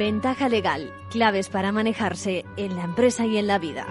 Ventaja 0.00 0.48
legal, 0.48 0.94
claves 1.10 1.50
para 1.50 1.72
manejarse 1.72 2.46
en 2.56 2.74
la 2.74 2.84
empresa 2.84 3.26
y 3.26 3.36
en 3.36 3.46
la 3.46 3.58
vida. 3.58 3.86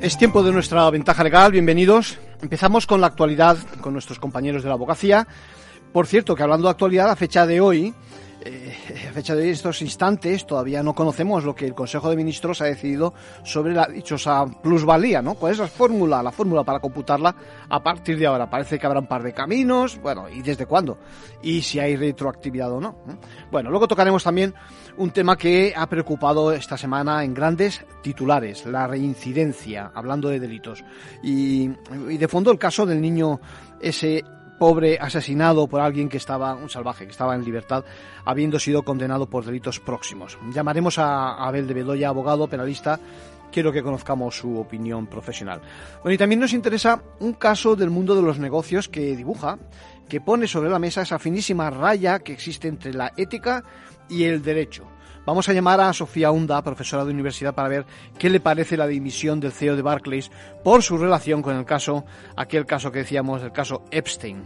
Es 0.00 0.16
tiempo 0.16 0.42
de 0.42 0.52
nuestra 0.52 0.88
ventaja 0.88 1.22
legal, 1.22 1.52
bienvenidos. 1.52 2.18
Empezamos 2.40 2.86
con 2.86 3.02
la 3.02 3.08
actualidad 3.08 3.58
con 3.82 3.92
nuestros 3.92 4.18
compañeros 4.18 4.62
de 4.62 4.70
la 4.70 4.76
abogacía. 4.76 5.28
Por 5.92 6.06
cierto, 6.06 6.34
que 6.34 6.44
hablando 6.44 6.68
de 6.68 6.70
actualidad, 6.70 7.10
a 7.10 7.16
fecha 7.16 7.44
de 7.44 7.60
hoy, 7.60 7.94
eh, 8.44 9.08
a 9.08 9.12
fecha 9.12 9.34
de 9.34 9.50
estos 9.50 9.82
instantes, 9.82 10.46
todavía 10.46 10.82
no 10.82 10.94
conocemos 10.94 11.44
lo 11.44 11.54
que 11.54 11.66
el 11.66 11.74
Consejo 11.74 12.10
de 12.10 12.16
Ministros 12.16 12.60
ha 12.60 12.66
decidido 12.66 13.14
sobre 13.44 13.72
la 13.72 13.86
dichosa 13.86 14.44
plusvalía, 14.62 15.22
¿no? 15.22 15.34
¿Cuál 15.34 15.52
es 15.52 15.58
la 15.58 15.68
fórmula, 15.68 16.22
la 16.22 16.32
fórmula 16.32 16.64
para 16.64 16.80
computarla 16.80 17.34
a 17.68 17.82
partir 17.82 18.18
de 18.18 18.26
ahora? 18.26 18.50
Parece 18.50 18.78
que 18.78 18.86
habrá 18.86 19.00
un 19.00 19.06
par 19.06 19.22
de 19.22 19.32
caminos, 19.32 20.00
bueno, 20.00 20.28
¿y 20.28 20.42
desde 20.42 20.66
cuándo? 20.66 20.98
Y 21.42 21.62
si 21.62 21.78
hay 21.78 21.96
retroactividad 21.96 22.72
o 22.72 22.80
no. 22.80 22.96
Bueno, 23.50 23.70
luego 23.70 23.88
tocaremos 23.88 24.24
también 24.24 24.54
un 24.96 25.10
tema 25.10 25.36
que 25.36 25.72
ha 25.76 25.86
preocupado 25.88 26.52
esta 26.52 26.76
semana 26.76 27.24
en 27.24 27.34
grandes 27.34 27.84
titulares, 28.02 28.66
la 28.66 28.86
reincidencia, 28.86 29.90
hablando 29.94 30.28
de 30.28 30.40
delitos. 30.40 30.84
Y, 31.22 31.68
de 31.68 32.28
fondo 32.28 32.50
el 32.50 32.58
caso 32.58 32.86
del 32.86 33.00
niño 33.00 33.40
ese 33.80 34.24
pobre 34.62 34.96
asesinado 35.00 35.66
por 35.66 35.80
alguien 35.80 36.08
que 36.08 36.18
estaba, 36.18 36.54
un 36.54 36.70
salvaje, 36.70 37.04
que 37.04 37.10
estaba 37.10 37.34
en 37.34 37.44
libertad, 37.44 37.84
habiendo 38.24 38.60
sido 38.60 38.84
condenado 38.84 39.28
por 39.28 39.44
delitos 39.44 39.80
próximos. 39.80 40.38
Llamaremos 40.54 41.00
a 41.00 41.34
Abel 41.48 41.66
de 41.66 41.74
Bedoya, 41.74 42.10
abogado 42.10 42.46
penalista, 42.46 43.00
quiero 43.50 43.72
que 43.72 43.82
conozcamos 43.82 44.38
su 44.38 44.56
opinión 44.56 45.08
profesional. 45.08 45.60
Bueno, 46.04 46.14
y 46.14 46.18
también 46.18 46.40
nos 46.40 46.52
interesa 46.52 47.02
un 47.18 47.32
caso 47.32 47.74
del 47.74 47.90
mundo 47.90 48.14
de 48.14 48.22
los 48.22 48.38
negocios 48.38 48.88
que 48.88 49.16
dibuja, 49.16 49.58
que 50.08 50.20
pone 50.20 50.46
sobre 50.46 50.70
la 50.70 50.78
mesa 50.78 51.02
esa 51.02 51.18
finísima 51.18 51.68
raya 51.68 52.20
que 52.20 52.32
existe 52.32 52.68
entre 52.68 52.94
la 52.94 53.12
ética 53.16 53.64
y 54.08 54.22
el 54.22 54.44
derecho. 54.44 54.86
Vamos 55.24 55.48
a 55.48 55.52
llamar 55.52 55.80
a 55.80 55.92
Sofía 55.92 56.32
Hunda, 56.32 56.62
profesora 56.62 57.04
de 57.04 57.12
universidad, 57.12 57.54
para 57.54 57.68
ver 57.68 57.86
qué 58.18 58.28
le 58.28 58.40
parece 58.40 58.76
la 58.76 58.88
dimisión 58.88 59.38
del 59.38 59.52
CEO 59.52 59.76
de 59.76 59.82
Barclays 59.82 60.32
por 60.64 60.82
su 60.82 60.98
relación 60.98 61.42
con 61.42 61.56
el 61.56 61.64
caso, 61.64 62.04
aquel 62.36 62.66
caso 62.66 62.90
que 62.90 63.00
decíamos, 63.00 63.40
el 63.42 63.52
caso 63.52 63.84
Epstein. 63.92 64.42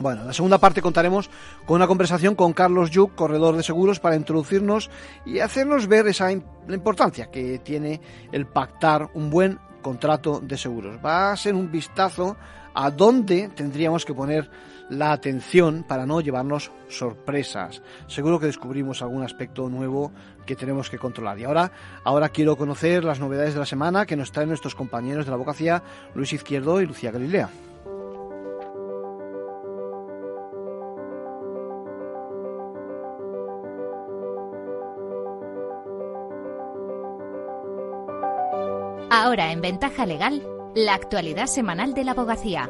Bueno, 0.00 0.22
en 0.22 0.26
la 0.26 0.32
segunda 0.32 0.58
parte 0.58 0.82
contaremos 0.82 1.30
con 1.64 1.76
una 1.76 1.86
conversación 1.86 2.34
con 2.34 2.54
Carlos 2.54 2.90
Yuc, 2.90 3.14
corredor 3.14 3.56
de 3.56 3.62
seguros, 3.62 4.00
para 4.00 4.16
introducirnos 4.16 4.90
y 5.24 5.38
hacernos 5.38 5.86
ver 5.86 6.08
esa 6.08 6.26
la 6.26 6.74
importancia 6.74 7.30
que 7.30 7.60
tiene 7.60 8.00
el 8.32 8.46
pactar 8.46 9.10
un 9.14 9.30
buen 9.30 9.60
contrato 9.80 10.40
de 10.40 10.56
seguros. 10.56 10.98
Va 11.04 11.32
a 11.32 11.36
ser 11.36 11.54
un 11.54 11.70
vistazo 11.70 12.36
a 12.74 12.90
dónde 12.90 13.48
tendríamos 13.48 14.04
que 14.04 14.14
poner 14.14 14.50
la 14.88 15.12
atención 15.12 15.84
para 15.86 16.04
no 16.04 16.20
llevarnos 16.20 16.70
sorpresas. 16.88 17.82
Seguro 18.08 18.40
que 18.40 18.46
descubrimos 18.46 19.02
algún 19.02 19.22
aspecto 19.22 19.68
nuevo 19.68 20.12
que 20.44 20.56
tenemos 20.56 20.90
que 20.90 20.98
controlar. 20.98 21.38
Y 21.38 21.44
ahora, 21.44 21.70
ahora 22.04 22.28
quiero 22.28 22.56
conocer 22.56 23.04
las 23.04 23.20
novedades 23.20 23.54
de 23.54 23.60
la 23.60 23.66
semana 23.66 24.06
que 24.06 24.16
nos 24.16 24.32
traen 24.32 24.48
nuestros 24.48 24.74
compañeros 24.74 25.24
de 25.24 25.30
la 25.30 25.36
abogacía, 25.36 25.82
Luis 26.14 26.32
Izquierdo 26.32 26.80
y 26.80 26.86
Lucía 26.86 27.12
Galilea. 27.12 27.48
Ahora 39.30 39.52
en 39.52 39.60
Ventaja 39.60 40.06
Legal, 40.06 40.42
la 40.74 40.94
actualidad 40.94 41.46
semanal 41.46 41.94
de 41.94 42.02
la 42.02 42.10
abogacía. 42.10 42.68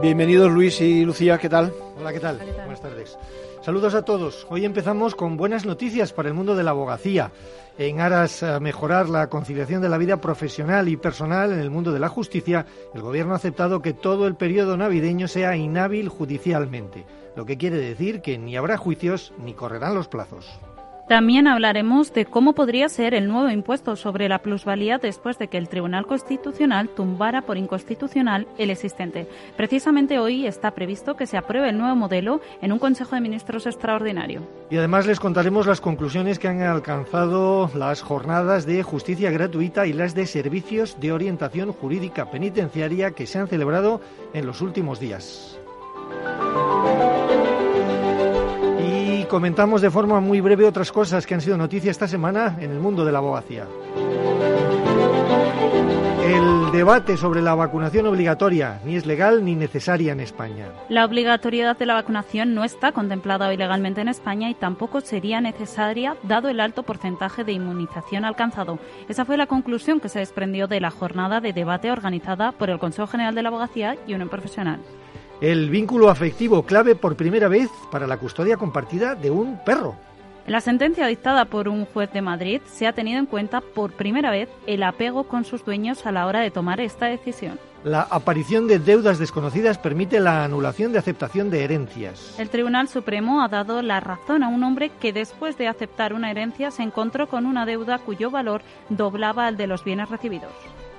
Bienvenidos 0.00 0.48
Luis 0.48 0.80
y 0.80 1.04
Lucía, 1.04 1.38
¿qué 1.38 1.48
tal? 1.48 1.72
Hola, 1.98 2.12
¿qué 2.12 2.20
tal? 2.20 2.36
Buenas 2.36 2.80
tardes. 2.80 3.18
Saludos 3.60 3.96
a 3.96 4.02
todos. 4.02 4.46
Hoy 4.48 4.64
empezamos 4.64 5.16
con 5.16 5.36
buenas 5.36 5.66
noticias 5.66 6.12
para 6.12 6.28
el 6.28 6.36
mundo 6.36 6.54
de 6.54 6.62
la 6.62 6.70
abogacía. 6.70 7.32
En 7.78 7.98
aras 7.98 8.44
a 8.44 8.60
mejorar 8.60 9.08
la 9.08 9.28
conciliación 9.28 9.82
de 9.82 9.88
la 9.88 9.98
vida 9.98 10.20
profesional 10.20 10.88
y 10.88 10.96
personal 10.96 11.50
en 11.50 11.58
el 11.58 11.70
mundo 11.70 11.90
de 11.90 11.98
la 11.98 12.08
justicia, 12.08 12.66
el 12.94 13.02
Gobierno 13.02 13.32
ha 13.32 13.38
aceptado 13.38 13.82
que 13.82 13.94
todo 13.94 14.28
el 14.28 14.36
periodo 14.36 14.76
navideño 14.76 15.26
sea 15.26 15.56
inhábil 15.56 16.08
judicialmente, 16.10 17.06
lo 17.34 17.44
que 17.44 17.58
quiere 17.58 17.78
decir 17.78 18.20
que 18.22 18.38
ni 18.38 18.56
habrá 18.56 18.76
juicios 18.76 19.32
ni 19.36 19.52
correrán 19.52 19.96
los 19.96 20.06
plazos. 20.06 20.60
También 21.08 21.46
hablaremos 21.46 22.12
de 22.12 22.26
cómo 22.26 22.52
podría 22.52 22.90
ser 22.90 23.14
el 23.14 23.28
nuevo 23.28 23.48
impuesto 23.48 23.96
sobre 23.96 24.28
la 24.28 24.40
plusvalía 24.40 24.98
después 24.98 25.38
de 25.38 25.48
que 25.48 25.56
el 25.56 25.70
Tribunal 25.70 26.06
Constitucional 26.06 26.90
tumbara 26.90 27.40
por 27.40 27.56
inconstitucional 27.56 28.46
el 28.58 28.68
existente. 28.68 29.26
Precisamente 29.56 30.18
hoy 30.18 30.46
está 30.46 30.72
previsto 30.72 31.16
que 31.16 31.26
se 31.26 31.38
apruebe 31.38 31.70
el 31.70 31.78
nuevo 31.78 31.96
modelo 31.96 32.42
en 32.60 32.72
un 32.72 32.78
Consejo 32.78 33.14
de 33.14 33.22
Ministros 33.22 33.64
extraordinario. 33.64 34.42
Y 34.68 34.76
además 34.76 35.06
les 35.06 35.18
contaremos 35.18 35.66
las 35.66 35.80
conclusiones 35.80 36.38
que 36.38 36.48
han 36.48 36.60
alcanzado 36.60 37.70
las 37.74 38.02
jornadas 38.02 38.66
de 38.66 38.82
justicia 38.82 39.30
gratuita 39.30 39.86
y 39.86 39.94
las 39.94 40.14
de 40.14 40.26
servicios 40.26 41.00
de 41.00 41.12
orientación 41.12 41.72
jurídica 41.72 42.30
penitenciaria 42.30 43.12
que 43.12 43.26
se 43.26 43.38
han 43.38 43.48
celebrado 43.48 44.02
en 44.34 44.44
los 44.44 44.60
últimos 44.60 45.00
días 45.00 45.58
comentamos 49.28 49.82
de 49.82 49.90
forma 49.90 50.20
muy 50.20 50.40
breve 50.40 50.64
otras 50.64 50.90
cosas 50.90 51.26
que 51.26 51.34
han 51.34 51.40
sido 51.40 51.56
noticia 51.56 51.90
esta 51.90 52.08
semana 52.08 52.56
en 52.60 52.72
el 52.72 52.80
mundo 52.80 53.04
de 53.04 53.12
la 53.12 53.18
abogacía. 53.18 53.66
El 56.24 56.72
debate 56.72 57.16
sobre 57.16 57.40
la 57.40 57.54
vacunación 57.54 58.06
obligatoria 58.06 58.80
ni 58.84 58.96
es 58.96 59.06
legal 59.06 59.44
ni 59.44 59.54
necesaria 59.54 60.12
en 60.12 60.20
España. 60.20 60.66
La 60.88 61.04
obligatoriedad 61.04 61.78
de 61.78 61.86
la 61.86 61.94
vacunación 61.94 62.54
no 62.54 62.64
está 62.64 62.92
contemplada 62.92 63.52
ilegalmente 63.52 64.00
en 64.00 64.08
España 64.08 64.50
y 64.50 64.54
tampoco 64.54 65.00
sería 65.00 65.40
necesaria 65.40 66.16
dado 66.24 66.48
el 66.48 66.60
alto 66.60 66.82
porcentaje 66.82 67.44
de 67.44 67.52
inmunización 67.52 68.24
alcanzado. 68.24 68.78
Esa 69.08 69.24
fue 69.24 69.36
la 69.36 69.46
conclusión 69.46 70.00
que 70.00 70.08
se 70.08 70.18
desprendió 70.18 70.66
de 70.66 70.80
la 70.80 70.90
jornada 70.90 71.40
de 71.40 71.52
debate 71.52 71.90
organizada 71.90 72.52
por 72.52 72.68
el 72.68 72.78
Consejo 72.78 73.06
General 73.06 73.34
de 73.34 73.42
la 73.42 73.48
Abogacía 73.48 73.96
y 74.06 74.14
Unión 74.14 74.28
Profesional 74.28 74.80
el 75.40 75.70
vínculo 75.70 76.10
afectivo 76.10 76.64
clave 76.64 76.94
por 76.94 77.16
primera 77.16 77.48
vez 77.48 77.70
para 77.90 78.06
la 78.06 78.16
custodia 78.16 78.56
compartida 78.56 79.14
de 79.14 79.30
un 79.30 79.58
perro. 79.64 79.94
En 80.46 80.52
la 80.52 80.60
sentencia 80.62 81.06
dictada 81.06 81.44
por 81.44 81.68
un 81.68 81.84
juez 81.84 82.10
de 82.12 82.22
Madrid 82.22 82.62
se 82.64 82.86
ha 82.86 82.94
tenido 82.94 83.18
en 83.18 83.26
cuenta 83.26 83.60
por 83.60 83.92
primera 83.92 84.30
vez 84.30 84.48
el 84.66 84.82
apego 84.82 85.24
con 85.24 85.44
sus 85.44 85.62
dueños 85.64 86.06
a 86.06 86.12
la 86.12 86.26
hora 86.26 86.40
de 86.40 86.50
tomar 86.50 86.80
esta 86.80 87.06
decisión. 87.06 87.58
La 87.84 88.00
aparición 88.00 88.66
de 88.66 88.78
deudas 88.78 89.18
desconocidas 89.18 89.78
permite 89.78 90.18
la 90.18 90.44
anulación 90.44 90.92
de 90.92 90.98
aceptación 90.98 91.50
de 91.50 91.64
herencias. 91.64 92.34
El 92.38 92.48
Tribunal 92.48 92.88
Supremo 92.88 93.42
ha 93.42 93.48
dado 93.48 93.82
la 93.82 94.00
razón 94.00 94.42
a 94.42 94.48
un 94.48 94.64
hombre 94.64 94.90
que 94.98 95.12
después 95.12 95.56
de 95.58 95.68
aceptar 95.68 96.12
una 96.14 96.30
herencia 96.30 96.70
se 96.70 96.82
encontró 96.82 97.28
con 97.28 97.46
una 97.46 97.66
deuda 97.66 97.98
cuyo 97.98 98.30
valor 98.30 98.62
doblaba 98.88 99.46
al 99.46 99.56
de 99.56 99.66
los 99.66 99.84
bienes 99.84 100.08
recibidos. 100.08 100.52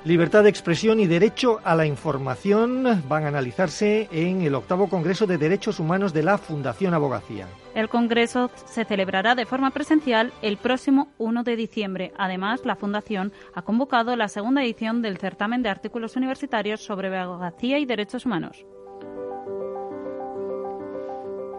Libertad 0.06 0.44
de 0.44 0.50
expresión 0.50 1.02
y 1.02 1.08
derecho 1.08 1.60
a 1.66 1.76
la 1.76 1.86
información 1.86 3.04
van 3.10 3.26
a 3.26 3.28
analizarse 3.28 4.08
en 4.14 4.42
el 4.44 4.56
octavo 4.56 4.88
Congreso 4.88 5.28
de 5.28 5.38
Derechos 5.38 5.78
Humanos 5.78 6.14
de 6.14 6.24
la 6.24 6.38
Fundación 6.38 6.94
Abogacía. 6.94 7.48
El 7.76 7.90
Congreso 7.90 8.50
se 8.66 8.86
celebrará 8.86 9.36
de 9.36 9.46
forma 9.46 9.72
presencial 9.72 10.32
el 10.42 10.56
próximo 10.56 11.09
1 11.18 11.44
de 11.44 11.56
diciembre. 11.58 12.14
Además, 12.18 12.62
la 12.64 12.78
Fundación 12.78 13.34
ha 13.54 13.64
convocado 13.64 14.16
la 14.16 14.30
segunda 14.30 14.64
edición 14.64 15.02
del 15.02 15.18
certamen 15.18 15.64
de 15.64 15.70
artículos 15.70 16.16
universitarios 16.16 16.80
sobre 16.80 17.16
abogacía 17.18 17.78
y 17.78 17.85
derechos 17.85 18.26
humanos. 18.26 18.66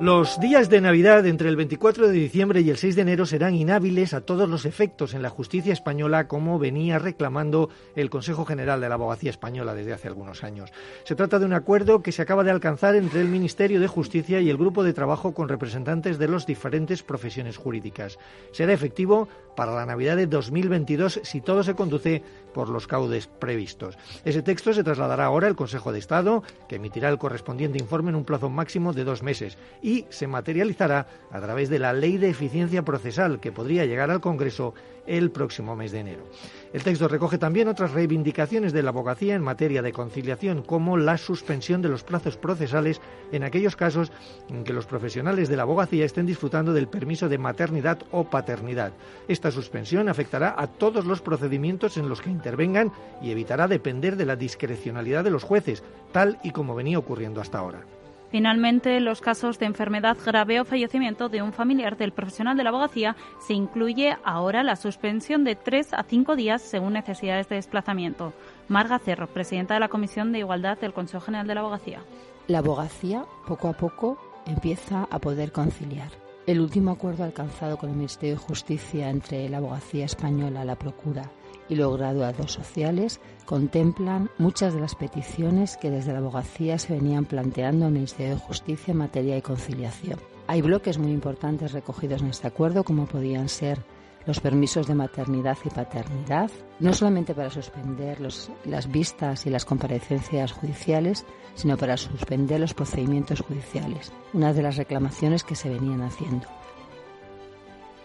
Los 0.01 0.41
días 0.41 0.71
de 0.71 0.81
Navidad 0.81 1.27
entre 1.27 1.51
el 1.51 1.57
24 1.57 2.09
de 2.09 2.15
diciembre 2.15 2.63
y 2.63 2.71
el 2.71 2.79
6 2.79 2.97
de 2.97 3.03
enero 3.03 3.27
serán 3.27 3.55
inhábiles 3.55 4.15
a 4.15 4.23
todos 4.23 4.49
los 4.49 4.65
efectos 4.65 5.13
en 5.13 5.21
la 5.21 5.29
justicia 5.29 5.75
española 5.75 6.27
como 6.27 6.59
venía 6.59 6.99
reclamando 6.99 7.69
el 7.95 8.09
Consejo 8.09 8.47
General 8.47 8.81
de 8.81 8.89
la 8.89 8.95
Abogacía 8.95 9.29
Española 9.29 9.75
desde 9.75 9.93
hace 9.93 10.09
algunos 10.09 10.43
años. 10.43 10.71
Se 11.05 11.17
trata 11.17 11.39
de 11.39 11.45
un 11.45 11.53
acuerdo 11.53 12.03
que 12.03 12.13
se 12.13 12.23
acaba 12.23 12.45
de 12.45 12.51
alcanzar 12.51 12.95
entre 12.97 13.21
el 13.21 13.29
Ministerio 13.29 13.79
de 13.79 13.89
Justicia 13.89 14.41
y 14.41 14.49
el 14.49 14.57
Grupo 14.57 14.85
de 14.85 14.95
Trabajo 14.95 15.35
con 15.35 15.51
representantes 15.51 16.19
de 16.19 16.29
las 16.29 16.47
diferentes 16.47 17.03
profesiones 17.03 17.59
jurídicas. 17.59 18.19
Será 18.53 18.73
efectivo 18.73 19.29
para 19.55 19.75
la 19.75 19.85
Navidad 19.85 20.17
de 20.17 20.27
2022 20.27 21.21
si 21.25 21.43
todo 21.43 21.63
se 21.63 21.75
conduce 21.75 22.23
por 22.53 22.69
los 22.69 22.87
caudes 22.87 23.27
previstos. 23.27 23.99
Ese 24.25 24.43
texto 24.43 24.73
se 24.73 24.85
trasladará 24.85 25.27
ahora 25.27 25.47
al 25.47 25.57
Consejo 25.57 25.93
de 25.93 25.99
Estado, 25.99 26.43
que 26.69 26.77
emitirá 26.77 27.09
el 27.09 27.19
correspondiente 27.19 27.79
informe 27.79 28.11
en 28.11 28.17
un 28.17 28.25
plazo 28.25 28.51
máximo 28.51 28.93
de 28.93 29.05
dos 29.05 29.23
meses 29.23 29.59
y 29.83 30.07
se 30.11 30.27
materializará 30.27 31.07
a 31.31 31.41
través 31.41 31.69
de 31.69 31.79
la 31.79 31.93
Ley 31.93 32.19
de 32.19 32.31
Eficiencia 32.31 32.85
Procesal 32.85 33.41
que 33.41 33.53
podría 33.53 33.87
llegar 33.87 34.11
al 34.11 34.21
Congreso 34.21 34.75
el 35.07 35.31
próximo 35.31 35.77
mes 35.77 35.93
de 35.93 36.01
enero. 36.01 36.23
El 36.73 36.85
texto 36.85 37.09
recoge 37.09 37.37
también 37.37 37.67
otras 37.67 37.91
reivindicaciones 37.91 38.73
de 38.73 38.85
la 38.85 38.91
abogacía 38.91 39.35
en 39.35 39.43
materia 39.43 39.83
de 39.83 39.93
conciliación, 39.93 40.63
como 40.63 40.97
la 40.97 41.19
suspensión 41.19 41.83
de 41.83 41.89
los 41.89 42.05
plazos 42.05 42.37
procesales 42.37 43.01
en 43.33 43.43
aquellos 43.43 43.75
casos 43.75 44.13
en 44.49 44.63
que 44.63 44.73
los 44.73 44.87
profesionales 44.87 45.49
de 45.49 45.57
la 45.57 45.63
abogacía 45.63 46.05
estén 46.05 46.27
disfrutando 46.27 46.73
del 46.73 46.87
permiso 46.87 47.29
de 47.29 47.39
maternidad 47.39 47.99
o 48.13 48.23
paternidad. 48.23 48.93
Esta 49.27 49.51
suspensión 49.51 50.09
afectará 50.09 50.55
a 50.57 50.69
todos 50.69 51.07
los 51.07 51.21
procedimientos 51.21 51.97
en 51.97 52.09
los 52.09 52.21
que 52.21 52.31
intervengan 52.31 52.93
y 53.21 53.33
evitará 53.33 53.67
depender 53.67 54.15
de 54.15 54.27
la 54.27 54.37
discrecionalidad 54.37 55.25
de 55.25 55.31
los 55.31 55.43
jueces, 55.43 55.83
tal 56.13 56.39
y 56.45 56.53
como 56.53 56.77
venía 56.77 57.01
ocurriendo 57.01 57.41
hasta 57.41 57.59
ahora. 57.59 57.85
Finalmente, 58.31 59.01
los 59.01 59.21
casos 59.21 59.59
de 59.59 59.67
enfermedad 59.67 60.17
grave 60.25 60.61
o 60.61 60.65
fallecimiento 60.65 61.29
de 61.29 61.43
un 61.43 61.53
familiar 61.53 61.97
del 61.97 62.13
profesional 62.13 62.57
de 62.57 62.63
la 62.63 62.71
abogacía 62.71 63.17
se 63.41 63.55
incluye 63.55 64.17
ahora 64.25 64.63
la 64.63 64.77
suspensión 64.77 65.43
de 65.43 65.57
tres 65.57 65.93
a 65.93 66.05
cinco 66.05 66.37
días 66.37 66.63
según 66.63 66.93
necesidades 66.93 67.49
de 67.49 67.57
desplazamiento. 67.57 68.33
Marga 68.69 69.01
Cerro, 69.01 69.27
presidenta 69.27 69.75
de 69.75 69.81
la 69.81 69.89
Comisión 69.89 70.31
de 70.31 70.39
Igualdad 70.39 70.79
del 70.79 70.93
Consejo 70.93 71.25
General 71.25 71.47
de 71.47 71.55
la 71.55 71.61
Abogacía. 71.61 72.01
La 72.47 72.59
abogacía, 72.59 73.25
poco 73.49 73.69
a 73.69 73.73
poco, 73.73 74.19
empieza 74.47 75.09
a 75.11 75.19
poder 75.19 75.51
conciliar. 75.51 76.11
El 76.47 76.61
último 76.61 76.93
acuerdo 76.93 77.25
alcanzado 77.25 77.79
con 77.79 77.91
el 77.91 77.97
Ministerio 77.97 78.37
de 78.37 78.43
Justicia 78.43 79.11
entre 79.11 79.49
la 79.49 79.59
abogacía 79.59 80.05
española, 80.05 80.65
la 80.65 80.77
Procura 80.77 81.31
y 81.71 81.77
los 81.77 81.97
graduados 81.97 82.53
sociales 82.53 83.21
contemplan 83.47 84.29
muchas 84.37 84.75
de 84.75 84.81
las 84.81 84.95
peticiones 84.95 85.79
que 85.79 85.91
desde 85.91 86.13
la 86.13 86.19
abogacía 86.19 86.79
se 86.79 86.93
venían 86.93 87.25
planteando 87.25 87.87
en 87.87 87.93
el 87.93 87.95
Ministerio 87.95 88.35
de 88.35 88.41
Justicia 88.41 88.93
en 88.93 88.99
materia 88.99 89.35
de 89.37 89.43
conciliación. 89.43 90.19
Hay 90.49 90.61
bloques 90.61 90.99
muy 90.99 91.13
importantes 91.13 91.73
recogidos 91.73 92.23
en 92.23 92.29
este 92.29 92.49
acuerdo, 92.49 92.85
como 92.85 93.07
podían 93.07 93.49
ser 93.49 93.79
los 94.27 94.41
permisos 94.41 94.87
de 94.87 94.95
maternidad 94.95 95.57
y 95.65 95.71
paternidad, 95.71 96.51
no 96.79 96.93
solamente 96.93 97.35
para 97.35 97.51
suspender 97.51 98.21
las 98.21 98.91
vistas 98.91 99.47
y 99.47 99.51
las 99.51 99.65
comparecencias 99.65 100.53
judiciales, 100.53 101.25
sino 101.55 101.77
para 101.77 101.97
suspender 101.97 102.61
los 102.61 102.75
procedimientos 102.75 103.41
judiciales, 103.41 104.13
una 104.33 104.53
de 104.53 104.63
las 104.63 104.77
reclamaciones 104.77 105.45
que 105.45 105.55
se 105.55 105.71
venían 105.71 106.03
haciendo. 106.03 106.47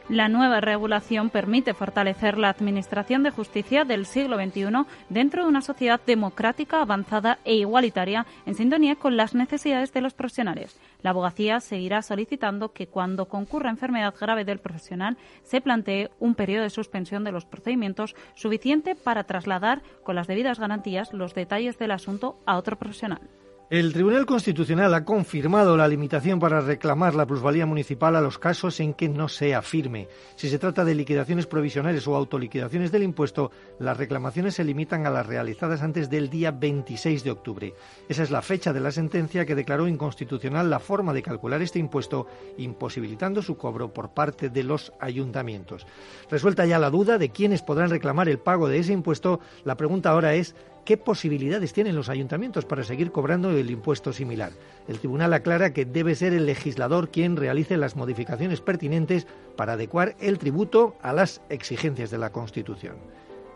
La 0.07 0.29
nueva 0.29 0.61
regulación 0.61 1.31
permite 1.31 1.73
fortalecer 1.73 2.37
la 2.37 2.49
administración 2.49 3.23
de 3.23 3.31
justicia 3.31 3.85
del 3.85 4.05
siglo 4.05 4.37
XXI 4.37 4.85
dentro 5.09 5.41
de 5.41 5.49
una 5.49 5.61
sociedad 5.61 5.99
democrática, 6.05 6.79
avanzada 6.79 7.39
e 7.43 7.55
igualitaria 7.55 8.27
en 8.45 8.53
sintonía 8.53 8.97
con 8.97 9.17
las 9.17 9.33
necesidades 9.33 9.91
de 9.93 10.01
los 10.01 10.13
profesionales. 10.13 10.79
La 11.01 11.09
abogacía 11.09 11.59
seguirá 11.59 12.03
solicitando 12.03 12.71
que 12.71 12.85
cuando 12.85 13.25
concurra 13.25 13.71
enfermedad 13.71 14.13
grave 14.19 14.45
del 14.45 14.59
profesional 14.59 15.17
se 15.41 15.59
plantee 15.59 16.11
un 16.19 16.35
periodo 16.35 16.61
de 16.61 16.69
suspensión 16.69 17.23
de 17.23 17.31
los 17.31 17.45
procedimientos 17.45 18.15
suficiente 18.35 18.93
para 18.93 19.23
trasladar 19.23 19.81
con 20.03 20.15
las 20.15 20.27
debidas 20.27 20.59
garantías 20.59 21.13
los 21.13 21.33
detalles 21.33 21.79
del 21.79 21.89
asunto 21.89 22.37
a 22.45 22.57
otro 22.57 22.77
profesional. 22.77 23.21
El 23.67 23.93
Tribunal 23.93 24.27
Constitucional 24.27 24.93
ha 24.93 25.05
confirmado 25.05 25.75
la 25.75 25.87
limitación 25.87 26.39
para 26.39 26.61
reclamar 26.61 27.15
la 27.15 27.25
plusvalía 27.25 27.65
municipal 27.65 28.15
a 28.15 28.21
los 28.21 28.37
casos 28.37 28.79
en 28.79 28.93
que 28.93 29.09
no 29.09 29.27
sea 29.27 29.63
firme. 29.63 30.07
Si 30.35 30.49
se 30.49 30.59
trata 30.59 30.85
de 30.85 30.93
liquidaciones 30.93 31.47
provisionales 31.47 32.07
o 32.07 32.15
autoliquidaciones 32.15 32.91
del 32.91 33.01
impuesto, 33.01 33.49
las 33.79 33.97
reclamaciones 33.97 34.53
se 34.53 34.63
limitan 34.63 35.07
a 35.07 35.09
las 35.09 35.25
realizadas 35.25 35.81
antes 35.81 36.11
del 36.11 36.29
día 36.29 36.51
26 36.51 37.23
de 37.23 37.31
octubre. 37.31 37.73
Esa 38.07 38.21
es 38.21 38.29
la 38.29 38.43
fecha 38.43 38.71
de 38.71 38.81
la 38.81 38.91
sentencia 38.91 39.47
que 39.47 39.55
declaró 39.55 39.87
inconstitucional 39.87 40.69
la 40.69 40.77
forma 40.77 41.11
de 41.11 41.23
calcular 41.23 41.63
este 41.63 41.79
impuesto, 41.79 42.27
imposibilitando 42.59 43.41
su 43.41 43.57
cobro 43.57 43.91
por 43.91 44.13
parte 44.13 44.49
de 44.49 44.61
los 44.61 44.93
ayuntamientos. 44.99 45.87
Resuelta 46.29 46.67
ya 46.67 46.77
la 46.77 46.91
duda 46.91 47.17
de 47.17 47.29
quiénes 47.29 47.63
podrán 47.63 47.89
reclamar 47.89 48.29
el 48.29 48.37
pago 48.37 48.67
de 48.67 48.77
ese 48.77 48.93
impuesto, 48.93 49.39
la 49.63 49.75
pregunta 49.75 50.11
ahora 50.11 50.35
es 50.35 50.55
¿Qué 50.85 50.97
posibilidades 50.97 51.73
tienen 51.73 51.95
los 51.95 52.09
ayuntamientos 52.09 52.63
para 52.63 52.83
seguir 52.83 53.11
cobrando 53.11 53.49
el 53.49 53.71
impuesto 53.71 54.13
similar? 54.13 54.51
El 54.87 54.99
tribunal 54.99 55.33
aclara 55.33 55.73
que 55.73 55.83
debe 55.83 56.13
ser 56.13 56.31
el 56.31 56.45
legislador 56.45 57.09
quien 57.09 57.37
realice 57.37 57.75
las 57.75 57.95
modificaciones 57.95 58.61
pertinentes 58.61 59.25
para 59.55 59.73
adecuar 59.73 60.15
el 60.19 60.37
tributo 60.37 60.95
a 61.01 61.11
las 61.11 61.41
exigencias 61.49 62.11
de 62.11 62.19
la 62.19 62.31
Constitución. 62.31 62.97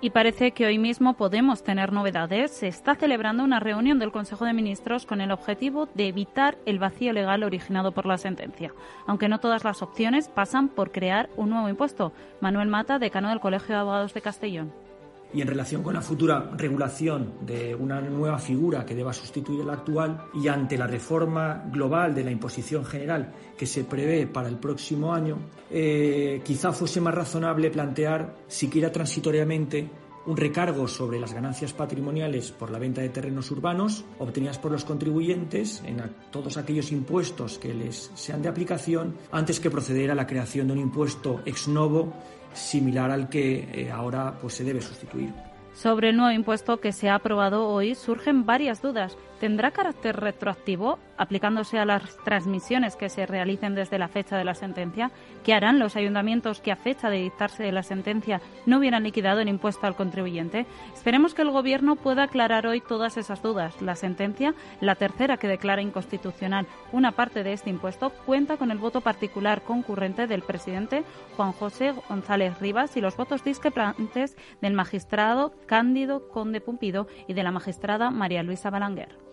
Y 0.01 0.09
parece 0.09 0.53
que 0.53 0.65
hoy 0.65 0.79
mismo 0.79 1.17
podemos 1.17 1.61
tener 1.61 1.93
novedades. 1.93 2.49
Se 2.49 2.67
está 2.67 2.95
celebrando 2.95 3.43
una 3.43 3.59
reunión 3.59 3.99
del 3.99 4.11
Consejo 4.11 4.45
de 4.45 4.53
Ministros 4.53 5.05
con 5.05 5.21
el 5.21 5.31
objetivo 5.31 5.87
de 5.93 6.07
evitar 6.07 6.57
el 6.65 6.79
vacío 6.79 7.13
legal 7.13 7.43
originado 7.43 7.91
por 7.91 8.07
la 8.07 8.17
sentencia. 8.17 8.73
Aunque 9.05 9.29
no 9.29 9.39
todas 9.39 9.63
las 9.63 9.83
opciones 9.83 10.29
pasan 10.29 10.67
por 10.69 10.91
crear 10.91 11.29
un 11.37 11.51
nuevo 11.51 11.69
impuesto. 11.69 12.11
Manuel 12.41 12.69
Mata, 12.69 12.97
decano 12.97 13.29
del 13.29 13.39
Colegio 13.39 13.75
de 13.75 13.81
Abogados 13.81 14.15
de 14.15 14.21
Castellón 14.21 14.88
y 15.33 15.41
en 15.41 15.47
relación 15.47 15.83
con 15.83 15.93
la 15.93 16.01
futura 16.01 16.51
regulación 16.55 17.33
de 17.41 17.75
una 17.75 18.01
nueva 18.01 18.39
figura 18.39 18.85
que 18.85 18.95
deba 18.95 19.13
sustituir 19.13 19.63
la 19.63 19.73
actual 19.73 20.25
y 20.33 20.47
ante 20.47 20.77
la 20.77 20.87
reforma 20.87 21.63
global 21.71 22.15
de 22.15 22.23
la 22.23 22.31
imposición 22.31 22.85
general 22.85 23.33
que 23.57 23.65
se 23.65 23.83
prevé 23.83 24.27
para 24.27 24.47
el 24.47 24.57
próximo 24.57 25.13
año, 25.13 25.37
eh, 25.69 26.41
quizá 26.43 26.71
fuese 26.71 27.01
más 27.01 27.13
razonable 27.13 27.69
plantear, 27.69 28.35
siquiera 28.47 28.91
transitoriamente, 28.91 29.89
un 30.25 30.37
recargo 30.37 30.87
sobre 30.87 31.19
las 31.19 31.33
ganancias 31.33 31.73
patrimoniales 31.73 32.51
por 32.51 32.69
la 32.69 32.79
venta 32.79 33.01
de 33.01 33.09
terrenos 33.09 33.49
urbanos 33.51 34.05
obtenidas 34.19 34.59
por 34.59 34.71
los 34.71 34.85
contribuyentes 34.85 35.81
en 35.85 36.01
todos 36.29 36.57
aquellos 36.57 36.91
impuestos 36.91 37.57
que 37.57 37.73
les 37.73 38.11
sean 38.15 38.41
de 38.41 38.49
aplicación 38.49 39.15
antes 39.31 39.59
que 39.59 39.71
proceder 39.71 40.11
a 40.11 40.15
la 40.15 40.27
creación 40.27 40.67
de 40.67 40.73
un 40.73 40.79
impuesto 40.79 41.41
ex 41.45 41.67
novo 41.67 42.13
similar 42.53 43.11
al 43.11 43.29
que 43.29 43.69
eh, 43.73 43.91
ahora 43.91 44.37
pues, 44.41 44.55
se 44.55 44.63
debe 44.63 44.81
sustituir. 44.81 45.33
Sobre 45.73 46.09
el 46.09 46.17
nuevo 46.17 46.31
impuesto 46.31 46.79
que 46.79 46.91
se 46.91 47.09
ha 47.09 47.15
aprobado 47.15 47.67
hoy 47.67 47.95
surgen 47.95 48.45
varias 48.45 48.81
dudas. 48.81 49.17
¿Tendrá 49.39 49.71
carácter 49.71 50.19
retroactivo? 50.19 50.99
aplicándose 51.19 51.77
a 51.77 51.85
las 51.85 52.17
transmisiones 52.23 52.95
que 52.95 53.09
se 53.09 53.25
realicen 53.25 53.75
desde 53.75 53.99
la 53.99 54.07
fecha 54.07 54.37
de 54.37 54.45
la 54.45 54.55
sentencia? 54.55 55.11
¿Qué 55.43 55.53
harán 55.53 55.77
los 55.77 55.97
ayuntamientos 55.97 56.61
que 56.61 56.71
a 56.71 56.77
fecha 56.77 57.09
de 57.09 57.17
dictarse 57.17 57.61
de 57.61 57.73
la 57.73 57.83
sentencia 57.83 58.41
no 58.65 58.77
hubieran 58.77 59.03
liquidado 59.03 59.41
el 59.41 59.49
impuesto 59.49 59.85
al 59.85 59.97
contribuyente? 59.97 60.65
Esperemos 60.93 61.33
que 61.33 61.41
el 61.41 61.51
Gobierno 61.51 61.97
pueda 61.97 62.23
aclarar 62.23 62.65
hoy 62.65 62.79
todas 62.79 63.17
esas 63.17 63.43
dudas. 63.43 63.81
La 63.81 63.95
sentencia, 63.95 64.55
la 64.79 64.95
tercera 64.95 65.35
que 65.35 65.49
declara 65.49 65.81
inconstitucional 65.81 66.65
una 66.93 67.11
parte 67.11 67.43
de 67.43 67.51
este 67.51 67.69
impuesto, 67.69 68.11
cuenta 68.25 68.55
con 68.55 68.71
el 68.71 68.77
voto 68.77 69.01
particular 69.01 69.61
concurrente 69.61 70.25
del 70.25 70.41
presidente 70.41 71.03
Juan 71.35 71.51
José 71.51 71.93
González 72.07 72.57
Rivas 72.61 72.95
y 72.95 73.01
los 73.01 73.17
votos 73.17 73.43
discrepantes 73.43 74.37
del 74.61 74.73
magistrado 74.73 75.53
Cándido 75.65 76.29
Conde 76.29 76.61
Pumpido 76.61 77.07
y 77.27 77.33
de 77.33 77.43
la 77.43 77.51
magistrada 77.51 78.09
María 78.09 78.41
Luisa 78.41 78.69
Balanguer. 78.69 79.28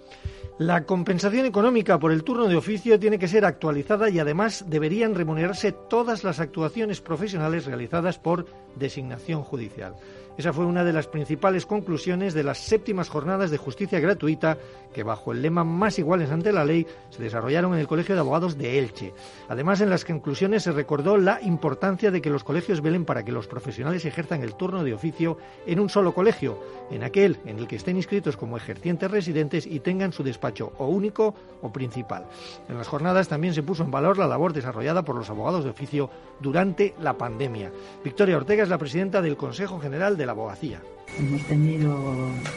La 0.59 0.85
compensación 0.85 1.45
económica 1.45 1.99
por 1.99 2.13
el 2.13 2.25
turno 2.25 2.49
de 2.49 2.57
oficio 2.57 2.99
tiene 2.99 3.19
que 3.19 3.29
ser 3.29 3.45
actualizada 3.45 4.09
y 4.09 4.19
además 4.19 4.65
deberían 4.67 5.15
remunerarse 5.15 5.73
todas 5.73 6.25
las 6.25 6.41
actuaciones 6.41 7.03
profesionales 7.03 7.67
realizadas 7.67 8.19
por 8.19 8.47
designación 8.75 9.43
judicial. 9.43 9.95
Esa 10.37 10.53
fue 10.53 10.67
una 10.67 10.85
de 10.85 10.93
las 10.93 11.07
principales 11.07 11.65
conclusiones 11.65 12.35
de 12.35 12.45
las 12.45 12.59
séptimas 12.59 13.09
jornadas 13.09 13.51
de 13.51 13.57
justicia 13.57 14.01
gratuita 14.01 14.59
que 14.93 15.03
bajo 15.03 15.33
el 15.33 15.41
lema 15.41 15.65
Más 15.65 15.99
iguales 15.99 16.31
ante 16.31 16.53
la 16.53 16.65
ley 16.65 16.87
se 17.09 17.23
desarrollaron 17.23 17.73
en 17.73 17.81
el 17.81 17.87
Colegio 17.87 18.15
de 18.15 18.21
Abogados 18.21 18.59
de 18.59 18.79
Elche. 18.79 19.15
Además, 19.49 19.81
en 19.81 19.89
las 19.89 20.05
conclusiones 20.05 20.63
se 20.63 20.73
recordó 20.73 21.17
la 21.17 21.41
importancia 21.41 22.11
de 22.11 22.21
que 22.21 22.29
los 22.29 22.45
colegios 22.45 22.83
velen 22.83 23.07
para 23.07 23.25
que 23.25 23.33
los 23.33 23.47
profesionales 23.47 24.05
ejerzan 24.05 24.43
el 24.43 24.55
turno 24.55 24.85
de 24.85 24.93
oficio 24.93 25.39
en 25.67 25.81
un 25.81 25.89
solo 25.89 26.13
colegio, 26.13 26.61
en 26.91 27.03
aquel 27.03 27.39
en 27.47 27.59
el 27.59 27.67
que 27.67 27.77
estén 27.77 27.97
inscritos 27.97 28.37
como 28.37 28.59
ejercientes 28.59 29.11
residentes 29.11 29.67
y 29.67 29.81
tengan 29.81 30.13
su 30.13 30.23
despacho 30.23 30.73
o 30.77 30.87
único 30.87 31.35
o 31.63 31.73
principal. 31.73 32.27
En 32.69 32.77
las 32.77 32.89
jornadas 32.89 33.29
también 33.29 33.55
se 33.55 33.63
puso 33.63 33.85
en 33.85 33.91
valor 33.91 34.19
la 34.19 34.27
labor 34.27 34.53
desarrollada 34.53 35.03
por 35.03 35.17
los 35.17 35.31
abogados 35.31 35.65
de 35.65 35.71
oficio 35.71 36.11
durante 36.41 36.95
la 37.01 37.17
pandemia. 37.17 37.73
Victoria 38.05 38.37
Ortega 38.37 38.63
es 38.63 38.69
la 38.69 38.79
presidenta 38.79 39.23
del 39.23 39.37
Consejo 39.39 39.81
General 39.81 40.17
de 40.17 40.26
la 40.27 40.33
abogacía. 40.33 40.81
Hemos 41.19 41.41
tenido 41.45 41.97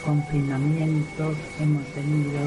confinamientos, 0.03 1.37
hemos 1.61 1.85
tenido 1.93 2.41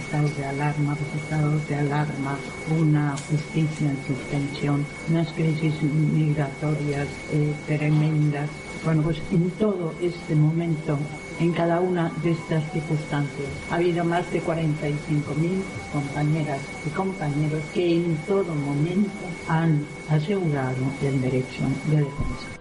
estados 0.00 0.34
de 0.38 0.44
alarma, 0.46 0.96
estados 1.22 1.68
de 1.68 1.74
alarma, 1.74 2.38
una 2.78 3.14
justicia 3.28 3.90
en 3.90 3.98
suspensión, 4.06 4.86
unas 5.10 5.30
crisis 5.32 5.74
migratorias 5.82 7.08
eh, 7.32 7.52
tremendas. 7.66 8.48
Bueno, 8.84 9.02
pues 9.02 9.20
en 9.30 9.50
todo 9.50 9.92
este 10.00 10.34
momento, 10.36 10.96
en 11.40 11.52
cada 11.52 11.80
una 11.80 12.10
de 12.22 12.30
estas 12.30 12.62
circunstancias, 12.72 13.48
ha 13.70 13.74
habido 13.74 14.04
más 14.04 14.30
de 14.30 14.40
45.000 14.40 15.60
compañeras 15.92 16.60
y 16.86 16.90
compañeros 16.90 17.62
que 17.74 17.96
en 17.96 18.16
todo 18.26 18.54
momento 18.54 19.10
han 19.48 19.84
asegurado 20.08 20.76
el 21.02 21.20
derecho 21.20 21.64
de 21.90 21.96
defensa. 21.96 22.57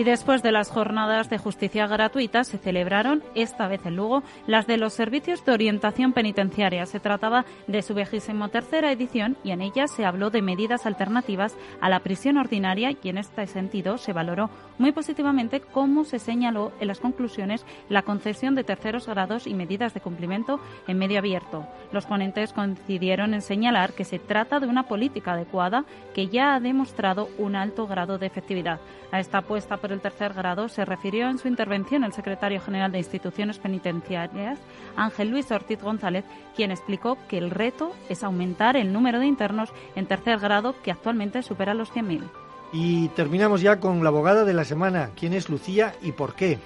Y 0.00 0.04
después 0.04 0.42
de 0.42 0.50
las 0.50 0.70
jornadas 0.70 1.28
de 1.28 1.36
justicia 1.36 1.86
gratuita 1.86 2.42
se 2.44 2.56
celebraron, 2.56 3.22
esta 3.34 3.68
vez 3.68 3.84
en 3.84 3.96
Lugo, 3.96 4.22
las 4.46 4.66
de 4.66 4.78
los 4.78 4.94
servicios 4.94 5.44
de 5.44 5.52
orientación 5.52 6.14
penitenciaria. 6.14 6.86
Se 6.86 7.00
trataba 7.00 7.44
de 7.66 7.82
su 7.82 7.92
vigésimo 7.92 8.48
tercera 8.48 8.92
edición 8.92 9.36
y 9.44 9.50
en 9.50 9.60
ella 9.60 9.88
se 9.88 10.06
habló 10.06 10.30
de 10.30 10.40
medidas 10.40 10.86
alternativas 10.86 11.54
a 11.82 11.90
la 11.90 12.00
prisión 12.00 12.38
ordinaria 12.38 12.96
y 13.02 13.10
en 13.10 13.18
este 13.18 13.46
sentido 13.46 13.98
se 13.98 14.14
valoró 14.14 14.48
muy 14.80 14.92
positivamente 14.92 15.60
cómo 15.60 16.04
se 16.04 16.18
señaló 16.18 16.72
en 16.80 16.88
las 16.88 17.00
conclusiones 17.00 17.66
la 17.90 18.02
concesión 18.02 18.54
de 18.54 18.64
terceros 18.64 19.06
grados 19.06 19.46
y 19.46 19.52
medidas 19.52 19.92
de 19.92 20.00
cumplimiento 20.00 20.58
en 20.88 20.98
medio 20.98 21.18
abierto. 21.18 21.66
Los 21.92 22.06
ponentes 22.06 22.54
coincidieron 22.54 23.34
en 23.34 23.42
señalar 23.42 23.92
que 23.92 24.06
se 24.06 24.18
trata 24.18 24.58
de 24.58 24.66
una 24.66 24.84
política 24.84 25.32
adecuada 25.32 25.84
que 26.14 26.28
ya 26.28 26.54
ha 26.54 26.60
demostrado 26.60 27.28
un 27.36 27.56
alto 27.56 27.86
grado 27.86 28.16
de 28.16 28.26
efectividad. 28.26 28.80
A 29.12 29.20
esta 29.20 29.38
apuesta 29.38 29.76
por 29.76 29.92
el 29.92 30.00
tercer 30.00 30.32
grado 30.32 30.68
se 30.68 30.86
refirió 30.86 31.28
en 31.28 31.38
su 31.38 31.46
intervención 31.46 32.02
el 32.02 32.14
secretario 32.14 32.60
general 32.60 32.90
de 32.90 32.98
Instituciones 32.98 33.58
Penitenciarias, 33.58 34.58
Ángel 34.96 35.28
Luis 35.28 35.50
Ortiz 35.52 35.82
González, 35.82 36.24
quien 36.56 36.70
explicó 36.70 37.18
que 37.28 37.36
el 37.36 37.50
reto 37.50 37.92
es 38.08 38.24
aumentar 38.24 38.78
el 38.78 38.94
número 38.94 39.18
de 39.18 39.26
internos 39.26 39.74
en 39.94 40.06
tercer 40.06 40.38
grado 40.38 40.74
que 40.82 40.90
actualmente 40.90 41.42
supera 41.42 41.74
los 41.74 41.92
100.000. 41.92 42.22
Y 42.72 43.08
terminamos 43.08 43.60
ya 43.60 43.80
con 43.80 44.02
la 44.02 44.10
abogada 44.10 44.44
de 44.44 44.54
la 44.54 44.64
semana. 44.64 45.10
¿Quién 45.16 45.32
es 45.32 45.48
Lucía 45.48 45.94
y 46.02 46.12
por 46.12 46.34
qué? 46.34 46.58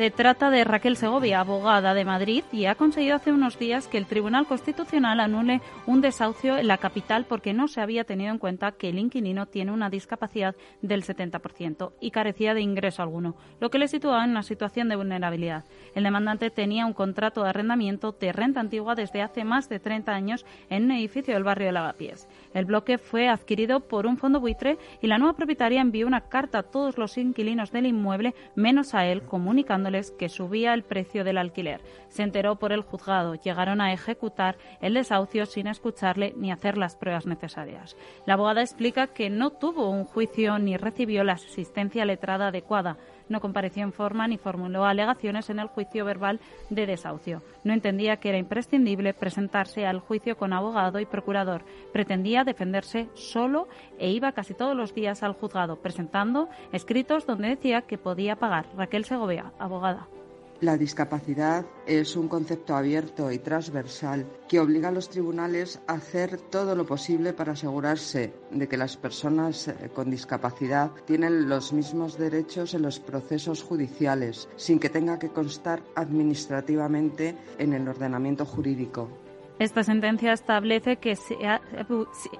Se 0.00 0.10
trata 0.10 0.48
de 0.48 0.64
Raquel 0.64 0.96
Segovia, 0.96 1.40
abogada 1.40 1.92
de 1.92 2.06
Madrid, 2.06 2.42
y 2.52 2.64
ha 2.64 2.74
conseguido 2.74 3.16
hace 3.16 3.32
unos 3.32 3.58
días 3.58 3.86
que 3.86 3.98
el 3.98 4.06
Tribunal 4.06 4.46
Constitucional 4.46 5.20
anule 5.20 5.60
un 5.84 6.00
desahucio 6.00 6.56
en 6.56 6.68
la 6.68 6.78
capital 6.78 7.26
porque 7.26 7.52
no 7.52 7.68
se 7.68 7.82
había 7.82 8.04
tenido 8.04 8.32
en 8.32 8.38
cuenta 8.38 8.72
que 8.72 8.88
el 8.88 8.98
inquilino 8.98 9.44
tiene 9.44 9.72
una 9.72 9.90
discapacidad 9.90 10.56
del 10.80 11.04
70% 11.04 11.92
y 12.00 12.12
carecía 12.12 12.54
de 12.54 12.62
ingreso 12.62 13.02
alguno, 13.02 13.36
lo 13.60 13.68
que 13.68 13.78
le 13.78 13.88
situaba 13.88 14.24
en 14.24 14.30
una 14.30 14.42
situación 14.42 14.88
de 14.88 14.96
vulnerabilidad. 14.96 15.66
El 15.94 16.04
demandante 16.04 16.48
tenía 16.48 16.86
un 16.86 16.94
contrato 16.94 17.42
de 17.42 17.50
arrendamiento 17.50 18.12
de 18.18 18.32
renta 18.32 18.60
antigua 18.60 18.94
desde 18.94 19.20
hace 19.20 19.44
más 19.44 19.68
de 19.68 19.80
30 19.80 20.12
años 20.14 20.46
en 20.70 20.84
un 20.84 20.92
edificio 20.92 21.34
del 21.34 21.44
barrio 21.44 21.66
de 21.66 21.72
Lavapiés. 21.72 22.26
El 22.54 22.64
bloque 22.64 22.96
fue 22.96 23.28
adquirido 23.28 23.80
por 23.80 24.06
un 24.06 24.16
fondo 24.16 24.40
buitre 24.40 24.78
y 25.02 25.08
la 25.08 25.18
nueva 25.18 25.36
propietaria 25.36 25.82
envió 25.82 26.06
una 26.06 26.22
carta 26.22 26.60
a 26.60 26.62
todos 26.62 26.96
los 26.96 27.18
inquilinos 27.18 27.70
del 27.70 27.84
inmueble, 27.84 28.34
menos 28.54 28.94
a 28.94 29.04
él, 29.04 29.24
comunicando 29.24 29.89
que 30.18 30.28
subía 30.28 30.74
el 30.74 30.82
precio 30.82 31.24
del 31.24 31.38
alquiler. 31.38 31.80
Se 32.08 32.22
enteró 32.22 32.56
por 32.56 32.72
el 32.72 32.82
juzgado. 32.82 33.34
Llegaron 33.34 33.80
a 33.80 33.92
ejecutar 33.92 34.56
el 34.80 34.94
desahucio 34.94 35.46
sin 35.46 35.66
escucharle 35.66 36.32
ni 36.36 36.52
hacer 36.52 36.78
las 36.78 36.96
pruebas 36.96 37.26
necesarias. 37.26 37.96
La 38.26 38.34
abogada 38.34 38.62
explica 38.62 39.08
que 39.08 39.30
no 39.30 39.50
tuvo 39.50 39.90
un 39.90 40.04
juicio 40.04 40.58
ni 40.58 40.76
recibió 40.76 41.24
la 41.24 41.34
asistencia 41.34 42.04
letrada 42.04 42.48
adecuada 42.48 42.96
no 43.30 43.40
compareció 43.40 43.82
en 43.82 43.94
forma 43.94 44.28
ni 44.28 44.36
formuló 44.36 44.84
alegaciones 44.84 45.48
en 45.48 45.58
el 45.58 45.68
juicio 45.68 46.04
verbal 46.04 46.40
de 46.68 46.84
desahucio. 46.84 47.42
No 47.64 47.72
entendía 47.72 48.18
que 48.18 48.28
era 48.28 48.38
imprescindible 48.38 49.14
presentarse 49.14 49.86
al 49.86 50.00
juicio 50.00 50.36
con 50.36 50.52
abogado 50.52 51.00
y 51.00 51.06
procurador. 51.06 51.62
Pretendía 51.94 52.44
defenderse 52.44 53.08
solo 53.14 53.68
e 53.98 54.10
iba 54.10 54.32
casi 54.32 54.52
todos 54.52 54.76
los 54.76 54.94
días 54.94 55.22
al 55.22 55.32
juzgado 55.32 55.76
presentando 55.76 56.50
escritos 56.72 57.26
donde 57.26 57.48
decía 57.48 57.82
que 57.82 57.96
podía 57.96 58.36
pagar. 58.36 58.66
Raquel 58.76 59.06
Segovia, 59.06 59.52
abogada. 59.58 60.19
La 60.60 60.76
discapacidad 60.76 61.64
es 61.86 62.16
un 62.16 62.28
concepto 62.28 62.76
abierto 62.76 63.32
y 63.32 63.38
transversal 63.38 64.26
que 64.46 64.60
obliga 64.60 64.88
a 64.88 64.92
los 64.92 65.08
tribunales 65.08 65.80
a 65.86 65.94
hacer 65.94 66.36
todo 66.36 66.74
lo 66.74 66.84
posible 66.84 67.32
para 67.32 67.52
asegurarse 67.52 68.34
de 68.50 68.68
que 68.68 68.76
las 68.76 68.98
personas 68.98 69.68
eh, 69.68 69.88
con 69.94 70.10
discapacidad 70.10 70.90
tienen 71.06 71.48
los 71.48 71.72
mismos 71.72 72.18
derechos 72.18 72.74
en 72.74 72.82
los 72.82 73.00
procesos 73.00 73.62
judiciales, 73.62 74.50
sin 74.56 74.78
que 74.78 74.90
tenga 74.90 75.18
que 75.18 75.30
constar 75.30 75.82
administrativamente 75.94 77.38
en 77.56 77.72
el 77.72 77.88
ordenamiento 77.88 78.44
jurídico. 78.44 79.08
Esta 79.60 79.84
sentencia 79.84 80.32
establece 80.32 80.96
que, 80.96 81.18
ha, 81.46 81.60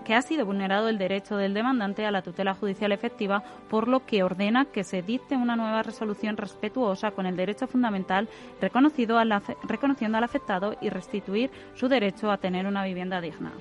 que 0.07 0.15
ha 0.15 0.23
sido 0.23 0.47
vulnerado 0.47 0.89
el 0.89 0.97
derecho 0.97 1.37
del 1.37 1.53
demandante 1.53 2.07
a 2.07 2.11
la 2.11 2.23
tutela 2.23 2.55
judicial 2.55 2.93
efectiva, 2.93 3.45
por 3.69 3.89
lo 3.89 4.07
que 4.07 4.23
ordena 4.23 4.65
que 4.65 4.85
se 4.85 5.03
dicte 5.03 5.37
una 5.37 5.55
nueva 5.55 5.83
resolución 5.83 6.39
respetuosa 6.39 7.11
con 7.11 7.27
el 7.27 7.37
derecho 7.37 7.67
fundamental 7.67 8.27
reconocido 8.59 9.19
reconociendo 9.65 10.17
al 10.17 10.25
afectado 10.25 10.77
y 10.81 10.89
restituir 10.89 11.51
su 11.75 11.89
derecho 11.89 12.31
a 12.31 12.39
tener 12.39 12.67
una 12.67 12.85
vivienda 12.85 13.21
digna. 13.21 13.53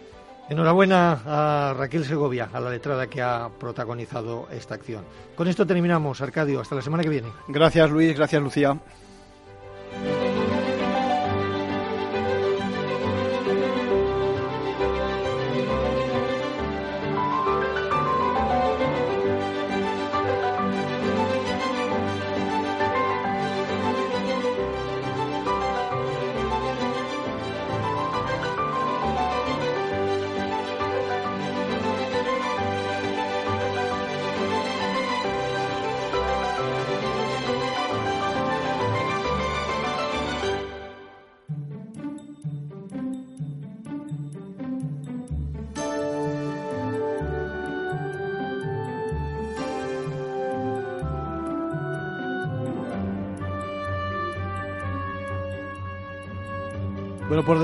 Enhorabuena 0.47 1.19
a 1.25 1.73
Raquel 1.77 2.05
Segovia, 2.05 2.47
a 2.53 2.61
la 2.61 2.69
letrada 2.69 3.07
que 3.07 3.21
ha 3.21 3.49
protagonizado 3.59 4.47
esta 4.51 4.75
acción. 4.75 5.03
Con 5.35 5.49
esto 5.49 5.67
terminamos, 5.67 6.21
Arcadio. 6.21 6.61
Hasta 6.61 6.75
la 6.75 6.81
semana 6.81 7.03
que 7.03 7.09
viene. 7.09 7.27
Gracias, 7.49 7.91
Luis. 7.91 8.15
Gracias, 8.15 8.41
Lucía. 8.41 8.79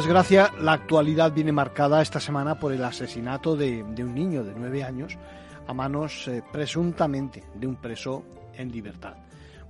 Desgracia, 0.05 0.53
la 0.59 0.73
actualidad 0.73 1.33
viene 1.33 1.51
marcada 1.51 1.99
esta 1.99 2.19
semana 2.19 2.59
por 2.59 2.71
el 2.71 2.83
asesinato 2.83 3.55
de, 3.55 3.81
un 3.81 4.13
niño 4.13 4.43
de 4.43 4.53
nueve 4.55 4.83
años 4.83 5.17
a 5.65 5.73
manos 5.73 6.27
eh, 6.27 6.43
presuntamente 6.51 7.43
de 7.55 7.65
un 7.65 7.77
preso 7.77 8.23
en 8.53 8.71
libertad. 8.71 9.15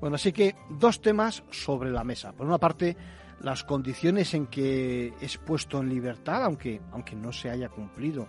Bueno, 0.01 0.17
así 0.17 0.33
que 0.33 0.53
dos 0.69 0.99
temas 0.99 1.41
sobre 1.51 1.89
la 1.89 2.03
mesa. 2.03 2.33
Por 2.33 2.45
una 2.45 2.57
parte, 2.57 2.97
las 3.39 3.63
condiciones 3.63 4.33
en 4.33 4.47
que 4.47 5.13
es 5.21 5.37
puesto 5.37 5.79
en 5.79 5.87
libertad, 5.87 6.43
aunque, 6.43 6.81
aunque 6.91 7.15
no 7.15 7.31
se 7.31 7.49
haya 7.49 7.69
cumplido 7.69 8.27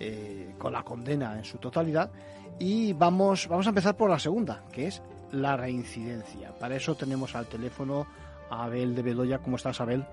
eh, 0.00 0.54
con 0.56 0.72
la 0.72 0.82
condena 0.82 1.36
en 1.36 1.44
su 1.44 1.58
totalidad. 1.58 2.10
Y 2.58 2.94
vamos, 2.94 3.46
vamos 3.46 3.66
a 3.66 3.70
empezar 3.70 3.94
por 3.94 4.08
la 4.08 4.18
segunda, 4.18 4.64
que 4.72 4.86
es 4.86 5.02
la 5.32 5.58
reincidencia. 5.58 6.54
Para 6.58 6.76
eso 6.76 6.94
tenemos 6.94 7.36
al 7.36 7.44
teléfono 7.44 8.06
a 8.48 8.64
Abel 8.64 8.94
de 8.94 9.02
Bedoya. 9.02 9.40
¿Cómo 9.40 9.56
estás, 9.56 9.82
Abel? 9.82 10.06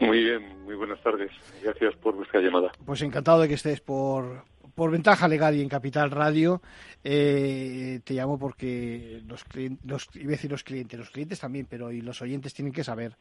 Muy 0.00 0.24
bien, 0.24 0.64
muy 0.64 0.74
buenas 0.74 1.00
tardes. 1.02 1.30
Gracias 1.62 1.94
por 1.96 2.14
vuestra 2.14 2.40
llamada. 2.40 2.72
Pues 2.84 3.02
encantado 3.02 3.40
de 3.40 3.48
que 3.48 3.54
estés 3.54 3.80
por, 3.80 4.44
por 4.74 4.90
ventaja 4.90 5.28
legal 5.28 5.54
y 5.54 5.62
en 5.62 5.68
Capital 5.68 6.10
Radio. 6.10 6.60
Eh, 7.02 8.00
te 8.04 8.14
llamo 8.14 8.38
porque 8.38 9.20
los, 9.26 9.44
los, 9.84 10.08
iba 10.16 10.28
a 10.28 10.30
decir 10.30 10.50
los 10.50 10.64
clientes, 10.64 10.98
los 10.98 11.10
clientes 11.10 11.40
también, 11.40 11.66
pero 11.68 11.92
y 11.92 12.00
los 12.00 12.20
oyentes 12.22 12.54
tienen 12.54 12.72
que 12.72 12.82
saber 12.82 13.12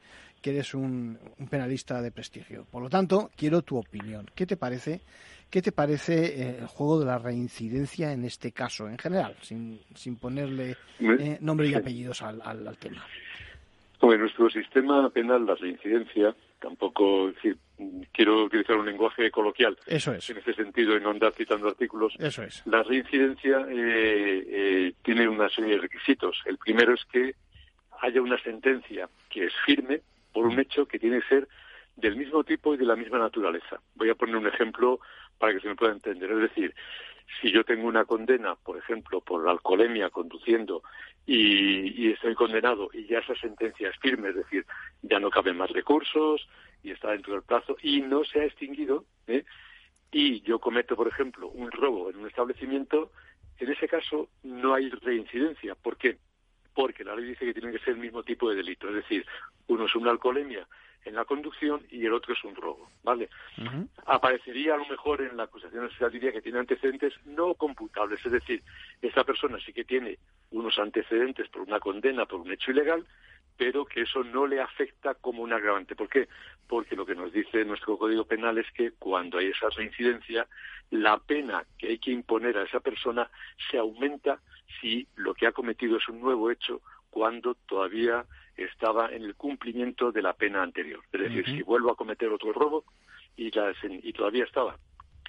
que 0.41 0.51
eres 0.51 0.73
un, 0.73 1.17
penalista 1.49 2.01
de 2.01 2.11
prestigio. 2.11 2.65
Por 2.71 2.81
lo 2.81 2.89
tanto, 2.89 3.29
quiero 3.35 3.61
tu 3.61 3.77
opinión. 3.77 4.25
¿Qué 4.35 4.45
te 4.45 4.57
parece? 4.57 5.01
¿Qué 5.49 5.61
te 5.61 5.71
parece 5.71 6.41
eh, 6.41 6.57
el 6.61 6.67
juego 6.67 6.99
de 6.99 7.05
la 7.05 7.19
reincidencia 7.19 8.11
en 8.11 8.25
este 8.25 8.51
caso, 8.51 8.87
en 8.87 8.97
general, 8.97 9.35
sin, 9.41 9.79
sin 9.93 10.15
ponerle 10.15 10.75
eh, 10.99 11.37
nombre 11.41 11.67
y 11.67 11.75
apellidos 11.75 12.23
al, 12.23 12.41
al, 12.41 12.67
al 12.67 12.77
tema? 12.77 13.05
En 14.01 14.19
nuestro 14.19 14.49
sistema 14.49 15.09
penal, 15.11 15.45
la 15.45 15.55
reincidencia, 15.55 16.35
tampoco 16.63 17.27
decir, 17.27 17.57
quiero 18.13 18.45
utilizar 18.45 18.77
un 18.77 18.85
lenguaje 18.85 19.29
coloquial. 19.29 19.77
Eso 19.85 20.13
es. 20.13 20.29
En 20.29 20.37
ese 20.37 20.53
sentido, 20.53 20.95
y 20.95 21.01
no 21.01 21.09
andar 21.09 21.33
citando 21.33 21.67
artículos. 21.67 22.15
Eso 22.17 22.41
es. 22.43 22.65
La 22.65 22.83
reincidencia 22.83 23.65
eh, 23.69 24.43
eh, 24.47 24.93
tiene 25.03 25.27
una 25.27 25.49
serie 25.49 25.75
de 25.75 25.81
requisitos. 25.81 26.41
El 26.45 26.57
primero 26.57 26.93
es 26.93 27.03
que 27.11 27.35
haya 27.99 28.21
una 28.21 28.41
sentencia 28.41 29.09
que 29.29 29.45
es 29.45 29.53
firme 29.65 30.01
por 30.31 30.45
un 30.45 30.57
hecho 30.59 30.85
que 30.85 30.99
tiene 30.99 31.19
que 31.21 31.27
ser 31.27 31.47
del 31.97 32.15
mismo 32.15 32.43
tipo 32.43 32.73
y 32.73 32.77
de 32.77 32.85
la 32.85 32.95
misma 32.95 33.19
naturaleza. 33.19 33.81
Voy 33.95 34.09
a 34.09 34.15
poner 34.15 34.37
un 34.37 34.47
ejemplo 34.47 34.99
para 35.37 35.53
que 35.53 35.59
se 35.59 35.67
me 35.67 35.75
pueda 35.75 35.91
entender. 35.91 36.31
Es 36.31 36.49
decir, 36.49 36.73
si 37.41 37.51
yo 37.51 37.63
tengo 37.65 37.87
una 37.87 38.05
condena, 38.05 38.55
por 38.55 38.77
ejemplo, 38.77 39.19
por 39.19 39.43
la 39.43 39.51
alcoholemia 39.51 40.09
conduciendo 40.09 40.81
y, 41.25 42.11
estoy 42.11 42.35
condenado 42.35 42.89
y 42.93 43.05
ya 43.07 43.19
esa 43.19 43.35
sentencia 43.35 43.89
es 43.89 43.97
firme, 43.99 44.29
es 44.29 44.35
decir, 44.35 44.65
ya 45.01 45.19
no 45.19 45.29
caben 45.29 45.57
más 45.57 45.69
recursos 45.71 46.47
y 46.83 46.91
está 46.91 47.11
dentro 47.11 47.33
del 47.33 47.43
plazo 47.43 47.77
y 47.81 48.01
no 48.01 48.23
se 48.23 48.41
ha 48.41 48.45
extinguido, 48.45 49.05
¿eh? 49.27 49.43
y 50.11 50.41
yo 50.41 50.59
cometo, 50.59 50.95
por 50.95 51.07
ejemplo, 51.07 51.49
un 51.49 51.71
robo 51.71 52.09
en 52.09 52.17
un 52.17 52.27
establecimiento, 52.27 53.11
en 53.57 53.71
ese 53.71 53.87
caso 53.87 54.29
no 54.43 54.73
hay 54.73 54.89
reincidencia. 54.89 55.75
¿Por 55.75 55.97
qué? 55.97 56.17
Porque 56.75 57.03
la 57.03 57.15
ley 57.15 57.25
dice 57.25 57.45
que 57.45 57.53
tiene 57.53 57.71
que 57.71 57.79
ser 57.79 57.95
el 57.95 57.99
mismo 57.99 58.23
tipo 58.23 58.49
de 58.49 58.57
delito, 58.57 58.89
es 58.89 58.95
decir, 58.95 59.25
uno 59.67 59.85
es 59.85 59.95
una 59.95 60.11
alcoholemia 60.11 60.67
en 61.05 61.15
la 61.15 61.25
conducción 61.25 61.81
y 61.89 62.05
el 62.05 62.13
otro 62.13 62.33
es 62.33 62.43
un 62.43 62.55
robo, 62.55 62.89
¿vale? 63.03 63.29
Aparecería 64.05 64.75
a 64.75 64.77
lo 64.77 64.87
mejor 64.87 65.21
en 65.21 65.37
la 65.37 65.43
acusación 65.43 65.89
diría 66.11 66.31
que 66.31 66.41
tiene 66.41 66.59
antecedentes 66.59 67.13
no 67.25 67.53
computables, 67.55 68.25
es 68.25 68.31
decir, 68.31 68.63
esta 69.01 69.23
persona 69.23 69.57
sí 69.65 69.73
que 69.73 69.83
tiene 69.83 70.17
unos 70.51 70.77
antecedentes 70.79 71.49
por 71.49 71.61
una 71.61 71.79
condena 71.79 72.25
por 72.25 72.41
un 72.41 72.51
hecho 72.51 72.71
ilegal, 72.71 73.05
pero 73.57 73.85
que 73.85 74.01
eso 74.01 74.23
no 74.23 74.47
le 74.47 74.61
afecta 74.61 75.13
como 75.15 75.43
un 75.43 75.53
agravante. 75.53 75.95
¿Por 75.95 76.09
qué? 76.09 76.27
Porque 76.67 76.95
lo 76.95 77.05
que 77.05 77.15
nos 77.15 77.31
dice 77.31 77.65
nuestro 77.65 77.97
Código 77.97 78.25
Penal 78.25 78.57
es 78.57 78.71
que 78.71 78.91
cuando 78.91 79.37
hay 79.37 79.47
esa 79.47 79.69
reincidencia, 79.69 80.47
la 80.89 81.17
pena 81.19 81.63
que 81.77 81.87
hay 81.87 81.99
que 81.99 82.11
imponer 82.11 82.57
a 82.57 82.63
esa 82.63 82.79
persona 82.79 83.29
se 83.69 83.77
aumenta 83.77 84.39
si 84.81 85.07
lo 85.15 85.33
que 85.33 85.47
ha 85.47 85.51
cometido 85.51 85.97
es 85.97 86.07
un 86.09 86.19
nuevo 86.19 86.49
hecho 86.49 86.81
cuando 87.13 87.53
todavía 87.53 88.25
estaba 88.57 89.11
en 89.11 89.21
el 89.21 89.35
cumplimiento 89.35 90.11
de 90.11 90.23
la 90.23 90.33
pena 90.33 90.63
anterior. 90.63 91.03
Es 91.11 91.21
decir, 91.21 91.45
si 91.45 91.61
vuelvo 91.61 91.91
a 91.91 91.95
cometer 91.95 92.27
otro 92.29 92.51
robo 92.51 92.85
y, 93.37 93.51
y 93.53 94.13
todavía 94.13 94.45
estaba 94.45 94.79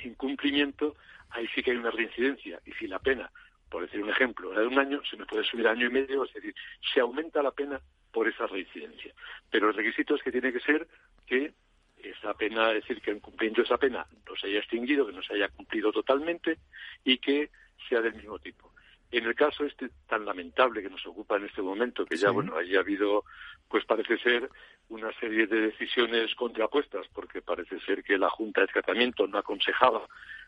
en 0.01 0.15
cumplimiento, 0.15 0.97
ahí 1.29 1.47
sí 1.55 1.63
que 1.63 1.73
hay 1.73 1.77
una 1.77 1.91
reincidencia. 1.91 2.59
Y 2.65 2.73
si 2.73 2.87
la 2.87 3.01
pena, 3.01 3.31
por 3.69 3.83
decir 3.83 4.03
un 4.03 4.09
ejemplo, 4.09 4.51
era 4.53 4.63
de 4.63 4.69
un 4.69 4.79
año, 4.79 5.03
se 5.05 5.19
me 5.19 5.27
puede 5.27 5.45
subir 5.45 5.69
a 5.69 5.73
año 5.73 5.89
y 5.89 5.91
medio, 5.91 6.25
es 6.25 6.33
decir, 6.33 6.55
se 6.95 7.01
aumenta 7.01 7.43
la 7.43 7.51
pena 7.51 7.79
por 8.11 8.27
esa 8.29 8.47
reincidencia. 8.47 9.13
Pero 9.51 9.69
el 9.69 9.75
requisito 9.75 10.15
es 10.15 10.23
que 10.23 10.33
tiene 10.33 10.55
que 10.55 10.61
ser 10.61 10.89
que 11.27 11.53
esa 11.99 12.33
pena, 12.33 12.71
es 12.71 12.87
decir, 12.87 13.03
que 13.03 13.11
en 13.11 13.21
cumplimiento 13.21 13.61
de 13.61 13.67
esa 13.67 13.77
pena 13.77 14.07
no 14.27 14.37
se 14.37 14.47
haya 14.47 14.61
extinguido, 14.61 15.07
que 15.07 15.13
no 15.13 15.23
se 15.23 15.35
haya 15.35 15.49
cumplido 15.49 15.93
totalmente 15.93 16.61
y 17.05 17.19
que 17.19 17.51
sea 17.91 18.01
del 18.01 18.15
mismo 18.15 18.39
tipo. 18.39 18.74
En 19.17 19.27
el 19.27 19.37
caso 19.37 19.65
este 19.65 19.91
tan 20.09 20.25
lamentable 20.25 20.83
que 20.83 20.91
nos 20.91 21.07
ocupa 21.07 21.37
en 21.37 21.45
este 21.45 21.63
momento, 21.63 22.05
que 22.05 22.17
ya, 22.17 22.31
bueno, 22.31 22.57
haya 22.57 22.81
habido, 22.81 23.25
pues 23.69 23.85
parece 23.85 24.19
ser 24.19 24.51
una 24.89 25.13
serie 25.21 25.47
de 25.47 25.61
decisiones 25.61 26.35
contrapuestas, 26.35 27.07
porque 27.15 27.41
parece 27.41 27.79
ser 27.81 28.03
que 28.03 28.19
la 28.19 28.29
Junta 28.29 28.63
de 28.63 28.67
Tratamiento 28.67 29.29
no 29.29 29.39
aconsejaba 29.39 30.05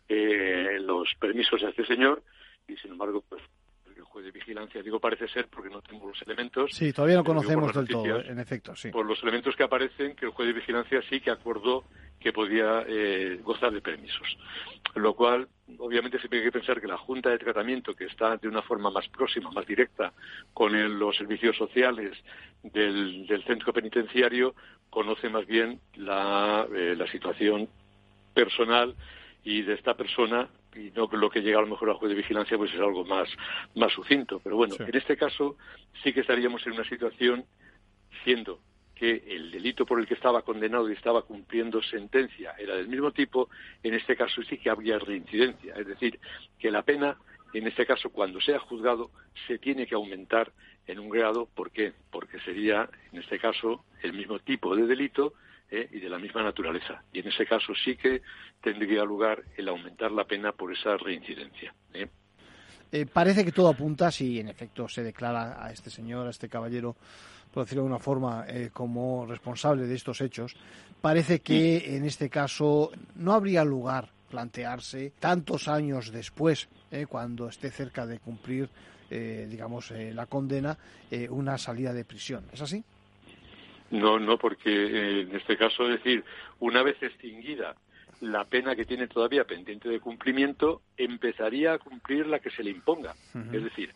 eh, 0.09 0.79
los 0.81 1.15
permisos 1.21 1.63
a 1.63 1.69
este 1.69 1.87
señor, 1.87 2.25
y 2.67 2.77
sin 2.77 2.91
embargo, 2.91 3.23
pues 3.29 3.41
de 4.25 4.31
vigilancia. 4.31 4.83
Digo 4.83 5.01
parece 5.01 5.29
ser 5.29 5.49
porque 5.49 5.71
no 5.71 5.83
tengo 5.83 6.09
los 6.09 6.21
elementos. 6.23 6.71
Sí, 6.73 6.93
todavía 6.93 7.17
no 7.17 7.25
conocemos 7.25 7.75
del 7.75 7.89
todo, 7.89 8.21
en 8.21 8.39
efecto, 8.39 8.75
sí. 8.75 8.91
Por 8.91 9.07
los 9.07 9.23
elementos 9.23 9.55
que 9.57 9.63
aparecen, 9.63 10.15
que 10.15 10.27
el 10.27 10.33
juez 10.33 10.49
de 10.49 10.55
vigilancia 10.55 11.03
sí 11.09 11.21
que 11.21 11.31
acordó 11.31 11.85
que 12.19 12.33
podía 12.33 12.85
eh, 12.89 13.39
gozar 13.43 13.73
de 13.73 13.81
permisos. 13.81 14.37
Lo 14.95 15.15
cual, 15.15 15.47
obviamente, 15.79 16.19
siempre 16.19 16.39
hay 16.39 16.47
que 16.47 16.53
pensar 16.53 16.81
que 16.81 16.87
la 16.87 16.97
Junta 16.97 17.31
de 17.31 17.39
Tratamiento, 17.39 17.95
que 17.95 18.07
está 18.07 18.37
de 18.37 18.49
una 18.49 18.63
forma 18.63 18.91
más 18.91 19.07
próxima, 19.09 19.51
más 19.51 19.67
directa 19.67 20.13
con 20.55 20.99
los 20.99 21.17
servicios 21.17 21.57
sociales 21.57 22.17
del, 22.63 23.27
centro 23.47 23.73
penitenciario, 23.73 24.55
conoce 24.89 25.29
más 25.29 25.47
bien 25.47 25.81
la, 25.97 26.67
eh, 26.75 26.95
la 26.97 27.07
situación 27.09 27.69
personal 28.35 28.95
y 29.47 29.63
de 29.63 29.75
esta 29.75 29.95
persona 29.95 30.49
y 30.75 30.91
no 30.91 31.09
lo 31.13 31.31
que 31.31 31.41
llega 31.41 31.59
a 31.59 31.63
lo 31.63 31.69
mejor 31.69 31.89
al 31.89 31.95
juez 31.95 32.11
de 32.11 32.17
vigilancia 32.17 32.59
pues 32.59 32.75
es 32.75 32.81
algo 32.81 33.05
más, 33.05 33.29
más 33.77 33.93
sucinto. 33.93 34.41
Pero 34.43 34.57
bueno, 34.57 34.75
en 34.81 34.95
este 34.95 35.17
caso 35.17 35.57
sí 36.03 36.13
que 36.13 36.21
estaríamos 36.21 36.67
en 36.67 36.73
una 36.73 36.83
situación 36.83 37.45
siendo 38.25 38.59
que 38.93 39.23
el 39.29 39.53
delito 39.53 39.87
por 39.87 40.01
el 40.01 40.07
que 40.09 40.15
estaba 40.15 40.43
condenado 40.43 40.91
y 40.91 40.95
estaba 40.95 41.23
cumpliendo 41.23 41.81
sentencia 41.81 42.55
era 42.59 42.75
del 42.75 42.89
mismo 42.89 43.13
tipo, 43.13 43.49
en 43.85 43.95
este 43.95 44.17
caso 44.17 44.43
sí 44.43 44.59
que 44.59 44.69
habría 44.69 44.99
reincidencia. 44.99 45.75
Es 45.77 45.87
decir, 45.87 46.19
que 46.59 46.73
la 46.73 46.83
pena, 46.83 47.17
en 47.55 47.69
este 47.69 47.87
caso, 47.87 48.11
cuando 48.11 48.41
sea 48.41 48.59
juzgado, 48.59 49.13
se 49.47 49.59
tiene 49.59 49.87
que 49.87 49.95
aumentar 49.95 50.51
en 50.89 50.99
un 50.99 51.09
grado. 51.09 51.49
¿Por 51.55 51.71
qué? 51.71 51.93
Porque 52.11 52.41
sería, 52.41 52.89
en 53.13 53.21
este 53.21 53.39
caso, 53.39 53.85
el 54.03 54.13
mismo 54.13 54.41
tipo 54.41 54.75
de 54.75 54.87
delito 54.87 55.35
¿eh? 55.71 55.89
y 55.93 56.01
de 56.01 56.09
la 56.09 56.19
misma 56.19 56.43
naturaleza. 56.43 57.03
Y 57.13 57.21
en 57.21 57.29
ese 57.29 57.47
caso 57.47 57.73
sí 57.75 57.97
que 57.97 58.23
tendría 58.61 59.05
lugar 59.05 59.43
el 59.57 59.69
aumentar 59.69 60.13
la 60.13 60.25
pena 60.25 60.53
por 60.53 60.73
esa 60.73 60.97
reincidencia. 60.97 61.75
¿eh? 61.93 62.09
Eh, 62.93 63.07
parece 63.07 63.45
que 63.45 63.53
todo 63.53 63.69
apunta, 63.69 64.11
si 64.11 64.39
en 64.39 64.49
efecto 64.49 64.89
se 64.89 65.03
declara 65.03 65.65
a 65.65 65.73
este 65.73 65.91
señor, 65.91 66.27
a 66.27 66.31
este 66.31 66.49
caballero, 66.49 66.97
por 67.53 67.65
decirlo 67.65 67.83
de 67.83 67.89
una 67.89 67.99
forma, 67.99 68.45
como 68.73 69.27
responsable 69.27 69.87
de 69.87 69.95
estos 69.95 70.21
hechos, 70.21 70.55
parece 71.01 71.41
que 71.41 71.97
en 71.97 72.05
este 72.05 72.29
caso 72.29 72.93
no 73.17 73.33
habría 73.33 73.65
lugar 73.65 74.11
plantearse 74.31 75.13
tantos 75.19 75.67
años 75.67 76.13
después, 76.13 76.69
cuando 77.09 77.49
esté 77.49 77.71
cerca 77.71 78.05
de 78.05 78.19
cumplir, 78.19 78.69
digamos, 79.09 79.91
la 79.91 80.27
condena, 80.27 80.77
una 81.31 81.57
salida 81.57 81.95
de 81.95 82.05
prisión. 82.05 82.45
¿Es 82.53 82.61
así? 82.61 82.85
No, 83.91 84.19
no, 84.19 84.37
porque 84.39 84.71
eh, 84.71 85.21
en 85.23 85.37
este 85.37 85.57
caso, 85.57 85.85
es 85.89 86.03
decir, 86.03 86.25
una 86.59 86.83
vez 86.83 87.01
extinguida 87.03 87.77
la 88.21 88.45
pena 88.45 88.75
que 88.75 88.85
tiene 88.85 89.09
todavía 89.09 89.45
pendiente 89.45 89.89
de 89.89 90.01
cumplimiento, 90.01 90.83
empezaría 90.97 91.75
a 91.75 91.79
cumplir 91.79 92.27
la 92.27 92.39
que 92.39 92.51
se 92.51 92.63
le 92.63 92.71
imponga. 92.71 93.15
Es 93.53 93.63
decir, 93.63 93.93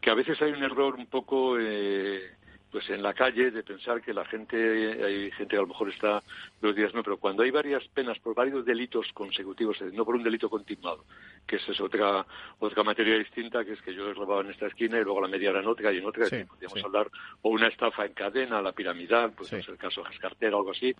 que 0.00 0.10
a 0.10 0.14
veces 0.14 0.40
hay 0.42 0.52
un 0.52 0.62
error 0.62 0.94
un 0.94 1.06
poco 1.06 1.58
eh, 1.58 2.35
pues 2.70 2.90
en 2.90 3.02
la 3.02 3.14
calle 3.14 3.50
de 3.50 3.62
pensar 3.62 4.02
que 4.02 4.12
la 4.12 4.24
gente, 4.24 4.56
hay 5.04 5.30
gente 5.30 5.52
que 5.52 5.56
a 5.56 5.60
lo 5.60 5.68
mejor 5.68 5.90
está 5.90 6.22
los 6.60 6.74
días, 6.74 6.92
no, 6.94 7.02
pero 7.02 7.16
cuando 7.16 7.42
hay 7.42 7.50
varias 7.50 7.86
penas 7.88 8.18
por 8.18 8.34
varios 8.34 8.64
delitos 8.64 9.06
consecutivos, 9.14 9.80
no 9.92 10.04
por 10.04 10.16
un 10.16 10.22
delito 10.22 10.50
continuado, 10.50 11.04
que 11.46 11.56
esa 11.56 11.72
es 11.72 11.80
otra, 11.80 12.26
otra 12.58 12.82
materia 12.82 13.16
distinta, 13.16 13.64
que 13.64 13.72
es 13.72 13.82
que 13.82 13.94
yo 13.94 14.10
he 14.10 14.14
robado 14.14 14.42
en 14.42 14.50
esta 14.50 14.66
esquina 14.66 14.98
y 14.98 15.04
luego 15.04 15.20
la 15.20 15.28
media 15.28 15.50
era 15.50 15.60
en 15.60 15.66
otra 15.66 15.92
y 15.92 15.98
en 15.98 16.06
otra, 16.06 16.24
podríamos 16.24 16.84
hablar, 16.84 17.10
o 17.42 17.50
una 17.50 17.68
estafa 17.68 18.04
en 18.04 18.12
cadena, 18.12 18.60
la 18.60 18.72
piramidal, 18.72 19.32
pues 19.32 19.52
es 19.52 19.66
el 19.68 19.76
caso 19.76 20.02
de 20.02 20.48
o 20.48 20.58
algo 20.58 20.72
así, 20.72 20.94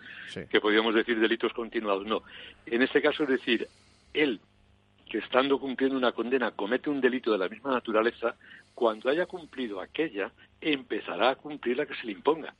que 0.48 0.60
podríamos 0.60 0.94
decir 0.94 1.18
delitos 1.18 1.52
continuados. 1.52 2.06
No, 2.06 2.22
en 2.64 2.82
este 2.82 3.02
caso 3.02 3.24
es 3.24 3.28
decir, 3.28 3.68
él 4.14 4.40
que 5.08 5.18
estando 5.18 5.58
cumpliendo 5.58 5.96
una 5.96 6.12
condena 6.12 6.50
comete 6.50 6.90
un 6.90 7.00
delito 7.00 7.30
de 7.32 7.38
la 7.38 7.48
misma 7.48 7.72
naturaleza, 7.72 8.34
cuando 8.76 9.08
haya 9.08 9.24
cumplido 9.24 9.80
aquella, 9.80 10.30
empezará 10.60 11.30
a 11.30 11.36
cumplir 11.36 11.78
la 11.78 11.86
que 11.86 11.94
se 11.94 12.04
le 12.04 12.12
imponga. 12.12 12.54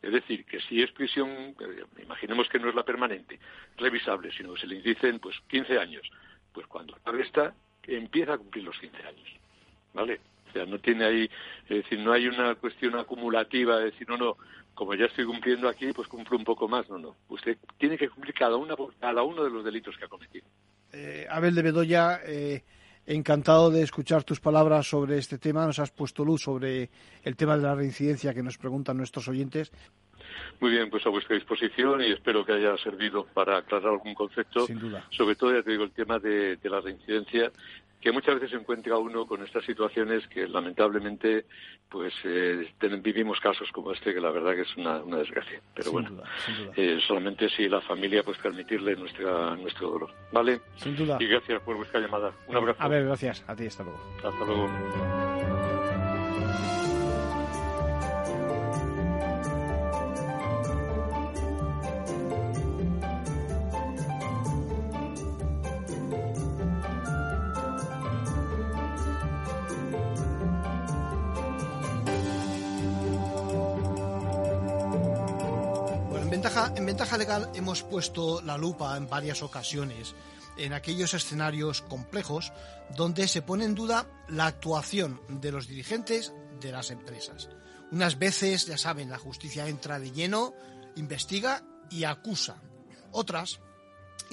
Es 0.00 0.10
decir, 0.10 0.44
que 0.46 0.60
si 0.62 0.82
es 0.82 0.90
prisión, 0.90 1.28
eh, 1.28 1.84
imaginemos 2.02 2.48
que 2.48 2.58
no 2.58 2.70
es 2.70 2.74
la 2.74 2.84
permanente, 2.84 3.38
revisable, 3.76 4.32
sino 4.32 4.54
que 4.54 4.62
se 4.62 4.66
le 4.66 4.80
dicen 4.80 5.20
pues 5.20 5.36
15 5.48 5.78
años, 5.78 6.10
pues 6.52 6.66
cuando 6.66 6.96
acabe 6.96 7.22
esta, 7.22 7.54
empieza 7.84 8.32
a 8.32 8.38
cumplir 8.38 8.64
los 8.64 8.76
15 8.78 8.96
años. 8.96 9.28
¿Vale? 9.92 10.20
O 10.48 10.52
sea, 10.52 10.64
no 10.64 10.78
tiene 10.80 11.04
ahí, 11.04 11.30
es 11.68 11.84
decir, 11.84 11.98
no 12.00 12.12
hay 12.12 12.26
una 12.28 12.54
cuestión 12.54 12.96
acumulativa 12.96 13.76
de 13.76 13.84
decir, 13.84 14.08
no, 14.08 14.16
no, 14.16 14.38
como 14.74 14.94
ya 14.94 15.04
estoy 15.04 15.26
cumpliendo 15.26 15.68
aquí, 15.68 15.92
pues 15.92 16.08
cumplo 16.08 16.38
un 16.38 16.44
poco 16.44 16.66
más. 16.66 16.88
No, 16.88 16.98
no. 16.98 17.14
Usted 17.28 17.58
tiene 17.76 17.98
que 17.98 18.08
cumplir 18.08 18.34
cada, 18.34 18.56
una, 18.56 18.74
cada 18.98 19.22
uno 19.22 19.44
de 19.44 19.50
los 19.50 19.62
delitos 19.62 19.96
que 19.98 20.06
ha 20.06 20.08
cometido. 20.08 20.46
Eh, 20.92 21.26
Abel 21.30 21.54
de 21.54 21.62
Bedoya, 21.62 22.20
eh, 22.26 22.64
encantado 23.06 23.70
de 23.70 23.82
escuchar 23.82 24.24
tus 24.24 24.40
palabras 24.40 24.86
sobre 24.86 25.18
este 25.18 25.38
tema. 25.38 25.66
Nos 25.66 25.78
has 25.78 25.90
puesto 25.90 26.24
luz 26.24 26.42
sobre 26.42 26.90
el 27.24 27.36
tema 27.36 27.56
de 27.56 27.62
la 27.62 27.74
reincidencia 27.74 28.34
que 28.34 28.42
nos 28.42 28.58
preguntan 28.58 28.96
nuestros 28.96 29.28
oyentes. 29.28 29.72
Muy 30.60 30.70
bien, 30.70 30.88
pues 30.90 31.04
a 31.06 31.10
vuestra 31.10 31.34
disposición 31.34 32.02
y 32.02 32.12
espero 32.12 32.44
que 32.44 32.52
haya 32.52 32.76
servido 32.78 33.26
para 33.34 33.58
aclarar 33.58 33.92
algún 33.92 34.14
concepto. 34.14 34.66
Sin 34.66 34.78
duda. 34.78 35.04
Sobre 35.10 35.34
todo, 35.34 35.52
ya 35.52 35.62
te 35.62 35.72
digo, 35.72 35.84
el 35.84 35.90
tema 35.90 36.18
de, 36.18 36.56
de 36.56 36.70
la 36.70 36.80
reincidencia 36.80 37.50
que 38.02 38.12
muchas 38.12 38.34
veces 38.34 38.50
se 38.50 38.56
encuentra 38.56 38.98
uno 38.98 39.26
con 39.26 39.42
estas 39.42 39.64
situaciones 39.64 40.26
que 40.26 40.48
lamentablemente 40.48 41.46
pues 41.88 42.12
eh, 42.24 42.68
vivimos 43.00 43.38
casos 43.38 43.70
como 43.70 43.92
este 43.92 44.12
que 44.12 44.20
la 44.20 44.30
verdad 44.30 44.54
que 44.54 44.62
es 44.62 44.76
una, 44.76 44.98
desgracia. 45.16 45.60
Pero 45.74 45.92
bueno 45.92 46.22
Eh, 46.76 46.98
solamente 47.06 47.48
si 47.50 47.68
la 47.68 47.80
familia 47.80 48.22
pues 48.24 48.38
permitirle 48.38 48.96
nuestra 48.96 49.54
nuestro 49.56 49.90
dolor 49.90 50.10
vale 50.32 50.60
sin 50.76 50.96
duda. 50.96 51.16
Y 51.20 51.26
gracias 51.26 51.62
por 51.62 51.76
vuestra 51.76 52.00
llamada. 52.00 52.32
Un 52.48 52.56
abrazo. 52.56 52.82
A 52.82 52.88
ver 52.88 53.04
gracias. 53.04 53.44
A 53.46 53.54
ti 53.54 53.66
hasta 53.66 53.84
luego. 53.84 54.00
Hasta 54.16 54.44
luego 54.44 55.61
en 76.44 76.86
ventaja 76.86 77.18
legal 77.18 77.48
hemos 77.54 77.84
puesto 77.84 78.42
la 78.42 78.58
lupa 78.58 78.96
en 78.96 79.08
varias 79.08 79.44
ocasiones 79.44 80.12
en 80.56 80.72
aquellos 80.72 81.14
escenarios 81.14 81.82
complejos 81.82 82.52
donde 82.96 83.28
se 83.28 83.42
pone 83.42 83.64
en 83.64 83.76
duda 83.76 84.08
la 84.28 84.46
actuación 84.46 85.20
de 85.28 85.52
los 85.52 85.68
dirigentes 85.68 86.32
de 86.60 86.72
las 86.72 86.90
empresas. 86.90 87.48
Unas 87.92 88.18
veces, 88.18 88.66
ya 88.66 88.76
saben, 88.76 89.08
la 89.08 89.18
justicia 89.18 89.68
entra 89.68 90.00
de 90.00 90.10
lleno, 90.10 90.52
investiga 90.96 91.62
y 91.90 92.02
acusa. 92.02 92.56
Otras, 93.12 93.60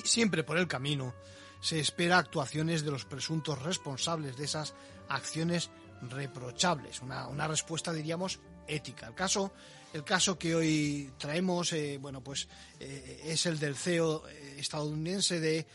y 0.04 0.08
siempre 0.08 0.44
por 0.44 0.58
el 0.58 0.68
camino, 0.68 1.14
se 1.62 1.80
espera 1.80 2.18
actuaciones 2.18 2.84
de 2.84 2.90
los 2.90 3.06
presuntos 3.06 3.62
responsables 3.62 4.36
de 4.36 4.46
esas 4.46 4.74
acciones 5.10 5.70
reprochables. 6.02 7.04
Una, 7.04 7.28
una 7.28 7.48
respuesta, 7.48 7.94
diríamos, 7.94 8.40
ética. 8.68 9.08
El 9.08 9.14
caso, 9.14 9.52
el 9.94 10.04
caso 10.04 10.38
que 10.38 10.56
hoy 10.56 11.12
traemos, 11.18 11.74
eh, 11.74 11.98
bueno, 12.00 12.22
pues 12.22 12.48
eh, 12.80 13.22
es 13.26 13.46
el 13.46 13.58
del 13.60 13.76
CEO 13.76 14.28
eh, 14.28 14.56
estadounidense 14.60 15.40
de, 15.40 15.66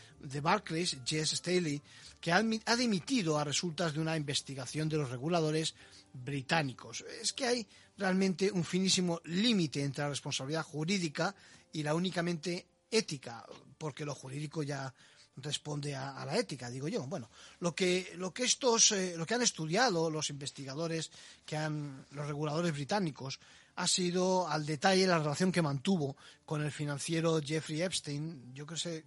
Barclays, 0.41 0.97
Jess 1.05 1.31
Staley, 1.31 1.81
que 2.19 2.31
ha, 2.31 2.43
ha 2.65 2.75
dimitido 2.75 3.37
a 3.37 3.43
resultas 3.43 3.93
de 3.93 3.99
una 3.99 4.17
investigación 4.17 4.89
de 4.89 4.97
los 4.97 5.09
reguladores 5.09 5.75
británicos. 6.13 7.05
Es 7.21 7.33
que 7.33 7.45
hay 7.45 7.67
realmente 7.97 8.51
un 8.51 8.63
finísimo 8.63 9.21
límite 9.25 9.83
entre 9.83 10.03
la 10.03 10.09
responsabilidad 10.09 10.63
jurídica 10.63 11.35
y 11.73 11.83
la 11.83 11.93
únicamente 11.93 12.65
ética, 12.89 13.45
porque 13.77 14.05
lo 14.05 14.15
jurídico 14.15 14.63
ya 14.63 14.93
responde 15.37 15.95
a, 15.95 16.23
la 16.25 16.37
ética, 16.37 16.69
digo 16.69 16.87
yo. 16.87 17.05
Bueno, 17.07 17.29
lo 17.59 17.75
que, 17.75 18.13
lo 18.15 18.33
que 18.33 18.43
estos, 18.43 18.91
eh, 18.91 19.15
lo 19.17 19.25
que 19.25 19.33
han 19.33 19.41
estudiado 19.41 20.09
los 20.09 20.29
investigadores, 20.29 21.11
que 21.45 21.57
han, 21.57 22.05
los 22.11 22.27
reguladores 22.27 22.71
británicos, 22.71 23.39
ha 23.75 23.87
sido 23.87 24.47
al 24.47 24.65
detalle 24.65 25.07
la 25.07 25.19
relación 25.19 25.51
que 25.51 25.61
mantuvo 25.61 26.15
con 26.45 26.63
el 26.63 26.71
financiero 26.71 27.41
Jeffrey 27.41 27.81
Epstein. 27.81 28.53
Yo 28.53 28.65
creo, 28.65 29.03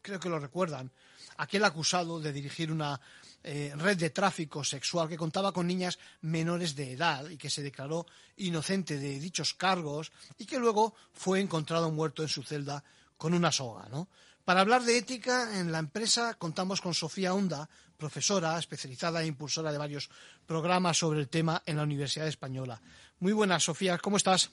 creo 0.00 0.20
que 0.20 0.28
lo 0.28 0.38
recuerdan. 0.38 0.90
Aquel 1.38 1.64
acusado 1.64 2.18
de 2.18 2.32
dirigir 2.32 2.72
una 2.72 2.98
eh, 3.42 3.72
red 3.76 3.96
de 3.96 4.10
tráfico 4.10 4.64
sexual 4.64 5.08
que 5.08 5.16
contaba 5.16 5.52
con 5.52 5.66
niñas 5.66 5.98
menores 6.22 6.74
de 6.74 6.92
edad 6.92 7.28
y 7.28 7.36
que 7.36 7.50
se 7.50 7.62
declaró 7.62 8.06
inocente 8.36 8.98
de 8.98 9.20
dichos 9.20 9.54
cargos 9.54 10.10
y 10.38 10.46
que 10.46 10.58
luego 10.58 10.94
fue 11.12 11.40
encontrado 11.40 11.92
muerto 11.92 12.22
en 12.22 12.28
su 12.28 12.42
celda 12.42 12.82
con 13.16 13.34
una 13.34 13.52
soga, 13.52 13.88
¿no? 13.88 14.08
Para 14.44 14.60
hablar 14.60 14.82
de 14.82 14.96
ética 14.96 15.58
en 15.60 15.72
la 15.72 15.80
empresa 15.80 16.34
contamos 16.34 16.80
con 16.80 16.94
Sofía 16.94 17.34
Honda, 17.34 17.68
profesora 17.96 18.58
especializada 18.58 19.22
e 19.22 19.26
impulsora 19.26 19.72
de 19.72 19.78
varios 19.78 20.10
programas 20.46 20.98
sobre 20.98 21.20
el 21.20 21.28
tema 21.28 21.62
en 21.66 21.76
la 21.76 21.82
Universidad 21.82 22.28
Española. 22.28 22.80
Muy 23.20 23.32
buenas, 23.32 23.64
Sofía, 23.64 23.98
¿cómo 23.98 24.16
estás? 24.16 24.50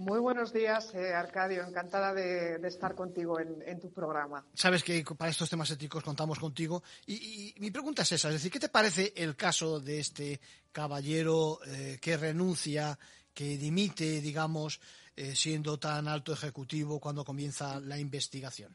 Muy 0.00 0.18
buenos 0.18 0.50
días, 0.50 0.94
eh, 0.94 1.12
Arcadio. 1.12 1.62
Encantada 1.62 2.14
de, 2.14 2.56
estar 2.66 2.94
contigo 2.94 3.38
en, 3.38 3.78
tu 3.80 3.92
programa. 3.92 4.46
Sabes 4.54 4.82
que 4.82 5.04
para 5.04 5.30
estos 5.30 5.50
temas 5.50 5.70
éticos 5.70 6.02
contamos 6.02 6.38
contigo. 6.38 6.82
Y, 7.06 7.54
mi 7.58 7.70
pregunta 7.70 8.00
es 8.00 8.12
esa, 8.12 8.28
es 8.28 8.34
decir, 8.34 8.50
¿qué 8.50 8.58
te 8.58 8.70
parece 8.70 9.12
el 9.14 9.36
caso 9.36 9.78
de 9.78 10.00
este 10.00 10.40
caballero 10.72 11.60
eh, 11.66 11.98
que 12.00 12.16
renuncia, 12.16 12.98
que 13.34 13.58
dimite, 13.58 14.22
digamos, 14.22 14.80
eh, 15.16 15.36
siendo 15.36 15.78
tan 15.78 16.08
alto 16.08 16.32
ejecutivo 16.32 16.98
cuando 16.98 17.22
comienza 17.22 17.78
la 17.78 17.98
investigación? 17.98 18.74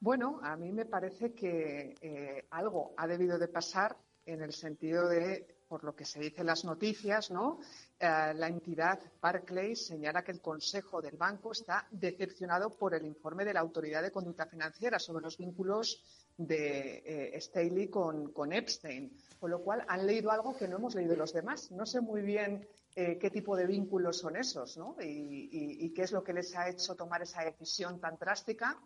Bueno, 0.00 0.38
a 0.44 0.56
mí 0.56 0.70
me 0.70 0.86
parece 0.86 1.34
que 1.34 1.96
eh, 2.00 2.46
algo 2.50 2.94
ha 2.96 3.08
debido 3.08 3.36
de 3.36 3.48
pasar 3.48 3.96
en 4.24 4.42
el 4.42 4.52
sentido 4.52 5.08
de, 5.08 5.56
por 5.66 5.82
lo 5.82 5.96
que 5.96 6.04
se 6.04 6.20
dice 6.20 6.42
en 6.42 6.46
las 6.46 6.64
noticias, 6.64 7.32
¿no? 7.32 7.58
Eh, 7.98 8.32
la 8.34 8.46
entidad 8.46 9.00
Barclays 9.20 9.88
señala 9.88 10.22
que 10.22 10.30
el 10.30 10.40
Consejo 10.40 11.02
del 11.02 11.16
Banco 11.16 11.50
está 11.50 11.88
decepcionado 11.90 12.76
por 12.76 12.94
el 12.94 13.06
informe 13.06 13.44
de 13.44 13.54
la 13.54 13.58
Autoridad 13.58 14.00
de 14.02 14.12
Conducta 14.12 14.46
Financiera 14.46 15.00
sobre 15.00 15.24
los 15.24 15.36
vínculos 15.36 16.04
de 16.36 17.02
eh, 17.04 17.40
Staley 17.40 17.88
con, 17.88 18.52
Epstein, 18.52 19.12
con 19.40 19.50
lo 19.50 19.64
cual 19.64 19.84
han 19.88 20.06
leído 20.06 20.30
algo 20.30 20.56
que 20.56 20.68
no 20.68 20.76
hemos 20.76 20.94
leído 20.94 21.16
los 21.16 21.32
demás. 21.32 21.72
No 21.72 21.86
sé 21.86 22.00
muy 22.00 22.22
bien 22.22 22.68
qué 22.94 23.30
tipo 23.30 23.54
de 23.54 23.64
vínculos 23.64 24.18
son 24.18 24.34
esos, 24.34 24.76
¿no? 24.76 24.96
y, 25.00 25.92
qué 25.94 26.02
es 26.02 26.10
lo 26.10 26.24
que 26.24 26.32
les 26.32 26.56
ha 26.56 26.68
hecho 26.68 26.96
tomar 26.96 27.22
esa 27.22 27.44
decisión 27.44 28.00
tan 28.00 28.16
drástica 28.16 28.76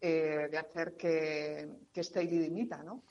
eh, 0.00 0.48
de 0.50 0.58
hacer 0.58 0.96
que, 0.96 1.68
que 1.92 2.00
dimita, 2.38 2.82
¿no? 2.82 3.04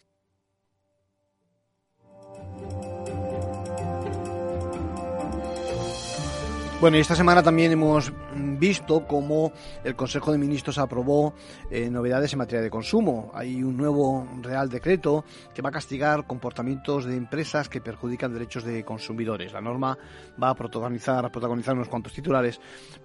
Bueno, 6.82 6.98
y 6.98 7.00
esta 7.00 7.16
semana 7.16 7.42
también 7.42 7.72
hemos 7.72 8.12
visto 8.36 9.08
cómo 9.08 9.54
el 9.86 9.96
Consejo 9.96 10.34
de 10.34 10.38
Ministros 10.38 10.78
aprobó 10.78 11.34
eh, 11.72 11.90
novedades 11.90 12.34
en 12.34 12.40
materia 12.40 12.62
de 12.62 12.70
consumo. 12.70 13.32
Hay 13.34 13.64
un 13.64 13.78
nuevo 13.78 14.28
Real 14.42 14.70
Decreto 14.70 15.24
que 15.54 15.62
va 15.62 15.70
a 15.70 15.72
castigar 15.72 16.28
comportamientos 16.28 17.06
de 17.06 17.16
empresas 17.16 17.70
que 17.70 17.80
perjudican 17.80 18.34
derechos 18.34 18.66
de 18.66 18.84
consumidores. 18.84 19.54
La 19.54 19.62
norma 19.62 19.98
va 20.42 20.50
a 20.50 20.56
protagonizar, 20.56 21.26
a 21.26 21.32
protagonizar 21.32 21.76
unos 21.76 21.88
cuantos 21.88 22.12
titulares, 22.12 22.60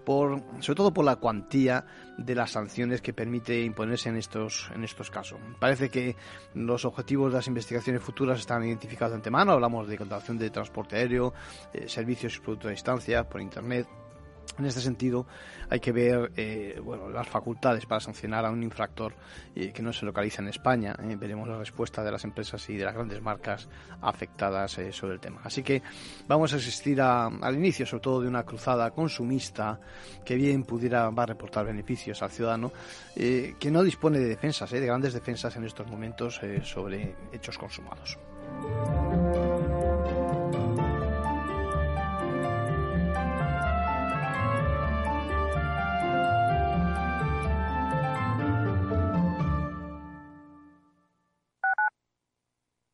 por, 0.05 0.43
sobre 0.59 0.77
todo 0.77 0.93
por 0.93 1.05
la 1.05 1.17
cuantía 1.17 1.85
de 2.19 2.35
las 2.35 2.51
sanciones 2.51 3.01
que 3.01 3.15
permite 3.15 3.63
imponerse 3.63 4.09
en 4.09 4.17
estos, 4.17 4.69
en 4.75 4.83
estos 4.83 5.11
casos. 5.11 5.39
Parece 5.61 5.89
que 5.89 6.17
los 6.55 6.85
objetivos 6.85 7.31
de 7.33 7.39
las 7.39 7.47
investigaciones 7.47 8.03
futuras 8.03 8.41
están 8.41 8.65
identificados 8.65 9.13
de 9.13 9.17
antemano. 9.17 9.53
Hablamos 9.53 9.87
de 9.89 9.97
contratación 9.97 10.39
de 10.39 10.51
transporte 10.51 10.97
aéreo, 10.97 11.33
eh, 11.73 11.89
servicios 11.89 12.37
y 12.37 12.41
productos 12.41 12.69
a 12.69 12.73
distancia 12.73 13.29
por 13.29 13.41
Internet 13.41 13.60
en 14.59 14.67
este 14.67 14.81
sentido, 14.81 15.27
hay 15.69 15.81
que 15.81 15.93
ver 15.93 16.33
eh, 16.37 16.81
bueno, 16.83 17.09
las 17.09 17.29
facultades 17.29 17.87
para 17.87 18.01
sancionar 18.01 18.45
a 18.45 18.51
un 18.51 18.63
infractor 18.63 19.15
eh, 19.55 19.73
que 19.73 19.83
no 19.83 19.93
se 19.93 20.05
localiza 20.05 20.43
en 20.43 20.49
España. 20.49 20.95
Eh. 21.01 21.17
veremos 21.17 21.49
la 21.49 21.59
respuesta 21.59 22.03
de 22.03 22.13
las 22.13 22.25
empresas 22.25 22.69
y 22.69 22.77
de 22.77 22.85
las 22.85 22.95
grandes 22.95 23.23
marcas 23.23 23.69
afectadas 24.03 24.79
sobre 24.93 25.15
el 25.15 25.21
tema. 25.21 25.41
Así 25.45 25.63
que 25.63 25.83
vamos 26.27 26.53
a 26.53 26.57
asistir 26.57 27.01
al 27.01 27.55
inicio, 27.55 27.87
sobre 27.87 28.03
todo, 28.03 28.21
de 28.21 28.29
una 28.29 28.45
cruzada 28.45 28.91
consumista 28.91 29.81
que 30.25 30.35
bien 30.35 30.65
pudiera 30.65 31.11
va 31.11 31.23
a 31.23 31.27
reportar 31.27 31.67
beneficios 31.67 32.23
al 32.23 32.31
ciudadano, 32.31 32.73
que 33.15 33.71
no 33.71 33.83
dispone 33.83 34.19
de 34.19 34.29
defensas, 34.29 34.71
de 34.71 34.85
grandes 34.85 35.13
defensas 35.13 35.55
en 35.57 35.65
estos 35.65 35.87
momentos 35.87 36.41
sobre 36.63 37.15
hechos 37.33 37.59
consumados. 37.59 38.19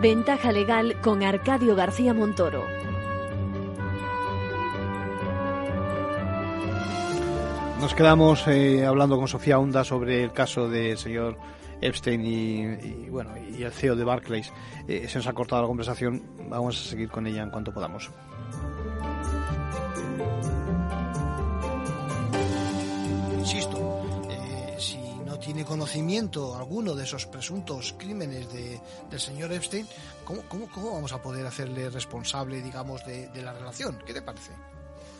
Ventaja 0.00 0.50
legal 0.50 0.98
con 1.02 1.22
Arcadio 1.22 1.76
García 1.76 2.14
Montoro. 2.14 2.64
Nos 7.80 7.92
quedamos 7.92 8.48
eh, 8.48 8.86
hablando 8.86 9.18
con 9.18 9.28
Sofía 9.28 9.58
Honda 9.58 9.84
sobre 9.84 10.24
el 10.24 10.32
caso 10.32 10.70
del 10.70 10.96
señor 10.96 11.36
Epstein 11.80 12.24
y, 12.24 13.08
bueno 13.08 13.36
y 13.36 13.62
el 13.62 13.72
CEO 13.72 13.96
de 13.96 14.04
Barclays. 14.04 14.52
Eh, 14.88 15.06
se 15.08 15.18
nos 15.18 15.26
ha 15.26 15.32
cortado 15.32 15.62
la 15.62 15.68
conversación. 15.68 16.22
Vamos 16.48 16.80
a 16.80 16.90
seguir 16.90 17.08
con 17.08 17.26
ella 17.26 17.42
en 17.42 17.50
cuanto 17.50 17.72
podamos. 17.72 18.10
Insisto, 23.38 24.00
tiene 25.40 25.64
conocimiento 25.64 26.54
alguno 26.54 26.94
de 26.94 27.04
esos 27.04 27.26
presuntos 27.26 27.94
crímenes 27.98 28.46
del 28.52 29.20
señor 29.20 29.52
Epstein, 29.52 29.86
¿cómo, 30.24 30.42
cómo, 30.48 30.92
vamos 30.92 31.12
a 31.12 31.20
poder 31.20 31.46
hacerle 31.46 31.90
responsable, 31.90 32.60
digamos, 32.62 33.04
de, 33.04 33.30
la 33.42 33.52
relación? 33.52 33.98
¿Qué 34.06 34.14
te 34.14 34.22
parece? 34.22 34.52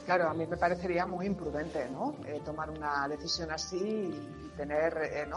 Claro, 0.05 0.29
a 0.29 0.35
mí 0.35 0.47
me 0.47 0.57
parecería 0.57 1.07
muy 1.07 1.27
imprudente, 1.27 1.89
¿no? 1.91 2.17
Eh, 2.27 2.41
tomar 2.45 2.71
una 2.71 3.07
decisión 3.07 3.51
así 3.51 3.79
y 3.79 4.51
tener, 4.57 4.97
eh. 4.99 5.29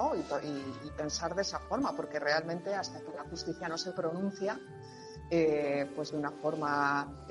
Y, 0.43 0.89
pensar 0.91 1.35
de 1.35 1.41
esa 1.41 1.59
forma, 1.59 1.95
porque 1.95 2.19
realmente 2.19 2.73
hasta 2.73 2.99
que 3.01 3.11
la 3.15 3.23
justicia 3.23 3.67
no 3.67 3.77
se 3.77 3.91
pronuncia, 3.91 4.59
eh, 5.29 5.89
pues 5.95 6.11
de 6.11 6.17
una 6.17 6.31
forma 6.31 7.25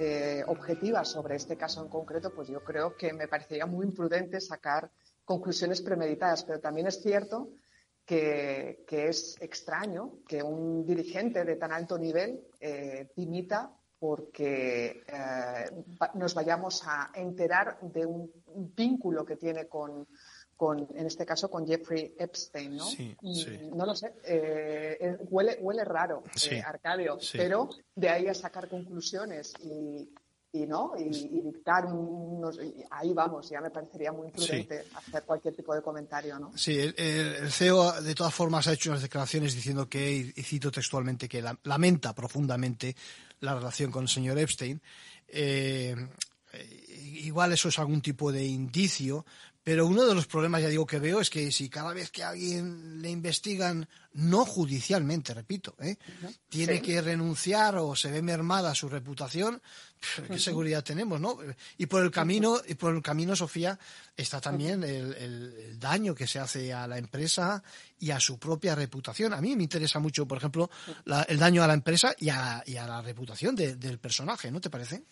objetiva 0.46 1.04
sobre 1.04 1.36
este 1.36 1.56
caso 1.56 1.82
en 1.82 1.88
concreto, 1.88 2.32
pues 2.34 2.48
yo 2.48 2.62
creo 2.62 2.96
que 2.96 3.12
me 3.12 3.28
parecería 3.28 3.66
muy 3.66 3.86
imprudente 3.86 4.40
sacar 4.40 4.90
conclusiones 5.24 5.80
premeditadas, 5.80 6.44
pero 6.44 6.60
también 6.60 6.86
es 6.88 7.00
cierto 7.00 7.50
que, 8.04 8.84
es 8.88 9.36
extraño 9.40 10.18
que 10.26 10.42
un 10.42 10.84
dirigente 10.84 11.44
de 11.44 11.56
tan 11.56 11.72
alto 11.72 11.98
nivel 11.98 12.40
dimita 13.16 13.70
porque 14.02 15.04
eh, 15.06 15.84
nos 16.14 16.34
vayamos 16.34 16.82
a 16.84 17.12
enterar 17.14 17.78
de 17.82 18.04
un 18.04 18.32
vínculo 18.74 19.24
que 19.24 19.36
tiene 19.36 19.68
con, 19.68 20.08
en 20.92 21.06
este 21.06 21.24
caso, 21.24 21.48
con 21.48 21.64
Jeffrey 21.64 22.12
Epstein, 22.18 22.78
¿no? 22.78 22.86
No 23.76 23.86
lo 23.86 23.94
sé, 23.94 24.14
eh, 24.24 25.18
huele, 25.30 25.56
huele 25.60 25.84
raro, 25.84 26.24
Arcadio, 26.64 27.16
pero 27.32 27.68
de 27.94 28.08
ahí 28.08 28.26
a 28.26 28.34
sacar 28.34 28.68
conclusiones 28.68 29.52
y, 29.62 30.12
y 30.50 30.66
no 30.66 30.94
y, 30.98 31.40
dictar 31.40 31.86
unos 31.86 32.58
ahí 32.90 33.14
vamos 33.14 33.48
ya 33.48 33.60
me 33.62 33.70
parecería 33.70 34.12
muy 34.12 34.26
imprudente 34.26 34.84
hacer 34.94 35.22
cualquier 35.22 35.56
tipo 35.56 35.74
de 35.74 35.80
comentario 35.80 36.38
no 36.38 36.52
sí 36.54 36.78
el, 36.78 37.50
CEO 37.50 38.02
de 38.02 38.14
todas 38.14 38.34
formas 38.34 38.68
ha 38.68 38.74
hecho 38.74 38.90
unas 38.90 39.00
declaraciones 39.00 39.54
diciendo 39.54 39.88
que 39.88 40.12
y 40.12 40.42
cito 40.42 40.70
textualmente 40.70 41.26
que 41.26 41.42
lamenta 41.62 42.14
profundamente 42.14 42.94
la 43.42 43.54
relación 43.54 43.90
con 43.90 44.04
el 44.04 44.08
señor 44.08 44.38
Epstein 44.38 44.80
eh, 45.28 45.94
igual 47.14 47.52
eso 47.52 47.68
es 47.68 47.78
algún 47.78 48.00
tipo 48.00 48.32
de 48.32 48.44
indicio 48.44 49.26
pero 49.64 49.86
uno 49.86 50.04
de 50.04 50.14
los 50.14 50.26
problemas, 50.26 50.60
ya 50.60 50.68
digo, 50.68 50.86
que 50.86 50.98
veo 50.98 51.20
es 51.20 51.30
que 51.30 51.52
si 51.52 51.68
cada 51.68 51.92
vez 51.92 52.10
que 52.10 52.24
a 52.24 52.30
alguien 52.30 53.00
le 53.00 53.10
investigan, 53.10 53.88
no 54.14 54.44
judicialmente, 54.44 55.32
repito, 55.34 55.76
¿eh? 55.80 55.96
tiene 56.48 56.82
que 56.82 57.00
renunciar 57.00 57.76
o 57.76 57.94
se 57.94 58.10
ve 58.10 58.22
mermada 58.22 58.74
su 58.74 58.88
reputación, 58.88 59.62
qué 60.28 60.38
seguridad 60.40 60.82
tenemos, 60.82 61.20
¿no? 61.20 61.38
Y 61.78 61.86
por 61.86 62.02
el 62.02 62.10
camino, 62.10 62.60
y 62.66 62.74
por 62.74 62.92
el 62.92 63.02
camino, 63.02 63.36
Sofía, 63.36 63.78
está 64.16 64.40
también 64.40 64.82
el, 64.82 65.78
daño 65.78 66.14
que 66.14 66.26
se 66.26 66.40
hace 66.40 66.72
a 66.72 66.88
la 66.88 66.98
empresa 66.98 67.62
y 68.00 68.10
a 68.10 68.18
su 68.18 68.38
propia 68.38 68.74
reputación. 68.74 69.32
A 69.32 69.40
mí 69.40 69.54
me 69.54 69.62
interesa 69.62 70.00
mucho, 70.00 70.26
por 70.26 70.38
ejemplo, 70.38 70.70
el 71.28 71.38
daño 71.38 71.62
a 71.62 71.68
la 71.68 71.74
empresa 71.74 72.14
y 72.18 72.30
a, 72.30 72.64
la 72.66 73.00
reputación 73.00 73.54
del 73.54 73.98
personaje, 74.00 74.50
¿no 74.50 74.60
te 74.60 74.70
parece? 74.70 75.04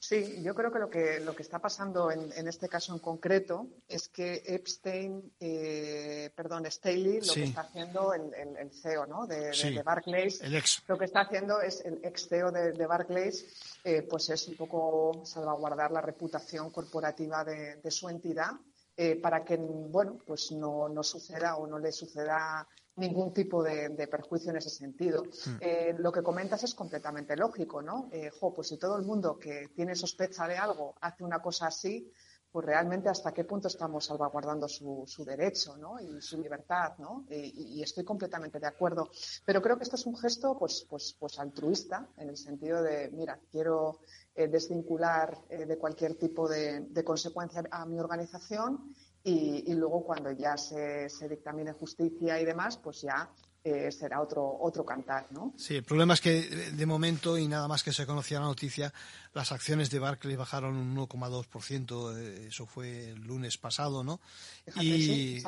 Sí, 0.00 0.42
yo 0.42 0.54
creo 0.54 0.70
que 0.70 0.78
lo 0.78 0.88
que, 0.88 1.20
lo 1.20 1.34
que 1.34 1.42
está 1.42 1.58
pasando 1.58 2.10
en, 2.12 2.46
este 2.46 2.68
caso 2.68 2.92
en 2.92 3.00
concreto 3.00 3.66
es 3.88 4.08
que 4.08 4.42
Epstein, 4.46 5.32
eh, 5.40 6.30
perdón, 6.36 6.66
Staley, 6.66 7.20
lo 7.20 7.34
que 7.34 7.44
está 7.44 7.62
haciendo 7.62 8.14
el, 8.14 8.32
el, 8.34 8.70
CEO 8.70 9.06
¿no? 9.06 9.26
de, 9.26 9.82
Barclays, 9.84 10.40
lo 10.86 10.96
que 10.96 11.04
está 11.04 11.22
haciendo 11.22 11.60
es 11.60 11.84
el 11.84 12.00
ex 12.04 12.28
CEO 12.28 12.52
de, 12.52 12.86
Barclays, 12.86 13.44
eh, 13.82 14.02
pues 14.02 14.30
es 14.30 14.46
un 14.48 14.56
poco 14.56 15.22
salvaguardar 15.24 15.90
la 15.90 16.00
reputación 16.00 16.70
corporativa 16.70 17.44
de, 17.44 17.90
su 17.90 18.08
entidad 18.08 18.52
eh, 18.96 19.16
para 19.16 19.44
que, 19.44 19.56
bueno, 19.56 20.18
pues 20.24 20.52
no, 20.52 20.88
no 20.88 21.02
suceda 21.02 21.56
o 21.56 21.66
no 21.66 21.78
le 21.78 21.90
suceda 21.90 22.68
ningún 22.98 23.32
tipo 23.32 23.62
de, 23.62 24.08
perjuicio 24.10 24.50
en 24.50 24.56
ese 24.56 24.70
sentido. 24.70 25.22
Hmm. 25.22 25.56
Eh, 25.60 25.94
lo 25.98 26.12
que 26.12 26.22
comentas 26.22 26.62
es 26.64 26.74
completamente 26.74 27.36
lógico, 27.36 27.82
¿no? 27.82 28.08
Eh, 28.12 28.30
pues 28.54 28.68
si 28.68 28.76
todo 28.76 28.96
el 28.96 29.04
mundo 29.04 29.38
que 29.38 29.68
tiene 29.74 29.94
sospecha 29.94 30.46
de 30.46 30.56
algo 30.56 30.94
hace 31.00 31.24
una 31.24 31.40
cosa 31.40 31.66
así, 31.68 32.10
pues 32.50 32.64
realmente 32.64 33.10
hasta 33.10 33.32
qué 33.32 33.44
punto 33.44 33.68
estamos 33.68 34.06
salvaguardando 34.06 34.66
su, 34.68 35.04
derecho 35.24 35.76
¿no? 35.76 36.00
y 36.00 36.22
su 36.22 36.40
libertad, 36.40 36.94
¿no? 36.98 37.26
Y, 37.28 37.82
estoy 37.82 38.04
completamente 38.04 38.58
de 38.58 38.66
acuerdo. 38.66 39.10
Pero 39.44 39.60
creo 39.60 39.76
que 39.76 39.84
esto 39.84 39.96
es 39.96 40.06
un 40.06 40.16
gesto 40.16 40.56
pues, 40.58 40.86
pues, 40.88 41.14
pues 41.18 41.38
altruista, 41.38 42.08
en 42.16 42.30
el 42.30 42.38
sentido 42.38 42.82
de, 42.82 43.10
mira, 43.10 43.38
quiero 43.52 44.00
eh, 44.34 44.48
desvincular 44.48 45.36
de 45.48 45.76
cualquier 45.76 46.14
tipo 46.14 46.48
de, 46.48 46.80
de 46.80 47.04
consecuencia 47.04 47.62
a 47.70 47.84
mi 47.84 48.00
organización 48.00 48.94
y, 49.28 49.74
luego 49.74 50.04
cuando 50.04 50.32
ya 50.32 50.56
se, 50.56 51.08
se, 51.08 51.28
dictamine 51.28 51.72
justicia 51.72 52.40
y 52.40 52.44
demás, 52.44 52.78
pues 52.78 53.02
ya 53.02 53.30
eh, 53.64 53.90
será 53.92 54.20
otro, 54.22 54.56
otro 54.60 54.84
cantar, 54.84 55.26
¿no? 55.30 55.52
Sí, 55.56 55.76
el 55.76 55.82
problema 55.82 56.14
es 56.14 56.20
que 56.20 56.42
de 56.42 56.86
momento 56.86 57.36
y 57.36 57.48
nada 57.48 57.68
más 57.68 57.82
que 57.82 57.92
se 57.92 58.06
conocía 58.06 58.40
la 58.40 58.46
noticia, 58.46 58.94
las 59.34 59.52
acciones 59.52 59.90
de 59.90 59.98
Barclays 59.98 60.38
bajaron 60.38 60.76
un 60.76 60.96
1,2%, 60.96 62.16
eh, 62.16 62.46
eso 62.46 62.66
fue 62.66 63.10
el 63.10 63.20
lunes 63.20 63.58
pasado, 63.58 64.02
¿no? 64.02 64.20
Fíjate, 64.64 64.86
y, 64.86 65.42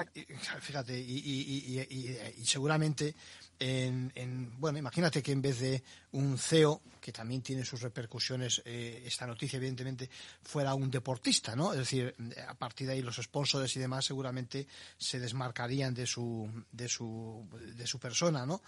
fíjate, 0.61 0.99
y, 0.99 2.45
seguramente 2.45 3.15
en, 3.61 4.59
bueno, 4.59 4.79
imagínate 4.79 5.23
que 5.23 5.33
en 5.33 5.43
vez 5.43 5.61
de 5.61 5.83
un 6.13 6.39
CEO, 6.39 6.81
que 7.01 7.13
también 7.13 7.43
tiene 7.43 7.65
sus 7.65 7.83
repercusiones, 7.83 8.63
eh, 8.65 9.03
esta 9.05 9.27
noticia 9.27 9.59
evidentemente, 9.59 10.09
fuera 10.43 10.75
un 10.75 10.91
deportista, 10.91 11.55
¿no? 11.55 11.73
Es 11.73 11.81
decir, 11.81 12.15
a 12.49 12.55
partir 12.55 12.87
de 12.87 12.95
ahí 12.95 13.03
los 13.03 13.17
sponsors 13.17 13.77
y 13.77 13.81
demás 13.81 14.07
seguramente 14.07 14.67
se 14.97 15.21
desmarcarían 15.21 15.93
de 15.93 16.07
su, 16.07 16.49
de 16.73 16.89
su, 16.89 17.47
de 17.77 17.87
su 17.87 17.99
persona, 17.99 18.47
¿no? 18.47 18.63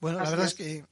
Bueno, 0.00 0.20
la 0.20 0.30
verdad 0.30 0.46
es, 0.46 0.54
que 0.54 0.84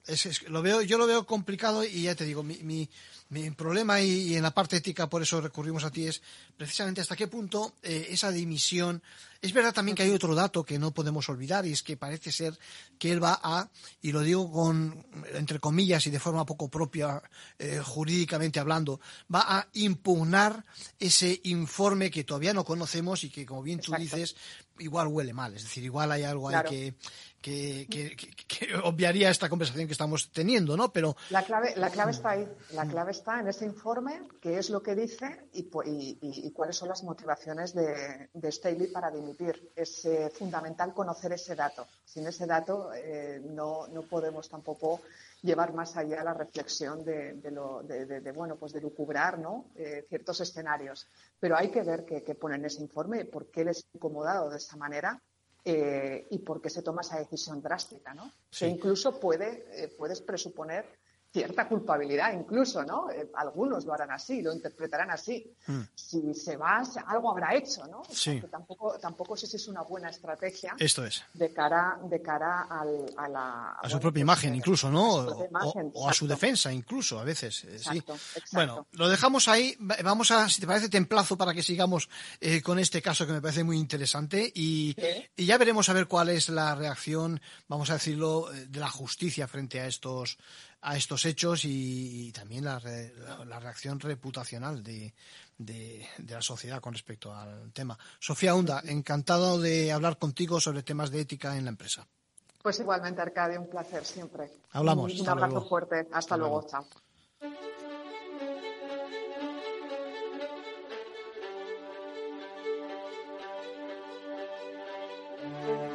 lo 0.48 0.62
veo, 0.62 0.82
yo 0.82 0.98
lo 0.98 1.06
veo 1.06 1.26
complicado 1.26 1.84
y 1.84 2.02
ya 2.02 2.16
te 2.16 2.24
digo, 2.24 2.42
mi, 2.42 2.56
mi, 2.64 2.88
mi 3.28 3.50
problema 3.52 4.00
y, 4.00 4.36
en 4.36 4.42
la 4.42 4.52
parte 4.52 4.76
ética, 4.76 5.08
por 5.08 5.22
eso 5.22 5.40
recurrimos 5.40 5.84
a 5.84 5.90
ti, 5.90 6.06
es 6.06 6.22
precisamente 6.56 7.00
hasta 7.00 7.14
qué 7.14 7.28
punto 7.28 7.74
eh, 7.82 8.08
esa 8.10 8.32
dimisión. 8.32 9.02
Es 9.40 9.52
verdad 9.52 9.72
también 9.72 9.94
que 9.94 10.02
hay 10.02 10.10
otro 10.10 10.34
dato 10.34 10.64
que 10.64 10.78
no 10.78 10.92
podemos 10.92 11.28
olvidar 11.28 11.66
y 11.66 11.72
es 11.72 11.84
que 11.84 11.96
parece 11.96 12.32
ser 12.32 12.58
que 12.98 13.12
él 13.12 13.22
va 13.22 13.38
a, 13.42 13.68
y 14.02 14.10
lo 14.10 14.22
digo 14.22 14.50
con, 14.50 15.06
entre 15.34 15.60
comillas 15.60 16.04
y 16.06 16.10
de 16.10 16.18
forma 16.18 16.46
poco 16.46 16.68
propia, 16.68 17.22
eh, 17.58 17.80
jurídicamente 17.84 18.58
hablando, 18.58 19.00
va 19.32 19.58
a 19.58 19.68
impugnar 19.74 20.64
ese 20.98 21.40
informe 21.44 22.10
que 22.10 22.24
todavía 22.24 22.54
no 22.54 22.64
conocemos 22.64 23.22
y 23.22 23.30
que, 23.30 23.46
como 23.46 23.62
bien 23.62 23.80
tú 23.80 23.92
dices, 23.96 24.34
igual 24.78 25.08
huele 25.08 25.32
mal. 25.32 25.54
Es 25.54 25.64
decir, 25.64 25.84
igual 25.84 26.12
hay 26.12 26.22
algo 26.22 26.48
ahí 26.48 26.56
que, 26.68 26.94
que, 27.46 28.16
obviaría 28.84 29.30
esta 29.30 29.48
conversación 29.48 29.86
que 29.86 29.92
estamos 29.92 30.30
teniendo, 30.32 30.76
¿no? 30.76 30.92
Pero 30.92 31.16
la 31.30 31.42
clave, 31.42 31.74
la 31.76 31.90
clave 31.90 32.10
está 32.10 32.30
ahí. 32.30 32.48
La 32.72 32.86
clave 32.86 33.12
está 33.12 33.40
en 33.40 33.48
ese 33.48 33.64
informe, 33.64 34.22
qué 34.40 34.58
es 34.58 34.70
lo 34.70 34.82
que 34.82 34.94
dice 34.94 35.48
y, 35.52 35.68
y, 36.20 36.50
cuáles 36.50 36.76
son 36.76 36.88
las 36.88 37.02
motivaciones 37.04 37.74
de, 37.74 38.28
de, 38.32 38.52
Staley 38.52 38.88
para 38.88 39.10
dimitir. 39.10 39.70
Es 39.76 40.04
eh, 40.04 40.30
fundamental 40.36 40.92
conocer 40.92 41.32
ese 41.32 41.54
dato. 41.54 41.86
Sin 42.04 42.26
ese 42.26 42.46
dato 42.46 42.92
eh, 42.92 43.40
no, 43.44 43.86
no 43.88 44.02
podemos 44.02 44.48
tampoco 44.48 45.00
llevar 45.42 45.72
más 45.72 45.96
allá 45.96 46.24
la 46.24 46.34
reflexión 46.34 47.04
de, 47.04 47.38
lo, 47.50 47.82
de, 47.82 48.32
bueno, 48.32 48.56
pues 48.56 48.72
de 48.72 48.80
lucubrar 48.80 49.38
¿no? 49.38 49.66
Eh, 49.76 50.04
ciertos 50.08 50.40
escenarios. 50.40 51.06
Pero 51.38 51.56
hay 51.56 51.70
que 51.70 51.82
ver 51.82 52.04
qué, 52.04 52.34
pone 52.34 52.56
en 52.56 52.64
ese 52.64 52.82
informe, 52.82 53.24
por 53.24 53.50
qué 53.50 53.64
les 53.64 53.84
ha 53.84 53.88
incomodado 53.94 54.50
de 54.50 54.56
esta 54.56 54.76
manera 54.76 55.22
eh, 55.68 56.28
y 56.30 56.38
por 56.38 56.62
qué 56.62 56.70
se 56.70 56.80
toma 56.80 57.00
esa 57.00 57.18
decisión 57.18 57.60
drástica, 57.60 58.14
¿no? 58.14 58.30
Que 58.56 58.68
incluso 58.68 59.18
puede, 59.18 59.66
eh, 59.72 59.88
puedes 59.88 60.20
presuponer 60.20 60.86
cierta 61.36 61.68
culpabilidad 61.68 62.32
incluso, 62.32 62.82
¿no? 62.82 63.10
Eh, 63.10 63.30
algunos 63.34 63.84
lo 63.84 63.92
harán 63.92 64.10
así, 64.10 64.40
lo 64.40 64.54
interpretarán 64.54 65.10
así. 65.10 65.52
Mm. 65.66 65.80
Si 65.94 66.32
se 66.32 66.56
va, 66.56 66.82
algo 67.06 67.30
habrá 67.30 67.54
hecho, 67.54 67.86
¿no? 67.86 68.02
Sí. 68.10 68.42
tampoco, 68.50 68.98
tampoco 68.98 69.36
sé 69.36 69.46
si 69.46 69.56
es 69.56 69.68
una 69.68 69.82
buena 69.82 70.08
estrategia. 70.08 70.74
Esto 70.78 71.04
es. 71.04 71.22
De 71.34 71.52
cara, 71.52 71.98
de 72.02 72.22
cara 72.22 72.62
al, 72.70 73.04
a 73.18 73.28
la... 73.28 73.70
A 73.82 73.90
su 73.90 74.00
propia 74.00 74.22
imagen 74.22 74.54
incluso, 74.54 74.90
¿no? 74.90 75.26
o, 75.92 76.08
a 76.08 76.14
su 76.14 76.26
defensa 76.26 76.72
incluso, 76.72 77.20
a 77.20 77.24
veces. 77.24 77.64
Eh, 77.64 77.78
sí. 77.78 78.02
Bueno, 78.52 78.86
lo 78.92 79.06
dejamos 79.08 79.48
ahí. 79.48 79.76
Vamos 79.78 80.30
a, 80.30 80.48
si 80.48 80.62
te 80.62 80.66
parece, 80.66 80.88
templazo 80.88 81.36
para 81.36 81.52
que 81.52 81.62
sigamos 81.62 82.08
eh, 82.40 82.62
con 82.62 82.78
este 82.78 83.02
caso 83.02 83.26
que 83.26 83.34
me 83.34 83.42
parece 83.42 83.62
muy 83.62 83.76
interesante 83.76 84.50
y, 84.54 84.96
y 85.36 85.44
ya 85.44 85.58
veremos 85.58 85.90
a 85.90 85.92
ver 85.92 86.06
cuál 86.06 86.30
es 86.30 86.48
la 86.48 86.74
reacción, 86.74 87.42
vamos 87.68 87.90
a 87.90 87.94
decirlo, 87.94 88.48
de 88.50 88.80
la 88.80 88.88
justicia 88.88 89.46
frente 89.46 89.80
a 89.80 89.86
estos 89.86 90.38
a 90.86 90.96
estos 90.96 91.24
hechos 91.24 91.64
y, 91.64 92.30
también 92.32 92.64
la, 92.64 92.78
reacción 92.78 93.98
reputacional 93.98 94.84
de, 94.84 95.12
la 96.28 96.40
sociedad 96.40 96.80
con 96.80 96.92
respecto 96.92 97.34
al 97.34 97.72
tema. 97.72 97.98
Sofía 98.20 98.54
Hunda, 98.54 98.80
encantado 98.86 99.60
de 99.60 99.90
hablar 99.90 100.16
contigo 100.16 100.60
sobre 100.60 100.84
temas 100.84 101.10
de 101.10 101.20
ética 101.20 101.56
en 101.56 101.64
la 101.64 101.70
empresa. 101.70 102.06
Pues 102.62 102.78
igualmente, 102.78 103.20
Arcadio, 103.20 103.60
un 103.60 103.68
placer 103.68 104.04
siempre. 104.04 104.48
Hablamos. 104.70 105.20
Un, 105.20 105.28
abrazo 105.28 105.68
fuerte. 105.68 106.06
Hasta, 106.12 106.36
luego. 106.36 106.64
Chao. 106.68 106.86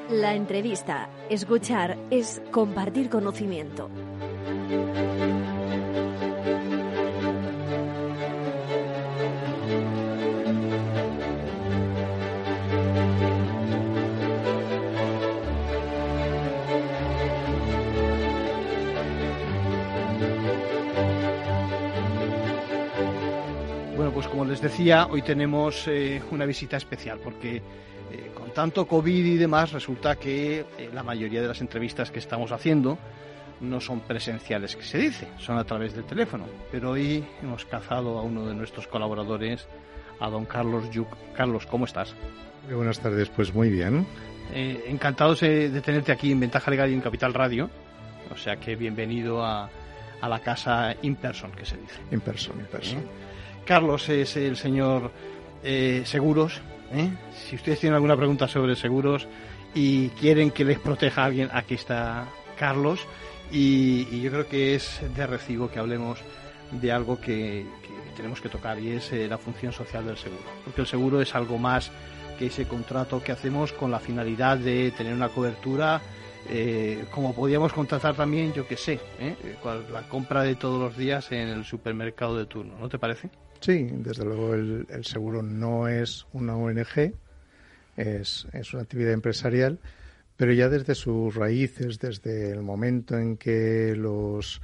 La 0.10 0.36
entrevista, 0.36 1.10
escuchar, 1.30 1.98
es 2.10 2.42
compartir 2.52 3.10
conocimiento. 3.10 3.90
Les 24.52 24.60
decía, 24.60 25.08
hoy 25.10 25.22
tenemos 25.22 25.88
eh, 25.88 26.22
una 26.30 26.46
visita 26.46 26.76
especial 26.76 27.20
porque 27.24 27.56
eh, 27.56 28.32
con 28.34 28.52
tanto 28.52 28.86
COVID 28.86 29.26
y 29.26 29.38
demás 29.38 29.72
resulta 29.72 30.18
que 30.18 30.66
eh, 30.78 30.90
la 30.94 31.04
mayoría 31.04 31.42
de 31.42 31.48
las 31.48 31.62
entrevistas 31.62 32.12
que 32.12 32.20
estamos 32.20 32.52
haciendo 32.52 32.98
no 33.62 33.80
son 33.80 34.02
presenciales, 34.02 34.76
que 34.76 34.84
se 34.84 34.98
dice, 34.98 35.30
son 35.38 35.58
a 35.58 35.64
través 35.64 35.96
del 35.96 36.04
teléfono. 36.04 36.44
Pero 36.70 36.92
hoy 36.92 37.24
hemos 37.42 37.64
cazado 37.64 38.20
a 38.20 38.24
uno 38.24 38.46
de 38.46 38.54
nuestros 38.54 38.88
colaboradores, 38.88 39.70
a 40.20 40.30
don 40.30 40.44
Carlos 40.44 40.90
Yuc. 40.92 41.08
Carlos, 41.34 41.66
¿cómo 41.66 41.86
estás? 41.86 42.14
Muy 42.66 42.76
buenas 42.76 43.00
tardes, 43.00 43.30
pues 43.30 43.54
muy 43.54 43.70
bien. 43.70 44.06
Eh, 44.54 44.84
encantados 44.88 45.40
de 45.40 45.80
tenerte 45.80 46.12
aquí 46.12 46.34
en 46.34 46.42
Ventaja 46.42 46.70
Legal 46.70 46.92
y 46.92 46.96
en 46.96 47.02
Capital 47.02 47.34
Radio. 47.34 47.70
O 48.30 48.36
sea 48.36 48.58
que 48.58 48.76
bienvenido 48.76 49.46
a, 49.46 49.70
a 50.20 50.28
la 50.28 50.40
casa 50.40 50.94
in 51.04 51.16
person, 51.16 51.54
que 51.54 51.66
se 51.66 51.78
dice. 51.78 52.02
In 52.12 52.20
person, 52.20 52.60
in 52.60 52.66
person. 52.66 53.00
¿Eh? 53.00 53.31
Carlos 53.66 54.10
es 54.10 54.36
el 54.38 54.58
señor 54.58 55.12
eh, 55.64 56.04
Seguros. 56.06 56.62
Si 57.34 57.56
ustedes 57.56 57.80
tienen 57.80 57.96
alguna 57.96 58.18
pregunta 58.18 58.48
sobre 58.48 58.76
seguros 58.76 59.26
y 59.74 60.10
quieren 60.10 60.52
que 60.52 60.66
les 60.66 60.78
proteja 60.78 61.24
alguien, 61.24 61.50
aquí 61.54 61.76
está 61.76 62.28
Carlos. 62.58 63.08
Y, 63.52 64.22
yo 64.22 64.32
creo 64.32 64.48
que 64.48 64.76
es 64.76 65.02
de 65.16 65.28
recibo 65.28 65.70
que 65.70 65.80
hablemos 65.80 66.20
de 66.72 66.92
algo 66.92 67.20
que, 67.20 67.66
tenemos 68.16 68.42
que 68.42 68.50
tocar 68.50 68.80
y 68.80 68.92
es 68.92 69.12
eh, 69.12 69.28
la 69.28 69.38
función 69.38 69.72
social 69.72 70.06
del 70.06 70.18
seguro. 70.18 70.44
Porque 70.66 70.82
el 70.82 70.88
seguro 70.88 71.22
es 71.22 71.34
algo 71.34 71.58
más 71.58 71.92
que 72.38 72.48
ese 72.48 72.66
contrato 72.66 73.22
que 73.24 73.32
hacemos 73.32 73.72
con 73.72 73.92
la 73.92 74.00
finalidad 74.00 74.58
de 74.58 74.92
tener 74.92 75.14
una 75.14 75.30
cobertura, 75.30 76.02
eh, 76.50 77.06
como 77.12 77.34
podíamos 77.34 77.72
contratar 77.74 78.16
también, 78.16 78.54
yo 78.54 78.68
que 78.68 78.78
sé, 78.78 79.00
¿eh? 79.20 79.36
la 79.92 80.04
compra 80.10 80.44
de 80.44 80.56
todos 80.56 80.80
los 80.80 80.98
días 80.98 81.32
en 81.32 81.50
el 81.50 81.66
supermercado 81.66 82.38
de 82.38 82.46
turno, 82.46 82.78
¿no 82.80 82.90
te 82.90 82.98
parece? 82.98 83.30
Sí, 83.62 83.90
desde 83.92 84.26
luego 84.26 84.54
el, 84.54 85.06
seguro 85.06 85.42
no 85.42 85.88
es 85.88 86.26
una 86.34 86.58
ONG, 86.58 87.14
es, 87.96 88.48
es 88.54 88.74
una 88.74 88.84
actividad 88.84 89.14
empresarial 89.14 89.80
pero 90.42 90.54
ya 90.54 90.70
desde 90.70 90.96
sus 90.96 91.36
raíces, 91.36 92.00
desde 92.00 92.50
el 92.50 92.64
momento 92.64 93.16
en 93.16 93.38
que 93.38 93.96
los, 93.96 94.60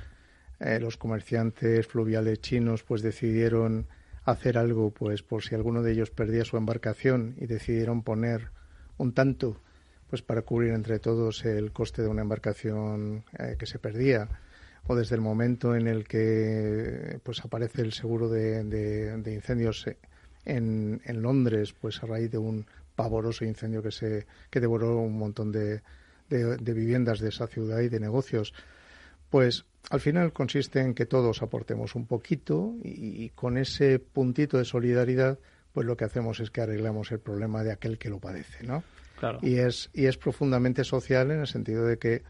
eh, 0.59 0.79
los 0.79 0.97
comerciantes 0.97 1.85
fluviales 1.85 2.41
chinos 2.41 2.81
pues 2.81 3.03
decidieron 3.03 3.85
hacer 4.23 4.57
algo 4.57 4.89
pues 4.89 5.21
por 5.21 5.43
si 5.43 5.53
alguno 5.53 5.83
de 5.83 5.91
ellos 5.91 6.09
perdía 6.09 6.45
su 6.45 6.57
embarcación 6.57 7.35
y 7.39 7.45
decidieron 7.45 8.01
poner 8.01 8.49
un 8.97 9.13
tanto 9.13 9.61
pues 10.09 10.23
para 10.23 10.41
cubrir 10.41 10.73
entre 10.73 10.97
todos 10.97 11.45
el 11.45 11.71
coste 11.71 12.01
de 12.01 12.07
una 12.07 12.23
embarcación 12.23 13.23
eh, 13.37 13.55
que 13.59 13.67
se 13.67 13.77
perdía 13.77 14.29
o 14.87 14.95
desde 14.95 15.15
el 15.15 15.21
momento 15.21 15.75
en 15.75 15.87
el 15.87 16.07
que 16.07 17.19
pues 17.23 17.43
aparece 17.43 17.81
el 17.81 17.93
seguro 17.93 18.29
de, 18.29 18.63
de, 18.63 19.33
incendios 19.33 19.85
en, 20.45 21.01
en, 21.03 21.21
Londres 21.21 21.73
pues 21.79 22.01
a 22.01 22.05
raíz 22.05 22.31
de 22.31 22.37
un 22.37 22.65
pavoroso 22.95 23.45
incendio 23.45 23.83
que 23.83 23.91
se 23.91 24.25
que 24.49 24.59
devoró 24.59 24.97
un 24.97 25.17
montón 25.17 25.51
de, 25.51 25.81
de, 26.29 26.73
viviendas 26.73 27.19
de 27.19 27.29
esa 27.29 27.47
ciudad 27.47 27.79
y 27.81 27.89
de 27.89 27.99
negocios. 27.99 28.53
Pues 29.29 29.65
al 29.89 29.99
final 29.99 30.33
consiste 30.33 30.79
en 30.79 30.93
que 30.93 31.05
todos 31.05 31.41
aportemos 31.41 31.95
un 31.95 32.05
poquito 32.05 32.75
y, 32.83 33.29
con 33.29 33.57
ese 33.57 33.99
puntito 33.99 34.57
de 34.57 34.65
solidaridad, 34.65 35.37
pues 35.73 35.85
lo 35.85 35.97
que 35.97 36.05
hacemos 36.05 36.39
es 36.39 36.49
que 36.49 36.61
arreglamos 36.61 37.11
el 37.11 37.19
problema 37.19 37.63
de 37.63 37.71
aquel 37.71 37.97
que 37.97 38.09
lo 38.09 38.19
padece, 38.19 38.65
¿no? 38.65 38.83
Claro. 39.19 39.39
Y 39.41 39.57
es, 39.57 39.89
y 39.93 40.05
es 40.05 40.17
profundamente 40.17 40.83
social 40.83 41.31
en 41.31 41.41
el 41.41 41.47
sentido 41.47 41.85
de 41.85 41.97
que 41.97 42.23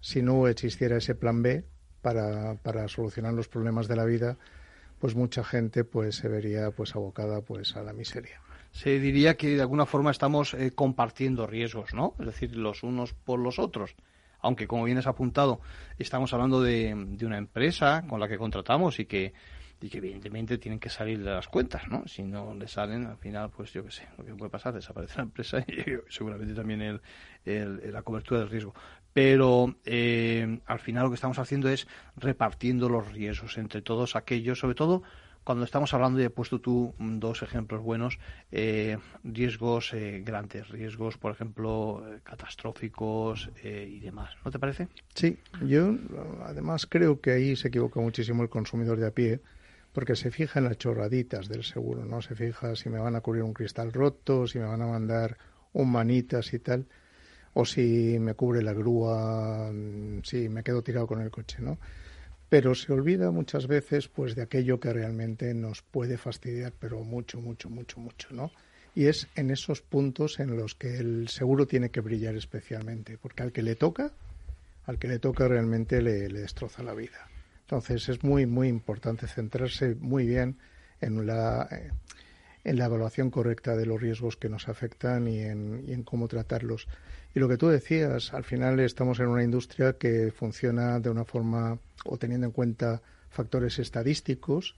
si 0.00 0.22
no 0.22 0.46
existiera 0.48 0.98
ese 0.98 1.14
plan 1.14 1.42
B 1.42 1.64
para, 2.12 2.86
solucionar 2.88 3.34
los 3.34 3.48
problemas 3.48 3.88
de 3.88 3.96
la 3.96 4.04
vida, 4.04 4.36
pues 5.00 5.16
mucha 5.16 5.42
gente 5.42 5.82
pues 5.82 6.14
se 6.14 6.28
vería 6.28 6.70
pues 6.70 6.94
abocada 6.94 7.40
pues 7.40 7.74
a 7.74 7.82
la 7.82 7.92
miseria 7.92 8.40
se 8.70 9.00
diría 9.00 9.38
que 9.38 9.56
de 9.56 9.62
alguna 9.62 9.86
forma 9.86 10.10
estamos 10.10 10.52
eh, 10.52 10.70
compartiendo 10.70 11.46
riesgos, 11.46 11.94
¿no? 11.94 12.14
Es 12.18 12.26
decir, 12.26 12.54
los 12.56 12.82
unos 12.82 13.14
por 13.14 13.38
los 13.38 13.58
otros. 13.58 13.94
Aunque, 14.40 14.66
como 14.68 14.84
bien 14.84 14.98
has 14.98 15.06
apuntado, 15.06 15.62
estamos 15.98 16.34
hablando 16.34 16.60
de, 16.60 16.92
una 17.22 17.38
empresa 17.38 18.04
con 18.06 18.20
la 18.20 18.28
que 18.28 18.36
contratamos 18.36 19.00
y 19.00 19.06
que, 19.06 19.32
y 19.80 19.88
que 19.88 19.96
evidentemente 19.96 20.58
tienen 20.58 20.78
que 20.78 20.90
salir 20.90 21.24
de 21.24 21.30
las 21.30 21.48
cuentas, 21.48 21.88
¿no? 21.88 22.06
Si 22.06 22.22
no 22.22 22.54
le 22.54 22.68
salen, 22.68 23.06
al 23.06 23.16
final, 23.16 23.48
pues 23.48 23.72
yo 23.72 23.82
qué 23.82 23.92
sé, 23.92 24.06
lo 24.18 24.26
que 24.26 24.34
puede 24.34 24.50
pasar, 24.50 24.74
desaparece 24.74 25.16
la 25.16 25.22
empresa 25.22 25.60
y 25.66 25.82
seguramente 26.10 26.52
también 26.52 27.00
el, 27.46 27.92
la 27.92 28.02
cobertura 28.02 28.40
del 28.40 28.50
riesgo. 28.50 28.74
Pero 29.16 29.74
eh, 29.86 30.60
al 30.66 30.78
final 30.78 31.04
lo 31.04 31.08
que 31.08 31.14
estamos 31.14 31.38
haciendo 31.38 31.70
es 31.70 31.88
repartiendo 32.16 32.90
los 32.90 33.10
riesgos 33.10 33.56
entre 33.56 33.80
todos 33.80 34.14
aquellos, 34.14 34.58
sobre 34.58 34.74
todo 34.74 35.04
cuando 35.42 35.64
estamos 35.64 35.94
hablando, 35.94 36.20
y 36.20 36.24
he 36.24 36.28
puesto 36.28 36.60
tú 36.60 36.92
dos 36.98 37.40
ejemplos 37.40 37.80
buenos, 37.80 38.18
eh, 38.52 38.98
riesgos 39.24 39.94
eh, 39.94 40.22
grandes, 40.22 40.68
riesgos, 40.68 41.16
por 41.16 41.32
ejemplo, 41.32 42.04
eh, 42.06 42.18
catastróficos 42.24 43.48
y 43.64 44.00
demás. 44.00 44.34
¿No 44.44 44.50
te 44.50 44.58
parece? 44.58 44.88
Sí, 45.14 45.38
yo 45.64 45.94
además 46.44 46.84
creo 46.84 47.18
que 47.18 47.30
ahí 47.30 47.56
se 47.56 47.68
equivoca 47.68 47.98
muchísimo 48.00 48.42
el 48.42 48.50
consumidor 48.50 49.00
de 49.00 49.06
a 49.06 49.12
pie, 49.12 49.40
porque 49.94 50.14
se 50.14 50.30
fija 50.30 50.58
en 50.58 50.66
las 50.66 50.76
chorraditas 50.76 51.48
del 51.48 51.64
seguro, 51.64 52.04
¿no? 52.04 52.20
Se 52.20 52.34
fija 52.34 52.76
si 52.76 52.90
me 52.90 52.98
van 52.98 53.16
a 53.16 53.22
cubrir 53.22 53.44
un 53.44 53.54
cristal 53.54 53.94
roto, 53.94 54.46
si 54.46 54.58
me 54.58 54.66
van 54.66 54.82
a 54.82 54.86
mandar 54.86 55.38
un 55.72 55.90
manitas 55.90 56.52
y 56.52 56.58
tal, 56.58 56.86
o 57.58 57.64
si 57.64 58.18
me 58.18 58.34
cubre 58.34 58.62
la 58.62 58.74
grúa, 58.74 59.70
mm, 59.72 60.22
si 60.22 60.48
me 60.50 60.62
quedo 60.62 60.82
tirado 60.82 61.06
con 61.06 61.22
el 61.22 61.30
coche, 61.30 61.58
¿no? 61.60 61.78
pero 62.48 62.74
se 62.74 62.92
olvida 62.92 63.30
muchas 63.30 63.66
veces 63.66 64.08
pues 64.08 64.34
de 64.34 64.42
aquello 64.42 64.78
que 64.78 64.92
realmente 64.92 65.52
nos 65.54 65.82
puede 65.82 66.16
fastidiar 66.16 66.72
pero 66.78 67.02
mucho 67.02 67.40
mucho 67.40 67.68
mucho 67.68 67.98
mucho 67.98 68.28
no 68.30 68.52
Y 68.94 69.06
es 69.06 69.26
en 69.34 69.50
esos 69.50 69.80
puntos 69.80 70.38
en 70.38 70.56
los 70.56 70.74
que 70.74 70.98
el 70.98 71.28
seguro 71.28 71.66
tiene 71.66 71.90
que 71.90 72.00
brillar 72.00 72.34
especialmente, 72.34 73.18
porque 73.18 73.42
al 73.42 73.52
que 73.52 73.62
le 73.62 73.74
toca, 73.74 74.12
al 74.86 74.98
que 74.98 75.08
le 75.08 75.18
toca 75.18 75.48
realmente 75.48 76.00
le, 76.00 76.28
destroza 76.28 76.82
la 76.82 76.94
vida. 76.94 77.28
Entonces 77.62 78.08
es 78.08 78.24
muy, 78.24 78.46
muy 78.46 78.68
importante 78.68 79.26
centrarse 79.26 79.94
muy 79.96 80.26
bien 80.26 80.56
en 81.02 81.26
la, 81.26 81.68
en 82.66 82.78
la 82.78 82.86
evaluación 82.86 83.30
correcta 83.30 83.76
de 83.76 83.86
los 83.86 84.00
riesgos 84.00 84.36
que 84.36 84.48
nos 84.48 84.68
afectan 84.68 85.28
y 85.28 85.38
en, 85.38 85.84
y 85.86 85.92
en 85.92 86.02
cómo 86.02 86.26
tratarlos. 86.26 86.88
Y 87.32 87.38
lo 87.38 87.48
que 87.48 87.56
tú 87.56 87.68
decías, 87.68 88.34
al 88.34 88.42
final 88.42 88.80
estamos 88.80 89.20
en 89.20 89.28
una 89.28 89.44
industria 89.44 89.92
que 89.92 90.32
funciona 90.32 90.98
de 90.98 91.08
una 91.08 91.24
forma 91.24 91.78
o 92.04 92.18
teniendo 92.18 92.48
en 92.48 92.52
cuenta 92.52 93.02
factores 93.30 93.78
estadísticos. 93.78 94.74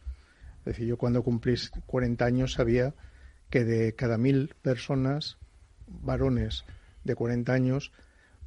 Es 0.58 0.64
decir, 0.66 0.86
yo 0.86 0.98
cuando 0.98 1.22
cumplí 1.22 1.54
40 1.86 2.26
años 2.26 2.52
sabía 2.52 2.92
que 3.48 3.64
de 3.64 3.94
cada 3.94 4.18
mil 4.18 4.54
personas, 4.60 5.38
varones 5.86 6.66
de 7.04 7.14
40 7.14 7.54
años, 7.54 7.90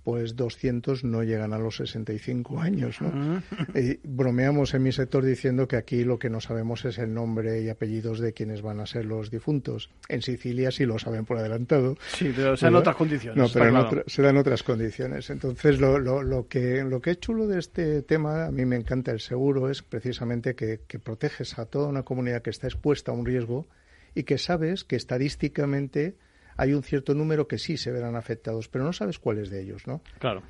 pues 0.04 0.36
200 0.36 1.04
no 1.04 1.24
llegan 1.24 1.54
a 1.54 1.60
los 1.60 1.78
65 1.78 2.60
años. 2.60 3.02
¿no? 3.02 3.42
Y 3.76 4.00
bromeamos 4.04 4.74
en 4.74 4.84
mi 4.84 4.92
sector 4.92 5.24
diciendo 5.24 5.68
que 5.68 5.76
aquí 5.76 6.04
lo 6.04 6.18
que 6.18 6.30
no 6.30 6.42
sabemos 6.42 6.86
es 6.86 6.98
el 6.98 7.14
nombre 7.14 7.62
y 7.62 7.70
apellidos 7.70 8.20
de 8.20 8.34
quienes 8.34 8.62
van 8.62 8.80
a 8.80 8.86
ser 8.86 9.06
los 9.06 9.30
difuntos. 9.30 9.90
En 10.10 10.22
Sicilia 10.22 10.72
sí 10.72 10.86
lo 10.86 10.98
saben 10.98 11.26
por 11.26 11.38
adelantado. 11.38 11.98
Sí, 12.14 12.34
pero 12.36 12.58
serán 12.58 12.76
otras 12.76 12.96
condiciones. 12.96 13.38
No, 13.38 13.48
pero 13.54 14.04
se 14.08 14.22
dan 14.22 14.38
otras 14.38 14.64
condiciones. 14.64 15.30
Entonces, 15.30 15.80
lo, 15.80 16.00
lo, 16.00 16.24
lo, 16.24 16.48
que, 16.48 16.84
lo 16.84 17.02
que 17.02 17.12
es 17.12 17.20
chulo 17.20 17.48
de 17.48 17.60
este 17.60 18.02
tema, 18.02 18.46
a 18.46 18.52
mí 18.52 18.66
me 18.66 18.76
encanta 18.76 19.12
el 19.12 19.20
seguro, 19.20 19.70
es 19.70 19.84
precisamente 19.84 20.56
que, 20.56 20.82
que 20.88 21.00
proteges 21.00 21.60
a 21.60 21.66
toda 21.66 21.88
una 21.88 22.04
comunidad 22.04 22.42
que 22.42 22.50
está 22.50 22.68
expuesta 22.68 23.12
a 23.12 23.16
un 23.16 23.26
riesgo 23.26 23.68
y 24.16 24.24
que 24.24 24.38
sabes 24.38 24.84
que 24.84 24.96
estadísticamente 24.96 26.16
hay 26.58 26.74
un 26.74 26.84
cierto 26.84 27.14
número 27.14 27.48
que 27.48 27.58
sí 27.58 27.78
se 27.78 27.92
verán 27.92 28.16
afectados, 28.16 28.68
pero 28.68 28.84
no 28.84 28.94
sabes 28.94 29.20
cuáles 29.20 29.50
de 29.50 29.62
ellos, 29.62 29.88
¿no? 29.88 30.02
Claro. 30.20 30.44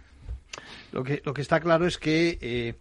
Lo 0.91 1.03
que, 1.03 1.21
lo 1.23 1.33
que 1.33 1.41
está 1.41 1.59
claro 1.59 1.85
es 1.85 1.97
que, 1.97 2.37
eh, 2.41 2.75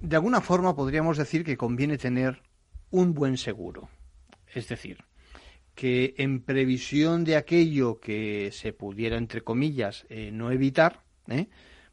de 0.00 0.16
alguna 0.16 0.40
forma, 0.40 0.74
podríamos 0.74 1.18
decir 1.18 1.44
que 1.44 1.56
conviene 1.56 1.98
tener 1.98 2.42
un 2.90 3.14
buen 3.14 3.36
seguro. 3.36 3.88
Es 4.52 4.68
decir, 4.68 5.04
que 5.74 6.14
en 6.18 6.40
previsión 6.40 7.24
de 7.24 7.36
aquello 7.36 8.00
que 8.00 8.50
se 8.52 8.72
pudiera, 8.72 9.16
entre 9.16 9.42
comillas, 9.42 10.06
eh, 10.08 10.30
no 10.32 10.50
evitar, 10.50 11.02
¿eh? 11.28 11.48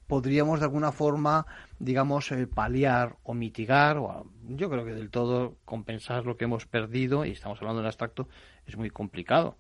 podríamos 0.08 0.60
de 0.60 0.66
alguna 0.66 0.94
forma, 0.94 1.46
digamos, 1.80 2.32
paliar 2.54 3.18
o 3.24 3.34
mitigar, 3.34 3.98
o 3.98 4.26
yo 4.48 4.70
creo 4.70 4.86
que 4.86 4.94
del 4.94 5.10
todo 5.10 5.58
compensar 5.66 6.26
lo 6.26 6.38
que 6.38 6.46
hemos 6.46 6.66
perdido, 6.66 7.26
y 7.26 7.32
estamos 7.32 7.60
hablando 7.62 7.82
en 7.82 7.88
abstracto, 7.88 8.30
es 8.66 8.78
muy 8.78 8.90
complicado 8.90 9.58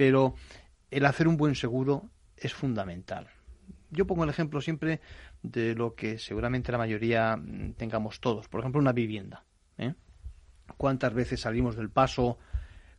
pero 0.00 0.34
el 0.90 1.04
hacer 1.04 1.28
un 1.28 1.36
buen 1.36 1.54
seguro 1.54 2.08
es 2.34 2.54
fundamental. 2.54 3.28
Yo 3.90 4.06
pongo 4.06 4.24
el 4.24 4.30
ejemplo 4.30 4.62
siempre 4.62 5.02
de 5.42 5.74
lo 5.74 5.94
que 5.94 6.18
seguramente 6.18 6.72
la 6.72 6.78
mayoría 6.78 7.36
mm, 7.36 7.74
tengamos 7.74 8.18
todos. 8.18 8.48
Por 8.48 8.60
ejemplo, 8.60 8.80
una 8.80 8.94
vivienda. 8.94 9.44
¿eh? 9.76 9.92
¿Cuántas 10.78 11.12
veces 11.12 11.42
salimos 11.42 11.76
del 11.76 11.90
paso 11.90 12.38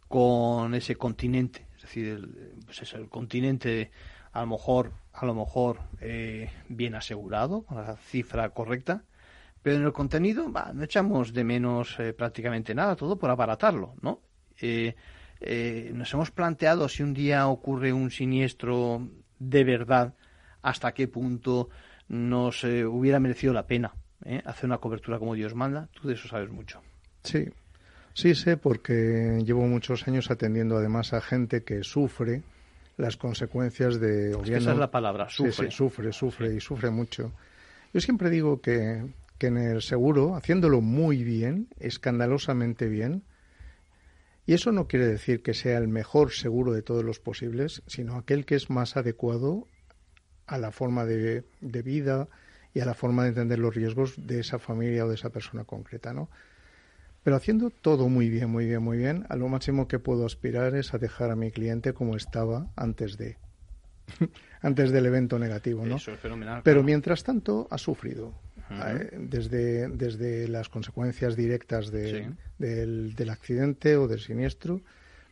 con 0.08 0.76
ese 0.76 0.96
continente? 0.96 1.66
Es 1.76 1.82
decir, 1.82 2.08
el, 2.08 2.54
pues 2.68 2.94
el 2.94 3.10
continente 3.10 3.90
a 4.32 4.42
lo 4.42 4.46
mejor, 4.46 4.92
a 5.12 5.26
lo 5.26 5.34
mejor 5.34 5.80
eh, 6.02 6.52
bien 6.70 6.94
asegurado, 6.94 7.64
con 7.64 7.78
la 7.78 7.98
cifra 7.98 8.52
correcta, 8.52 9.06
pero 9.64 9.78
en 9.78 9.86
el 9.86 9.92
contenido 9.92 10.48
no 10.48 10.84
echamos 10.84 11.34
de 11.34 11.46
menos 11.46 12.00
eh, 12.00 12.14
prácticamente 12.14 12.76
nada, 12.76 12.96
todo 12.96 13.18
por 13.18 13.32
aparatarlo, 13.32 13.96
¿no? 14.02 14.22
Eh, 14.62 14.94
nos 15.94 16.14
hemos 16.14 16.32
planteado 16.32 16.88
si 16.88 17.04
un 17.04 17.14
día 17.14 17.48
ocurre 17.48 17.94
un 17.94 18.12
siniestro 18.12 19.08
de 19.40 19.64
verdad, 19.64 20.14
hasta 20.62 20.94
qué 20.94 21.08
punto 21.08 21.70
nos 22.08 22.64
eh, 22.64 22.86
hubiera 22.86 23.20
merecido 23.20 23.54
la 23.54 23.66
pena 23.66 23.94
¿eh? 24.26 24.42
hacer 24.46 24.66
una 24.66 24.78
cobertura 24.78 25.18
como 25.20 25.34
Dios 25.34 25.56
manda. 25.56 25.88
Tú 25.94 26.08
de 26.08 26.14
eso 26.14 26.28
sabes 26.28 26.50
mucho. 26.50 26.82
Sí, 27.24 27.50
sí 28.14 28.36
sé 28.36 28.58
porque 28.58 29.42
llevo 29.46 29.66
muchos 29.68 30.08
años 30.08 30.30
atendiendo 30.30 30.78
además 30.78 31.14
a 31.14 31.22
gente 31.22 31.64
que 31.64 31.84
sufre 31.84 32.44
las 32.98 33.18
consecuencias 33.18 34.00
de... 34.00 34.32
esa 34.32 34.72
es 34.72 34.78
la 34.78 34.92
palabra, 34.92 35.30
sufre. 35.30 35.72
sufre, 35.72 36.14
sufre 36.14 36.54
y 36.54 36.60
sufre 36.60 36.92
mucho. 36.92 37.32
Yo 37.94 38.00
siempre 38.00 38.30
digo 38.30 38.62
que, 38.62 39.04
que 39.38 39.48
en 39.48 39.58
el 39.58 39.82
seguro, 39.82 40.36
haciéndolo 40.36 40.82
muy 40.82 41.24
bien, 41.24 41.68
escandalosamente 41.80 42.88
bien, 42.88 43.24
y 44.46 44.54
eso 44.54 44.72
no 44.72 44.88
quiere 44.88 45.08
decir 45.08 45.44
que 45.44 45.54
sea 45.54 45.78
el 45.78 45.88
mejor 45.88 46.32
seguro 46.32 46.74
de 46.74 46.82
todos 46.82 47.04
los 47.04 47.20
posibles, 47.20 47.84
sino 47.88 48.16
aquel 48.16 48.46
que 48.46 48.56
es 48.56 48.70
más 48.70 48.98
adecuado 48.98 49.68
a 50.48 50.58
la 50.58 50.72
forma 50.72 51.06
de, 51.06 51.44
vida 51.62 52.28
y 52.74 52.80
a 52.80 52.86
la 52.86 52.94
forma 52.94 53.24
de 53.24 53.30
entender 53.30 53.60
los 53.60 53.76
riesgos 53.76 54.16
de 54.18 54.40
esa 54.40 54.60
familia 54.60 55.06
o 55.06 55.10
de 55.10 55.16
esa 55.16 55.30
persona 55.30 55.64
concreta, 55.64 56.14
¿no? 56.14 56.30
Pero 57.24 57.36
haciendo 57.36 57.70
todo 57.70 58.10
muy 58.10 58.30
bien, 58.30 58.50
muy 58.50 58.66
bien, 58.66 58.82
muy 58.82 58.98
bien, 58.98 59.28
a 59.30 59.36
lo 59.36 59.48
máximo 59.48 59.88
que 59.88 60.00
puedo 60.00 60.26
aspirar 60.26 60.76
es 60.76 60.94
a 60.94 60.98
dejar 60.98 61.30
a 61.30 61.36
mi 61.36 61.52
cliente 61.52 61.94
como 61.94 62.16
estaba 62.16 62.72
antes 62.76 63.18
de 63.18 63.38
antes 64.62 64.92
del 64.92 65.06
evento 65.06 65.38
negativo, 65.38 65.86
¿no? 65.86 65.98
Eso 65.98 66.12
es 66.12 66.20
fenomenal. 66.20 66.62
Pero 66.64 66.84
mientras 66.84 67.24
tanto 67.24 67.68
ha 67.70 67.78
sufrido 67.78 68.34
eh, 68.72 69.10
desde, 69.18 69.90
desde 69.90 70.48
las 70.48 70.70
consecuencias 70.70 71.36
directas 71.36 71.92
del, 71.92 72.36
del, 72.58 73.30
accidente 73.30 73.98
o 73.98 74.08
del 74.08 74.20
siniestro, 74.20 74.82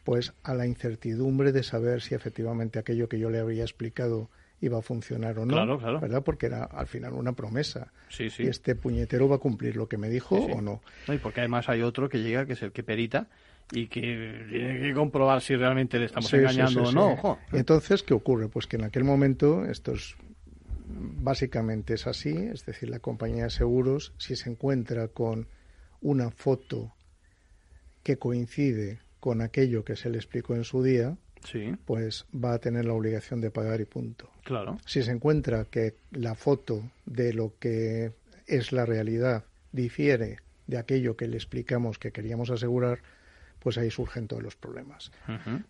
pues 0.03 0.33
a 0.43 0.53
la 0.53 0.65
incertidumbre 0.65 1.51
de 1.51 1.63
saber 1.63 2.01
si 2.01 2.15
efectivamente 2.15 2.79
aquello 2.79 3.09
que 3.09 3.19
yo 3.19 3.29
le 3.29 3.39
había 3.39 3.63
explicado 3.63 4.29
iba 4.61 4.79
a 4.79 4.81
funcionar 4.81 5.39
o 5.39 5.45
no, 5.45 5.53
claro, 5.53 5.79
claro. 5.79 5.99
¿verdad? 5.99 6.23
Porque 6.23 6.47
era 6.47 6.63
al 6.65 6.87
final 6.87 7.13
una 7.13 7.33
promesa. 7.33 7.93
Sí, 8.09 8.29
sí. 8.29 8.43
Y 8.43 8.47
este 8.47 8.75
puñetero 8.75 9.29
va 9.29 9.37
a 9.37 9.39
cumplir 9.39 9.77
lo 9.77 9.87
que 9.87 9.97
me 9.97 10.09
dijo 10.09 10.35
o 10.35 10.61
no. 10.61 10.81
no. 11.07 11.13
Y 11.13 11.17
porque 11.17 11.39
además 11.39 11.69
hay 11.69 11.81
otro 11.81 12.09
que 12.09 12.19
llega, 12.19 12.45
que 12.45 12.53
es 12.53 12.61
el 12.61 12.71
que 12.71 12.83
perita, 12.83 13.27
y 13.71 13.87
que 13.87 14.45
tiene 14.49 14.79
que 14.79 14.93
comprobar 14.93 15.41
si 15.41 15.55
realmente 15.55 15.99
le 15.99 16.05
estamos 16.05 16.33
engañando 16.33 16.83
o 16.83 16.91
no. 16.91 17.39
Entonces, 17.51 18.03
¿qué 18.03 18.13
ocurre? 18.13 18.47
Pues 18.47 18.67
que 18.67 18.77
en 18.77 18.83
aquel 18.83 19.03
momento 19.03 19.65
estos 19.65 20.17
básicamente 20.89 21.93
es 21.93 22.07
así, 22.07 22.35
es 22.35 22.65
decir, 22.65 22.89
la 22.89 22.99
compañía 22.99 23.45
de 23.45 23.49
seguros, 23.49 24.13
si 24.17 24.35
se 24.35 24.49
encuentra 24.49 25.07
con 25.07 25.47
una 26.01 26.31
foto 26.31 26.93
que 28.03 28.17
coincide 28.17 28.99
con 29.19 29.41
aquello 29.41 29.83
que 29.83 29.95
se 29.95 30.09
le 30.09 30.17
explicó 30.17 30.55
en 30.55 30.63
su 30.63 30.81
día, 30.81 31.17
sí. 31.43 31.75
pues 31.85 32.25
va 32.33 32.53
a 32.53 32.59
tener 32.59 32.85
la 32.85 32.93
obligación 32.93 33.41
de 33.41 33.51
pagar 33.51 33.81
y 33.81 33.85
punto. 33.85 34.29
Claro. 34.43 34.77
Si 34.85 35.03
se 35.03 35.11
encuentra 35.11 35.65
que 35.65 35.95
la 36.11 36.35
foto 36.35 36.89
de 37.05 37.33
lo 37.33 37.53
que 37.59 38.13
es 38.47 38.71
la 38.71 38.85
realidad 38.85 39.45
difiere 39.71 40.37
de 40.67 40.77
aquello 40.77 41.15
que 41.15 41.27
le 41.27 41.37
explicamos 41.37 41.99
que 41.99 42.11
queríamos 42.11 42.49
asegurar, 42.49 42.99
pues 43.59 43.77
ahí 43.77 43.91
surgen 43.91 44.27
todos 44.27 44.41
los 44.41 44.55
problemas. 44.55 45.11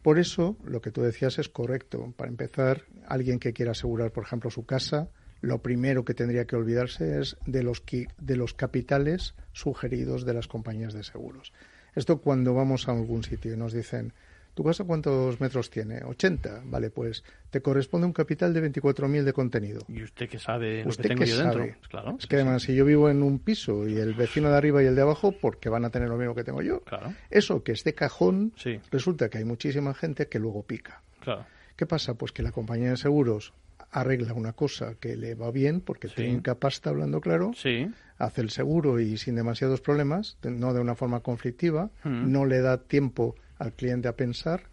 Por 0.01 0.19
eso, 0.19 0.57
lo 0.63 0.81
que 0.81 0.91
tú 0.91 1.01
decías 1.01 1.39
es 1.39 1.49
correcto. 1.49 2.13
Para 2.15 2.29
empezar, 2.29 2.83
alguien 3.07 3.39
que 3.39 3.53
quiera 3.53 3.71
asegurar, 3.71 4.11
por 4.11 4.23
ejemplo, 4.23 4.49
su 4.49 4.65
casa, 4.65 5.09
lo 5.41 5.61
primero 5.61 6.05
que 6.05 6.13
tendría 6.13 6.45
que 6.45 6.55
olvidarse 6.55 7.19
es 7.19 7.37
de 7.45 7.63
los, 7.63 7.83
de 8.17 8.35
los 8.35 8.53
capitales 8.53 9.35
sugeridos 9.53 10.25
de 10.25 10.33
las 10.33 10.47
compañías 10.47 10.93
de 10.93 11.03
seguros. 11.03 11.53
Esto 11.95 12.19
cuando 12.19 12.53
vamos 12.53 12.87
a 12.87 12.91
algún 12.91 13.23
sitio 13.23 13.53
y 13.53 13.57
nos 13.57 13.73
dicen, 13.73 14.13
¿Tu 14.59 14.65
casa 14.65 14.83
cuántos 14.83 15.39
metros 15.39 15.69
tiene? 15.69 16.03
80. 16.03 16.63
Vale, 16.65 16.89
pues 16.89 17.23
te 17.49 17.61
corresponde 17.61 18.05
un 18.05 18.11
capital 18.11 18.53
de 18.53 18.69
24.000 18.69 19.23
de 19.23 19.31
contenido. 19.31 19.79
¿Y 19.87 20.03
usted 20.03 20.27
qué 20.27 20.37
sabe 20.37 20.83
lo 20.83 20.91
que 20.91 21.01
tengo 21.01 21.23
yo 21.23 21.37
dentro? 21.37 21.63
Pues 21.63 21.87
claro. 21.87 22.17
Es 22.19 22.27
que 22.27 22.35
además, 22.35 22.63
si 22.63 22.75
yo 22.75 22.83
vivo 22.83 23.09
en 23.09 23.23
un 23.23 23.39
piso 23.39 23.87
y 23.87 23.95
el 23.95 24.15
vecino 24.15 24.49
de 24.49 24.57
arriba 24.57 24.83
y 24.83 24.87
el 24.87 24.95
de 24.95 25.01
abajo, 25.01 25.31
porque 25.31 25.69
van 25.69 25.85
a 25.85 25.91
tener 25.91 26.09
lo 26.09 26.17
mismo 26.17 26.35
que 26.35 26.43
tengo 26.43 26.61
yo. 26.61 26.81
Claro. 26.81 27.13
Eso 27.29 27.63
que 27.63 27.71
es 27.71 27.85
de 27.85 27.93
cajón, 27.93 28.51
resulta 28.91 29.29
que 29.29 29.37
hay 29.37 29.45
muchísima 29.45 29.93
gente 29.93 30.27
que 30.27 30.39
luego 30.39 30.63
pica. 30.63 31.03
Claro. 31.21 31.45
¿Qué 31.77 31.85
pasa? 31.85 32.15
Pues 32.15 32.33
que 32.33 32.43
la 32.43 32.51
compañía 32.51 32.89
de 32.89 32.97
seguros 32.97 33.53
arregla 33.91 34.33
una 34.33 34.51
cosa 34.51 34.95
que 34.99 35.15
le 35.15 35.35
va 35.35 35.51
bien, 35.51 35.79
porque 35.79 36.09
tiene 36.09 36.41
pasta, 36.41 36.89
hablando 36.89 37.21
claro, 37.21 37.53
sí. 37.55 37.89
hace 38.17 38.41
el 38.41 38.49
seguro 38.49 38.99
y 38.99 39.15
sin 39.15 39.35
demasiados 39.35 39.79
problemas, 39.79 40.37
no 40.43 40.73
de 40.73 40.81
una 40.81 40.95
forma 40.95 41.21
conflictiva, 41.21 41.91
mm. 42.03 42.29
no 42.29 42.45
le 42.45 42.59
da 42.59 42.77
tiempo 42.77 43.37
al 43.59 43.73
cliente 43.73 44.07
a 44.07 44.15
pensar, 44.15 44.63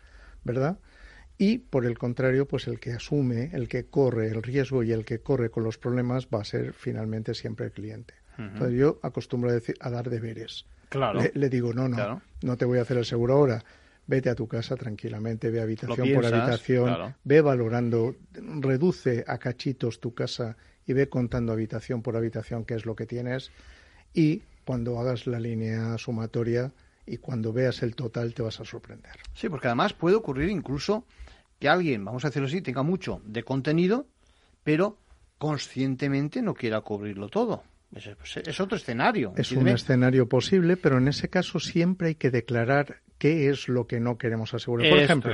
¿verdad? 0.45 0.79
Y 1.39 1.59
por 1.59 1.85
el 1.85 1.99
contrario, 1.99 2.49
pues 2.49 2.67
el 2.67 2.81
que 2.81 2.93
asume, 2.93 3.51
el 3.53 3.69
que 3.69 3.87
corre 3.87 4.29
el 4.29 4.43
riesgo 4.43 4.83
y 4.83 4.93
el 4.93 5.05
que 5.05 5.21
corre 5.21 5.51
con 5.51 5.65
los 5.65 5.77
problemas 5.77 6.29
va 6.35 6.41
a 6.41 6.45
ser 6.45 6.73
finalmente 6.73 7.35
siempre 7.35 7.67
el 7.67 7.73
cliente. 7.73 8.15
Entonces 8.39 8.79
yo 8.79 8.99
acostumbro 9.03 9.51
a, 9.51 9.55
decir, 9.55 9.77
a 9.81 9.91
dar 9.91 10.11
deberes. 10.11 10.67
Claro. 10.91 11.21
Le, 11.33 11.49
digo, 11.49 11.73
no, 11.73 11.89
no, 11.89 12.23
no 12.43 12.57
te 12.57 12.65
voy 12.65 12.79
a 12.79 12.83
hacer 12.83 12.99
el 12.99 13.07
seguro 13.07 13.35
ahora. 13.35 13.65
Vete 14.07 14.31
a 14.31 14.35
tu 14.35 14.47
casa 14.47 14.77
tranquilamente, 14.77 15.51
ve 15.51 15.61
habitación 15.61 16.15
por 16.15 16.27
habitación, 16.27 17.15
ve 17.25 17.41
valorando, 17.41 18.15
reduce 18.35 19.25
a 19.27 19.39
cachitos 19.39 20.01
tu 20.01 20.15
casa 20.15 20.57
y 20.87 20.93
ve 20.93 21.09
contando 21.09 21.53
habitación 21.53 22.03
por 22.03 22.17
habitación 22.17 22.65
qué 22.65 22.75
es 22.75 22.87
lo 22.87 22.95
que 22.95 23.07
tienes 23.07 23.51
y 24.15 24.43
cuando 24.65 24.99
hagas 25.01 25.27
la 25.27 25.41
línea 25.41 25.99
sumatoria 25.99 26.73
y 27.07 27.19
cuando 27.19 27.53
veas 27.53 27.83
el 27.83 27.95
total 27.95 28.35
te 28.35 28.43
vas 28.43 28.61
a 28.61 28.65
sorprender. 28.65 29.13
Sí, 29.35 29.49
porque 29.49 29.69
además 29.69 29.93
puede 29.93 30.17
ocurrir 30.17 30.51
incluso 30.51 31.07
que 31.59 31.69
alguien, 31.69 32.05
vamos 32.05 32.25
a 32.25 32.29
decirlo 32.29 32.49
así, 32.49 32.61
tenga 32.61 32.83
mucho 32.83 33.23
de 33.25 33.43
contenido, 33.43 34.07
pero 34.63 34.99
conscientemente 35.39 36.43
no 36.43 36.55
quiera 36.55 36.81
cubrirlo 36.81 37.29
todo. 37.29 37.63
Es, 37.95 38.09
es 38.37 38.61
otro 38.61 38.77
escenario. 38.77 39.33
Es 39.37 39.53
un 39.53 39.69
escenario 39.69 40.29
posible, 40.29 40.77
pero 40.77 40.99
en 40.99 41.09
ese 41.09 41.31
caso 41.31 41.61
siempre 41.61 42.09
hay 42.09 42.15
que 42.17 42.31
declarar 42.31 43.01
qué 43.19 43.49
es 43.49 43.69
lo 43.69 43.87
que 43.87 44.01
no 44.01 44.19
queremos 44.19 44.53
asegurar. 44.55 44.91
Por 44.91 44.99
ejemplo, 44.99 45.33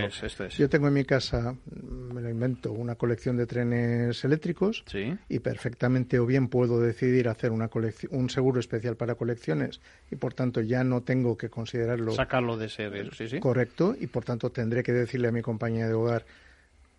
yo 0.50 0.68
tengo 0.68 0.88
en 0.88 0.94
mi 0.94 1.04
casa, 1.04 1.56
me 1.64 2.20
lo 2.20 2.28
invento, 2.28 2.72
una 2.72 2.94
colección 2.94 3.36
de 3.36 3.46
trenes 3.46 4.24
eléctricos 4.24 4.84
y 5.28 5.38
perfectamente 5.40 6.18
o 6.18 6.26
bien 6.26 6.48
puedo 6.48 6.80
decidir 6.80 7.28
hacer 7.28 7.50
una 7.50 7.70
un 8.10 8.30
seguro 8.30 8.60
especial 8.60 8.96
para 8.96 9.14
colecciones 9.14 9.80
y 10.10 10.16
por 10.16 10.34
tanto 10.34 10.60
ya 10.60 10.84
no 10.84 11.02
tengo 11.02 11.36
que 11.36 11.48
considerarlo. 11.48 12.12
Sacarlo 12.12 12.56
de 12.56 12.68
ser, 12.68 13.14
sí, 13.14 13.28
sí. 13.28 13.40
Correcto, 13.40 13.96
y 13.98 14.06
por 14.06 14.24
tanto 14.24 14.50
tendré 14.50 14.82
que 14.82 14.92
decirle 14.92 15.28
a 15.28 15.32
mi 15.32 15.42
compañía 15.42 15.86
de 15.86 15.94
hogar 15.94 16.24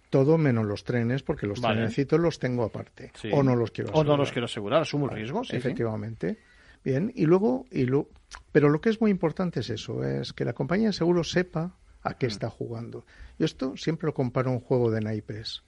todo 0.10 0.38
menos 0.38 0.66
los 0.66 0.84
trenes, 0.84 1.24
porque 1.24 1.48
los 1.48 1.60
trenecitos 1.60 2.20
los 2.20 2.38
tengo 2.38 2.64
aparte. 2.64 3.12
O 3.32 3.42
no 3.42 3.56
los 3.56 3.72
quiero 3.72 3.90
asegurar. 3.90 4.08
O 4.08 4.12
no 4.12 4.18
los 4.18 4.32
quiero 4.32 4.46
asegurar, 4.46 4.82
asumo 4.82 5.10
el 5.10 5.16
riesgo. 5.16 5.42
Efectivamente. 5.50 6.38
Bien, 6.84 7.12
y 7.16 7.26
luego, 7.26 7.66
y 7.72 7.86
lo, 7.86 8.10
pero 8.52 8.70
lo 8.70 8.82
que 8.82 8.90
es 8.90 9.00
muy 9.00 9.12
importante 9.12 9.62
es 9.62 9.70
eso, 9.70 10.04
es 10.04 10.34
que 10.34 10.46
la 10.46 10.54
compañía 10.54 10.88
de 10.88 10.94
seguros 10.94 11.32
sepa 11.32 11.78
a 12.02 12.16
qué 12.16 12.26
está 12.26 12.50
jugando. 12.50 13.06
Yo 13.40 13.46
esto 13.46 13.78
siempre 13.78 14.08
lo 14.08 14.14
comparo 14.14 14.50
a 14.50 14.54
un 14.54 14.60
juego 14.60 14.92
de 14.92 15.02
naipes. 15.02 15.64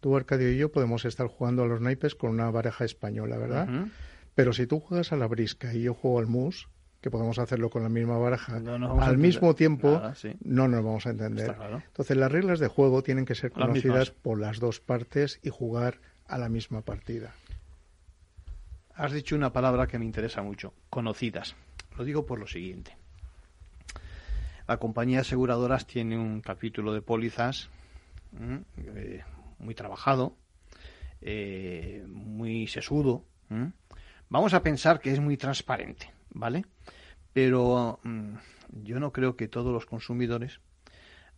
Tú, 0.00 0.16
Arcadio 0.16 0.52
y 0.52 0.58
yo 0.58 0.70
podemos 0.70 1.04
estar 1.04 1.26
jugando 1.26 1.62
a 1.62 1.66
los 1.66 1.80
naipes 1.80 2.14
con 2.14 2.30
una 2.30 2.50
baraja 2.50 2.84
española, 2.84 3.36
¿verdad? 3.36 3.68
Pero 4.34 4.52
si 4.52 4.66
tú 4.66 4.80
juegas 4.80 5.12
a 5.12 5.16
la 5.16 5.26
brisca 5.26 5.74
y 5.74 5.82
yo 5.82 5.94
juego 5.94 6.18
al 6.18 6.26
mus, 6.26 6.68
que 7.00 7.10
podemos 7.10 7.38
hacerlo 7.38 7.70
con 7.70 7.84
la 7.84 7.88
misma 7.88 8.18
baraja, 8.18 8.56
al 9.00 9.18
mismo 9.18 9.54
tiempo 9.54 10.00
no 10.42 10.68
nos 10.68 10.84
vamos 10.84 11.06
a 11.06 11.10
entender. 11.10 11.54
Entonces 11.86 12.16
las 12.16 12.30
reglas 12.30 12.58
de 12.58 12.68
juego 12.68 13.02
tienen 13.02 13.24
que 13.24 13.34
ser 13.34 13.52
conocidas 13.52 14.10
por 14.10 14.40
las 14.40 14.58
dos 14.58 14.80
partes 14.80 15.38
y 15.42 15.50
jugar 15.50 16.00
a 16.26 16.38
la 16.38 16.48
misma 16.48 16.82
partida. 16.82 17.32
Has 18.98 19.12
dicho 19.12 19.36
una 19.36 19.52
palabra 19.52 19.86
que 19.86 19.96
me 19.96 20.04
interesa 20.04 20.42
mucho, 20.42 20.74
conocidas. 20.90 21.54
Lo 21.96 22.02
digo 22.02 22.26
por 22.26 22.40
lo 22.40 22.48
siguiente. 22.48 22.96
La 24.66 24.78
compañía 24.78 25.20
aseguradoras 25.20 25.86
tiene 25.86 26.18
un 26.18 26.40
capítulo 26.40 26.92
de 26.92 27.00
pólizas 27.00 27.70
eh, 28.76 29.22
muy 29.60 29.76
trabajado, 29.76 30.34
eh, 31.20 32.04
muy 32.08 32.66
sesudo. 32.66 33.22
Vamos 34.30 34.52
a 34.52 34.64
pensar 34.64 34.98
que 34.98 35.12
es 35.12 35.20
muy 35.20 35.36
transparente, 35.36 36.12
¿vale? 36.30 36.64
Pero 37.32 38.00
mm, 38.02 38.34
yo 38.82 38.98
no 38.98 39.12
creo 39.12 39.36
que 39.36 39.46
todos 39.46 39.72
los 39.72 39.86
consumidores. 39.86 40.58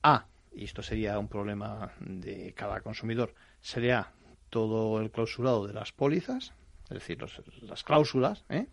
Ah, 0.02 0.24
y 0.50 0.64
esto 0.64 0.82
sería 0.82 1.18
un 1.18 1.28
problema 1.28 1.92
de 2.00 2.54
cada 2.54 2.80
consumidor, 2.80 3.34
sería 3.60 4.12
todo 4.48 4.98
el 4.98 5.10
clausurado 5.10 5.66
de 5.66 5.74
las 5.74 5.92
pólizas, 5.92 6.54
es 6.90 6.94
decir, 6.94 7.18
las 7.62 7.84
cláusulas, 7.84 8.44
¿eh? 8.48 8.66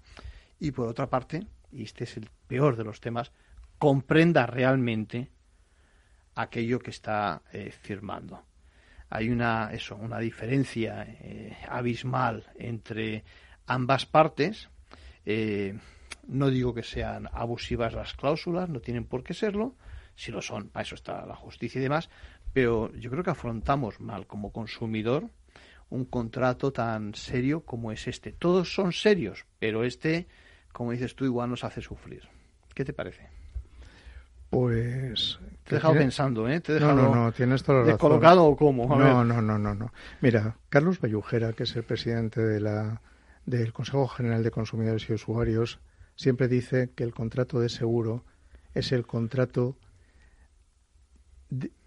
y 0.60 0.72
por 0.72 0.88
otra 0.88 1.08
parte, 1.08 1.46
y 1.72 1.84
este 1.84 2.06
es 2.06 2.18
el 2.18 2.30
peor 2.48 2.76
de 2.76 2.84
los 2.84 3.00
temas, 3.00 3.32
comprenda 3.78 4.48
realmente 4.48 5.30
aquello 6.34 6.80
que 6.80 6.90
está 6.90 7.44
eh, 7.54 7.72
firmando. 7.72 8.44
Hay 9.10 9.30
una, 9.30 9.72
eso, 9.72 9.96
una 9.96 10.20
diferencia 10.20 11.06
eh, 11.08 11.56
abismal 11.70 12.46
entre 12.56 13.24
ambas 13.68 14.06
partes. 14.06 14.70
no 16.28 16.50
digo 16.50 16.74
que 16.74 16.84
sean 16.84 17.30
abusivas 17.32 17.94
las 17.94 18.14
cláusulas, 18.16 18.68
no 18.68 18.80
tienen 18.80 19.06
por 19.06 19.24
qué 19.24 19.34
serlo. 19.34 19.76
Si 20.16 20.32
lo 20.32 20.42
son, 20.42 20.70
para 20.70 20.84
eso 20.84 20.96
está 20.96 21.26
la 21.26 21.36
justicia 21.36 21.80
y 21.80 21.84
demás. 21.84 22.10
Pero 22.52 22.92
yo 22.96 23.12
creo 23.12 23.24
que 23.24 23.30
afrontamos 23.30 24.00
mal 24.00 24.26
como 24.26 24.52
consumidor 24.52 25.30
un 25.90 26.06
contrato 26.06 26.72
tan 26.72 27.14
serio 27.16 27.62
como 27.62 27.92
es 27.92 28.08
este. 28.08 28.32
Todos 28.32 28.74
son 28.74 28.92
serios, 28.92 29.46
pero 29.60 29.84
este, 29.84 30.28
como 30.72 30.92
dices 30.92 31.16
tú, 31.16 31.26
igual 31.26 31.50
nos 31.50 31.64
hace 31.64 31.82
sufrir. 31.82 32.24
¿Qué 32.74 32.86
te 32.86 32.94
parece? 32.94 33.30
Pues. 34.50 35.40
Te 35.64 35.76
he 35.76 35.78
dejado 35.78 35.96
pensando, 35.96 36.48
¿eh? 36.48 36.62
Te 36.62 36.72
he 36.72 36.76
dejado 36.76 36.96
no, 36.96 37.16
no, 37.16 37.26
no, 37.26 37.32
tienes 37.32 37.64
toda 37.64 37.80
la 37.80 37.98
razón. 37.98 38.40
o 38.40 38.56
cómo? 38.56 38.88
no, 38.98 39.24
no, 39.24 39.42
no, 39.42 39.58
no, 39.58 39.76
no. 39.76 39.92
Mira, 40.22 40.58
Carlos 40.70 41.02
Bayujera, 41.02 41.54
que 41.54 41.64
es 41.64 41.76
el 41.76 41.84
presidente 41.84 42.42
de 42.42 42.62
la, 42.62 43.02
del 43.46 43.74
Consejo 43.74 44.08
General 44.08 44.44
de 44.44 44.52
Consumidores 44.52 45.10
y 45.10 45.14
Usuarios, 45.14 45.80
siempre 46.16 46.48
dice 46.48 46.92
que 46.96 47.04
el 47.04 47.14
contrato 47.14 47.60
de 47.60 47.70
seguro 47.70 48.24
es 48.74 48.92
el 48.92 49.06
contrato. 49.06 49.78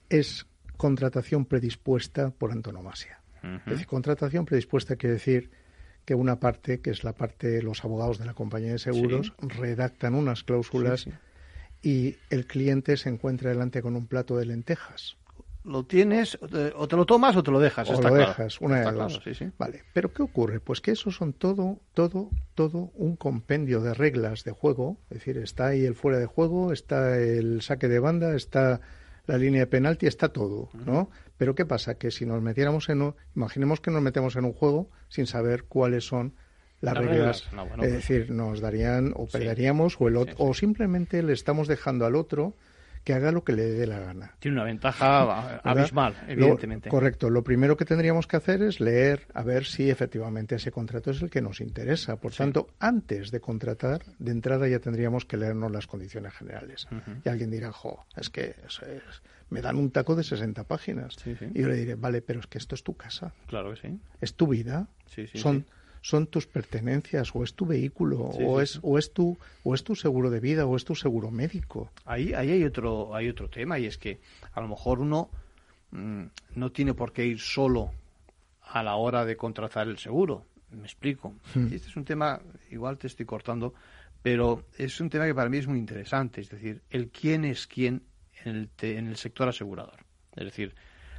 es 0.09 0.47
contratación 0.77 1.45
predispuesta 1.45 2.31
por 2.31 2.53
antonomasia. 2.53 3.20
Es 3.43 3.73
decir, 3.73 3.87
contratación 3.87 4.45
predispuesta 4.45 4.97
quiere 4.97 5.15
decir 5.15 5.51
que 6.05 6.15
una 6.15 6.41
parte, 6.41 6.81
que 6.81 6.91
es 6.91 7.05
la 7.05 7.15
parte 7.15 7.49
de 7.49 7.63
los 7.63 7.85
abogados 7.85 8.19
de 8.19 8.25
la 8.25 8.35
compañía 8.35 8.73
de 8.73 8.79
seguros, 8.79 9.33
redactan 9.39 10.15
unas 10.15 10.45
cláusulas 10.45 11.07
y 11.83 12.17
el 12.31 12.47
cliente 12.47 12.97
se 12.97 13.09
encuentra 13.09 13.51
delante 13.51 13.83
con 13.83 13.97
un 13.97 14.07
plato 14.07 14.37
de 14.37 14.47
lentejas. 14.47 15.17
Lo 15.63 15.85
tienes, 15.85 16.39
o 16.75 16.89
te 16.89 16.97
lo 16.97 17.05
tomas 17.05 17.37
o 17.37 17.43
te 17.43 17.51
lo 17.51 17.61
dejas. 17.61 17.91
O 17.91 18.01
lo 18.01 18.15
dejas, 18.15 18.61
una 18.63 18.81
de 18.81 18.93
dos. 18.93 19.21
vale, 19.59 19.85
pero 19.93 20.11
¿qué 20.13 20.23
ocurre? 20.23 20.59
Pues 20.59 20.81
que 20.81 20.93
eso 20.93 21.11
son 21.11 21.35
todo, 21.35 21.81
todo, 21.93 22.31
todo 22.55 22.91
un 22.95 23.17
compendio 23.17 23.83
de 23.83 23.93
reglas 23.93 24.43
de 24.45 24.53
juego. 24.53 24.97
Es 25.11 25.19
decir, 25.19 25.37
está 25.37 25.67
ahí 25.69 25.85
el 25.85 25.95
fuera 25.95 26.19
de 26.19 26.25
juego, 26.25 26.73
está 26.73 27.19
el 27.19 27.61
saque 27.61 27.89
de 27.89 27.99
banda, 27.99 28.35
está 28.35 28.81
la 29.27 29.37
línea 29.37 29.61
de 29.61 29.67
penalti, 29.67 30.07
está 30.07 30.31
todo, 30.31 30.71
¿no? 30.87 31.11
Pero 31.41 31.55
¿qué 31.55 31.65
pasa? 31.65 31.95
Que 31.95 32.11
si 32.11 32.27
nos 32.27 32.43
metiéramos 32.43 32.91
en 32.91 33.01
un... 33.01 33.15
Imaginemos 33.35 33.81
que 33.81 33.91
nos 33.91 34.03
metemos 34.03 34.37
en 34.37 34.45
un 34.45 34.53
juego 34.53 34.91
sin 35.09 35.27
saber 35.27 35.65
cuáles 35.65 36.05
son 36.05 36.35
las, 36.83 36.99
reglas. 36.99 37.49
es 37.51 37.77
pues 37.79 37.93
decir, 37.93 38.31
nos 38.31 38.61
darían 38.61 39.15
o 39.17 39.27
perderíamos 39.27 39.97
o, 39.99 40.09
el 40.09 40.19
o 40.19 40.53
simplemente 40.53 41.23
le 41.23 41.33
estamos 41.33 41.67
dejando 41.67 42.05
al 42.05 42.15
otro 42.15 42.57
que 43.05 43.15
haga 43.15 43.33
lo 43.33 43.45
que 43.45 43.53
le 43.53 43.65
dé 43.65 43.87
la 43.87 43.99
gana. 43.99 44.35
Tiene 44.39 44.57
una 44.57 44.65
ventaja 44.65 45.59
abismal, 45.65 46.15
evidentemente. 46.29 46.89
correcto. 46.89 47.31
Lo 47.31 47.43
primero 47.43 47.77
que 47.77 47.85
tendríamos 47.85 48.27
que 48.27 48.37
hacer 48.37 48.63
es 48.63 48.81
leer 48.81 49.27
a 49.35 49.43
ver 49.43 49.65
si 49.65 49.91
efectivamente 49.91 50.57
ese 50.57 50.71
contrato 50.71 51.11
es 51.11 51.23
el 51.23 51.31
que 51.31 51.41
nos 51.41 51.61
interesa. 51.61 52.17
Por 52.17 52.33
tanto, 52.33 52.69
antes 52.79 53.31
de 53.31 53.41
contratar, 53.41 54.03
de 54.19 54.31
entrada 54.31 54.69
ya 54.69 54.79
tendríamos 54.81 55.25
que 55.25 55.37
leernos 55.37 55.71
las 55.73 55.87
condiciones 55.87 56.35
generales. 56.35 56.87
Y 57.25 57.29
alguien 57.29 57.51
dirá, 57.51 57.73
jo, 57.73 58.05
es 58.17 58.31
que 58.31 58.55
me 59.49 59.61
dan 59.63 59.77
un 59.77 59.91
taco 59.91 60.15
de 60.15 60.23
60 60.23 60.65
páginas. 60.65 61.17
y 61.27 61.61
yo 61.61 61.69
le 61.69 61.77
diré, 61.77 61.95
vale, 61.95 62.23
pero 62.23 62.41
es 62.41 62.47
que 62.47 62.59
esto 62.59 62.75
es 62.75 62.83
tu 62.83 62.95
casa. 62.95 63.33
Claro 63.47 63.71
que 63.75 63.81
sí. 63.89 63.99
Es 64.21 64.35
tu 64.35 64.47
vida. 64.47 64.89
Son 65.35 65.65
son 66.03 66.27
tus 66.27 66.47
pertenencias 66.47 67.31
o 67.35 67.45
es 67.45 67.55
tu 67.55 67.67
vehículo 67.67 68.19
o 68.19 68.61
es 68.61 68.79
o 68.83 68.99
es 68.99 69.13
tu 69.13 69.37
o 69.65 69.75
es 69.75 69.85
tu 69.85 69.95
seguro 69.95 70.31
de 70.31 70.41
vida 70.41 70.67
o 70.67 70.77
es 70.77 70.85
tu 70.85 70.95
seguro 70.95 71.31
médico. 71.31 71.91
Ahí 72.05 72.33
ahí 72.33 72.51
hay 72.51 72.65
otro 72.65 73.15
hay 73.15 73.29
otro 73.29 73.49
tema 73.49 73.79
y 73.79 73.87
es 73.87 73.99
que 73.99 74.21
a 74.53 74.61
lo 74.61 74.69
mejor 74.69 75.01
uno 75.01 75.29
mm, 75.91 76.25
no 76.55 76.71
tiene 76.71 76.95
por 76.95 77.13
qué 77.13 77.27
ir 77.27 77.41
solo 77.41 77.93
a 78.63 78.83
la 78.83 78.97
hora 78.97 79.25
de 79.25 79.37
contratar 79.37 79.89
el 79.89 79.99
seguro 79.99 80.45
me 80.71 80.85
explico. 80.85 81.35
Hmm. 81.55 81.67
este 81.73 81.89
es 81.89 81.97
un 81.97 82.05
tema 82.05 82.41
igual 82.71 82.97
te 82.97 83.09
estoy 83.09 83.27
cortando 83.27 83.75
pero 84.23 84.65
es 84.79 85.01
un 85.01 85.11
tema 85.11 85.27
que 85.27 85.35
para 85.35 85.51
mí 85.51 85.59
es 85.59 85.67
muy 85.67 85.79
interesante 85.79 86.41
es 86.41 86.49
decir 86.49 86.81
el 86.91 87.09
quién 87.09 87.45
es 87.45 87.67
quién 87.67 88.03
en 88.45 88.57
el, 88.57 88.71
en 88.81 89.09
el 89.09 89.17
sector 89.17 89.49
asegurador. 89.49 90.05
Es 90.35 90.45
decir 90.45 90.75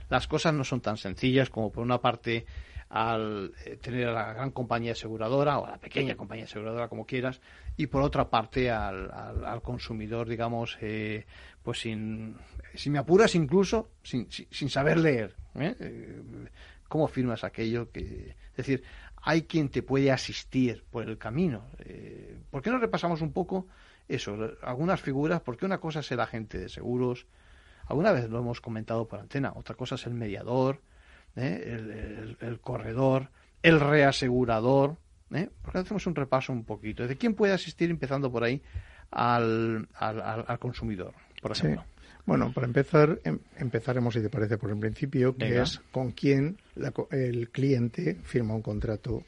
las 0.10 0.28
cosas 0.28 0.54
no 0.54 0.64
son 0.64 0.82
tan 0.82 0.98
sencillas 0.98 1.50
como 1.50 1.72
por 1.72 1.84
una 1.84 2.00
parte 2.00 2.46
al 2.92 3.54
eh, 3.66 3.78
tener 3.78 4.10
a 4.10 4.12
la 4.12 4.34
gran 4.34 4.52
compañía 4.52 4.92
aseguradora 4.92 5.60
o 5.60 5.66
a 5.66 5.72
la 5.72 5.78
pequeña 5.78 6.16
compañía 6.16 6.44
aseguradora, 6.44 6.90
como 6.90 7.06
quieras, 7.06 7.40
y 7.78 7.88
por 7.88 8.04
otra 8.04 8.30
parte 8.30 8.70
al, 8.70 9.10
al, 9.10 9.62
consumidor, 9.62 10.28
digamos, 10.28 10.78
eh, 10.82 11.26
pues 11.64 11.80
sin, 11.80 12.36
si 12.76 12.90
me 12.90 13.00
apuras 13.00 13.34
incluso, 13.34 13.92
sin, 14.04 14.28
sin, 14.30 14.70
saber 14.70 14.98
leer. 14.98 15.36
¿eh? 15.56 16.22
¿Cómo 16.90 17.08
firmas 17.08 17.46
aquello? 17.46 17.90
que 17.92 18.36
Es 18.50 18.58
decir, 18.58 18.84
hay 19.22 19.44
quien 19.44 19.70
te 19.70 19.84
puede 19.84 20.12
asistir 20.12 20.84
por 20.92 21.08
el 21.08 21.18
camino. 21.18 21.64
¿Por 22.50 22.62
qué 22.62 22.72
no 22.72 22.78
repasamos 22.78 23.22
un 23.22 23.32
poco 23.32 23.68
eso, 24.10 24.38
algunas 24.64 25.00
figuras? 25.00 25.40
Porque 25.40 25.66
una 25.66 25.80
cosa 25.80 26.02
es 26.02 26.12
el 26.12 26.20
agente 26.20 26.58
de 26.58 26.68
seguros, 26.68 27.26
alguna 27.86 28.12
vez 28.12 28.30
lo 28.30 28.40
hemos 28.40 28.60
comentado 28.60 29.08
por 29.08 29.20
antena, 29.20 29.54
otra 29.56 29.76
cosa 29.76 29.96
es 29.96 30.06
el 30.08 30.14
mediador, 30.14 30.82
¿eh? 31.36 32.36
el, 32.42 32.60
corredor, 32.60 33.30
el 33.62 33.80
reasegurador. 33.80 34.98
¿eh? 35.34 35.50
Porque 35.62 35.80
hacemos 35.80 36.06
un 36.08 36.16
repaso 36.16 36.52
un 36.54 36.64
poquito. 36.64 37.08
¿De 37.08 37.18
quién 37.18 37.34
puede 37.34 37.54
asistir, 37.54 37.90
empezando 37.90 38.32
por 38.32 38.44
ahí, 38.44 38.62
al, 39.12 39.88
al, 39.94 40.60
consumidor, 40.60 41.14
por 41.42 41.52
ejemplo? 41.52 41.84
Bueno, 42.26 42.52
para 42.54 42.68
empezar, 42.68 43.20
em, 43.24 43.40
empezaremos, 43.58 44.14
si 44.14 44.22
te 44.22 44.30
parece, 44.30 44.58
por 44.58 44.70
el 44.70 44.78
principio, 44.78 45.36
que 45.36 45.60
es 45.60 45.82
con 45.92 46.12
quién 46.12 46.58
el 47.10 47.50
cliente 47.50 48.16
firma 48.24 48.54
un 48.54 48.62
contrato, 48.62 49.24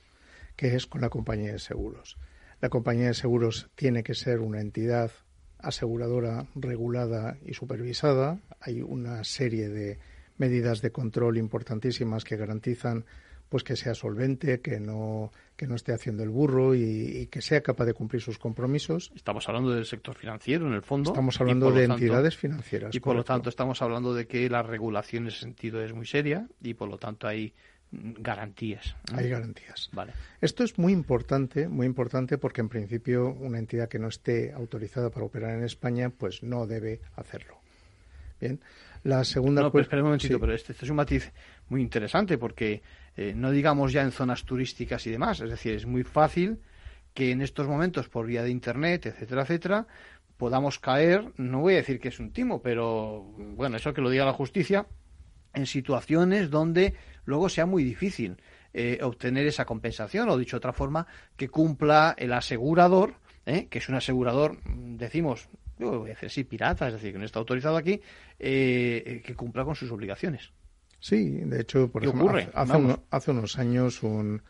que 0.56 0.76
es 0.76 0.86
con 0.86 1.02
la 1.02 1.10
compañía 1.10 1.54
de 1.54 1.60
seguros. 1.60 2.18
La 2.62 2.70
compañía 2.70 3.08
de 3.08 3.14
seguros 3.14 3.70
tiene 3.76 4.04
que 4.04 4.14
ser 4.14 4.40
una 4.40 4.62
entidad 4.62 5.12
aseguradora 5.60 6.46
regulada 6.56 7.38
y 7.46 7.54
supervisada, 7.54 8.40
hay 8.60 8.82
una 8.82 9.24
serie 9.24 9.70
de 9.70 9.98
medidas 10.38 10.82
de 10.82 10.92
control 10.92 11.38
importantísimas 11.38 12.24
que 12.24 12.38
garantizan 12.38 13.06
pues 13.54 13.64
que 13.64 13.76
sea 13.76 13.94
solvente, 13.94 14.62
que 14.62 14.80
no, 14.80 15.32
que 15.56 15.68
no 15.68 15.76
esté 15.76 15.94
haciendo 15.94 16.24
el 16.24 16.30
burro 16.30 16.74
y, 16.74 17.28
que 17.28 17.40
sea 17.40 17.62
capaz 17.62 17.86
de 17.86 17.94
cumplir 17.94 18.20
sus 18.20 18.40
compromisos. 18.40 19.12
Estamos 19.16 19.48
hablando 19.48 19.70
del 19.70 19.86
sector 19.86 20.16
financiero, 20.16 20.66
en 20.66 20.74
el 20.74 20.82
fondo. 20.82 21.12
Estamos 21.12 21.40
hablando 21.40 21.72
de 21.72 21.84
entidades 21.84 22.36
financieras. 22.36 22.96
Y 22.96 23.00
por 23.00 23.16
lo 23.16 23.24
tanto 23.24 23.50
estamos 23.50 23.84
hablando 23.84 24.16
de 24.16 24.26
que 24.26 24.50
la 24.50 24.64
regulación 24.64 25.26
en 25.26 25.28
ese 25.28 25.42
sentido 25.42 25.84
es 25.84 25.94
muy 25.94 26.08
seria 26.08 26.48
y 26.64 26.74
por 26.74 26.90
lo 26.90 26.98
tanto 26.98 27.28
hay 27.28 27.54
garantías. 27.92 28.96
Hay 29.14 29.30
garantías. 29.30 29.90
Vale. 29.94 30.14
Esto 30.42 30.64
es 30.64 30.80
muy 30.80 30.92
importante, 30.92 31.68
muy 31.68 31.86
importante 31.86 32.40
porque 32.40 32.62
en 32.62 32.70
principio 32.70 33.30
una 33.30 33.60
entidad 33.60 33.88
que 33.88 34.00
no 34.00 34.08
esté 34.08 34.52
autorizada 34.52 35.12
para 35.12 35.28
operar 35.28 35.56
en 35.56 35.64
España, 35.64 36.10
pues 36.10 36.42
no 36.42 36.66
debe 36.66 37.02
hacerlo. 37.16 37.63
Bien. 38.44 38.60
La 39.04 39.24
segunda. 39.24 39.62
No, 39.62 39.72
pero 39.72 39.84
espera 39.84 40.02
un 40.02 40.08
momentito, 40.08 40.38
pero 40.38 40.54
este, 40.54 40.74
este, 40.74 40.84
es 40.84 40.92
un 40.92 40.98
matiz 40.98 41.32
muy 41.70 41.82
interesante 41.82 42.38
porque 42.38 42.82
eh, 43.16 43.34
no 43.34 43.52
digamos 43.52 43.94
ya 43.94 44.02
en 44.02 44.12
zonas 44.12 44.44
turísticas 44.44 45.08
y 45.08 45.12
demás, 45.12 45.40
es 45.40 45.50
decir, 45.50 45.74
es 45.76 45.86
muy 45.86 46.04
fácil 46.04 46.60
que 47.14 47.32
en 47.32 47.42
estos 47.42 47.68
momentos 47.68 48.10
por 48.10 48.26
vía 48.26 48.44
de 48.44 48.50
internet, 48.50 49.06
etcétera, 49.06 49.44
etcétera, 49.44 49.88
podamos 50.36 50.78
caer, 50.78 51.32
no 51.38 51.62
voy 51.62 51.76
a 51.76 51.78
decir 51.78 52.02
que 52.02 52.10
es 52.10 52.20
un 52.20 52.34
timo, 52.34 52.62
pero 52.62 53.22
bueno, 53.56 53.78
eso 53.78 53.94
que 53.94 54.02
lo 54.02 54.10
diga 54.10 54.26
la 54.26 54.34
justicia, 54.34 54.88
en 55.54 55.66
situaciones 55.66 56.50
donde 56.50 56.96
luego 57.24 57.48
sea 57.48 57.66
muy 57.66 57.84
difícil 57.86 58.42
eh, 58.74 59.00
obtener 59.02 59.48
esa 59.48 59.64
compensación, 59.64 60.28
o 60.28 60.38
dicho 60.38 60.58
de 60.58 60.60
otra 60.60 60.74
forma, 60.74 61.08
que 61.38 61.48
cumpla 61.48 62.14
el 62.18 62.34
asegurador, 62.34 63.14
eh, 63.46 63.68
que 63.70 63.78
es 63.78 63.88
un 63.88 63.96
asegurador, 63.96 64.58
decimos, 64.66 65.48
yo 65.92 66.00
voy 66.00 66.12
a 66.12 66.14
decir 66.14 66.30
sí, 66.30 66.44
pirata, 66.44 66.88
es 66.88 66.94
decir, 66.94 67.12
que 67.12 67.20
no 67.20 67.26
está 67.26 67.40
autorizado 67.40 67.78
aquí, 67.78 68.02
eh, 68.40 69.22
que 69.26 69.36
cumpla 69.36 69.64
con 69.66 69.76
sus 69.76 69.92
obligaciones. 69.92 70.52
Sí, 71.00 71.42
de 71.42 71.62
hecho, 71.62 71.92
por 71.92 72.04
ejemplo, 72.04 72.32
hace, 73.10 73.32
unos 73.32 73.60
años 73.60 74.04
un, 74.04 74.42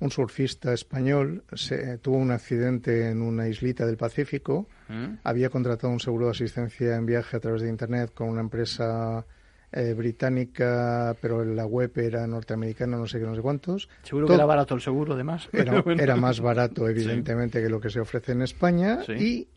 un 0.00 0.10
surfista 0.10 0.72
español 0.72 1.44
se, 1.52 1.98
tuvo 1.98 2.16
un 2.16 2.30
accidente 2.30 3.10
en 3.10 3.20
una 3.20 3.46
islita 3.46 3.84
del 3.84 3.98
Pacífico, 3.98 4.68
¿Mm? 4.88 5.16
había 5.22 5.50
contratado 5.50 5.92
un 5.92 6.00
seguro 6.00 6.26
de 6.26 6.32
asistencia 6.32 6.96
en 6.96 7.04
viaje 7.04 7.36
a 7.36 7.40
través 7.40 7.62
de 7.62 7.68
Internet 7.68 8.12
con 8.14 8.30
una 8.30 8.40
empresa 8.40 9.26
eh, 9.70 9.94
británica, 9.94 11.16
pero 11.20 11.44
la 11.44 11.64
web 11.64 11.92
era 11.96 12.26
norteamericana, 12.26 12.96
no 12.96 13.06
sé 13.06 13.18
qué, 13.18 13.24
no 13.24 13.34
sé 13.34 13.40
cuántos. 13.40 13.88
Seguro 14.02 14.26
que 14.26 14.34
era 14.34 14.44
barato 14.44 14.74
el 14.74 14.80
seguro, 14.80 15.14
además. 15.14 15.48
Era, 15.52 16.16
más 16.16 16.40
barato, 16.40 16.88
evidentemente, 16.88 17.62
que 17.62 17.70
lo 17.70 17.80
que 17.80 17.88
se 17.88 18.00
ofrece 18.00 18.32
en 18.32 18.42
España. 18.42 19.00
Y 19.08 19.48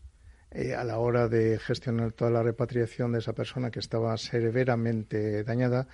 eh, 0.50 0.74
a 0.74 0.84
la 0.84 0.98
hora 0.98 1.28
de 1.28 1.58
gestionar 1.58 2.12
toda 2.12 2.30
la 2.30 2.42
repatriación 2.42 3.12
de 3.12 3.18
esa 3.18 3.32
persona 3.32 3.70
que 3.70 3.80
estaba 3.80 4.16
severamente 4.16 5.44
dañada, 5.44 5.86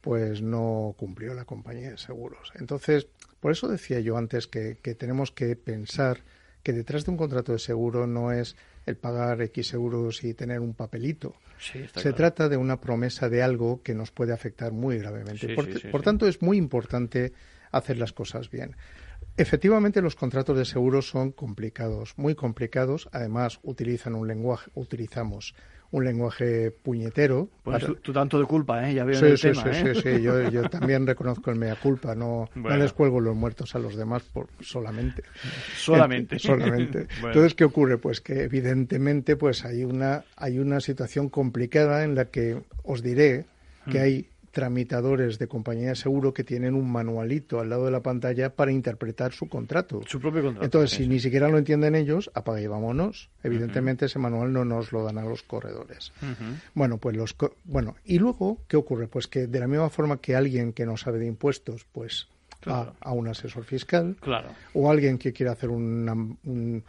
pues 0.00 0.42
no 0.42 0.94
cumplió 0.98 1.34
la 1.34 1.44
compañía 1.44 1.90
de 1.90 1.98
seguros. 1.98 2.52
Entonces, 2.56 3.06
por 3.40 3.52
eso 3.52 3.68
decía 3.68 4.00
yo 4.00 4.16
antes 4.16 4.46
que, 4.46 4.78
que 4.82 4.94
tenemos 4.94 5.30
que 5.30 5.54
pensar 5.56 6.20
que 6.62 6.72
detrás 6.72 7.04
de 7.04 7.10
un 7.10 7.16
contrato 7.16 7.52
de 7.52 7.58
seguro 7.58 8.06
no 8.06 8.32
es 8.32 8.56
el 8.86 8.96
pagar 8.96 9.40
X 9.42 9.74
euros 9.74 10.24
y 10.24 10.34
tener 10.34 10.60
un 10.60 10.74
papelito. 10.74 11.34
Se 11.58 12.12
trata 12.12 12.48
de 12.48 12.56
una 12.56 12.80
promesa 12.80 13.28
de 13.28 13.42
algo 13.42 13.82
que 13.82 13.94
nos 13.94 14.10
puede 14.10 14.32
afectar 14.32 14.72
muy 14.72 14.98
gravemente. 14.98 15.54
por, 15.90 16.02
tanto, 16.02 16.26
es 16.26 16.42
muy 16.42 16.56
importante 16.56 17.32
hacer 17.70 17.98
las 17.98 18.12
cosas 18.12 18.50
bien. 18.50 18.76
Efectivamente, 19.36 20.02
los 20.02 20.14
contratos 20.14 20.56
de 20.56 20.64
seguros 20.64 21.08
son 21.08 21.32
complicados, 21.32 22.14
muy 22.16 22.34
complicados. 22.34 23.08
Además, 23.12 23.60
utilizan 23.62 24.14
un 24.14 24.28
lenguaje, 24.28 24.70
utilizamos 24.74 25.54
un 25.92 26.04
lenguaje 26.04 26.70
puñetero. 26.70 27.48
Pues 27.62 27.84
tú, 28.02 28.12
tanto 28.12 28.38
de 28.38 28.46
culpa, 28.46 28.88
¿eh? 28.88 28.94
Ya 28.94 29.04
veo 29.04 29.18
sí, 29.18 29.26
el 29.26 29.38
sí, 29.38 29.52
tema, 29.52 29.62
sí, 29.62 29.68
¿eh? 29.68 29.94
sí, 29.94 30.00
sí, 30.00 30.22
yo, 30.22 30.50
yo, 30.50 30.68
también 30.68 31.06
reconozco 31.06 31.50
el 31.50 31.56
mea 31.56 31.76
culpa, 31.76 32.14
no, 32.14 32.48
no 32.54 32.76
les 32.76 32.92
cuelgo 32.92 33.20
los 33.20 33.36
muertos 33.36 33.74
a 33.74 33.78
los 33.78 33.94
demás 33.94 34.22
por 34.22 34.48
solamente. 34.60 35.22
Solamente. 35.76 36.38
solamente. 36.38 37.06
Entonces, 37.22 37.54
¿qué 37.54 37.64
ocurre? 37.64 37.98
Pues 37.98 38.20
que 38.20 38.44
evidentemente 38.44 39.36
pues 39.36 39.64
hay 39.64 39.84
una, 39.84 40.24
hay 40.36 40.58
una 40.58 40.80
situación 40.80 41.28
complicada 41.28 42.04
en 42.04 42.14
la 42.14 42.26
que 42.26 42.62
os 42.84 43.02
diré 43.02 43.44
que 43.90 43.98
mm. 43.98 44.02
hay 44.02 44.28
tramitadores 44.52 45.38
de 45.38 45.48
compañía 45.48 45.88
de 45.88 45.96
seguro 45.96 46.32
que 46.32 46.44
tienen 46.44 46.74
un 46.74 46.92
manualito 46.92 47.58
al 47.58 47.70
lado 47.70 47.86
de 47.86 47.90
la 47.90 48.02
pantalla 48.02 48.54
para 48.54 48.70
interpretar 48.70 49.32
su 49.32 49.48
contrato. 49.48 50.02
Su 50.06 50.20
propio 50.20 50.42
contrato. 50.42 50.64
Entonces, 50.64 50.90
si 50.90 51.08
ni 51.08 51.18
siquiera 51.18 51.48
lo 51.48 51.58
entienden 51.58 51.94
ellos, 51.94 52.30
apaga 52.34 52.60
y 52.60 52.66
vámonos. 52.66 53.30
Evidentemente, 53.42 54.06
ese 54.06 54.18
manual 54.18 54.52
no 54.52 54.64
nos 54.64 54.92
lo 54.92 55.02
dan 55.02 55.18
a 55.18 55.24
los 55.24 55.42
corredores. 55.42 56.12
Bueno, 56.74 56.98
pues 56.98 57.16
los. 57.16 57.34
bueno, 57.64 57.96
y 58.04 58.18
luego, 58.18 58.58
¿qué 58.68 58.76
ocurre? 58.76 59.08
Pues 59.08 59.26
que 59.26 59.46
de 59.46 59.58
la 59.58 59.66
misma 59.66 59.88
forma 59.88 60.20
que 60.20 60.36
alguien 60.36 60.72
que 60.72 60.86
no 60.86 60.96
sabe 60.96 61.18
de 61.18 61.26
impuestos, 61.26 61.86
pues 61.90 62.28
va 62.68 62.94
a 63.00 63.12
un 63.12 63.28
asesor 63.28 63.64
fiscal. 63.64 64.16
Claro. 64.20 64.50
O 64.74 64.90
alguien 64.90 65.18
que 65.18 65.32
quiere 65.32 65.50
hacer 65.50 65.70
un 65.70 66.84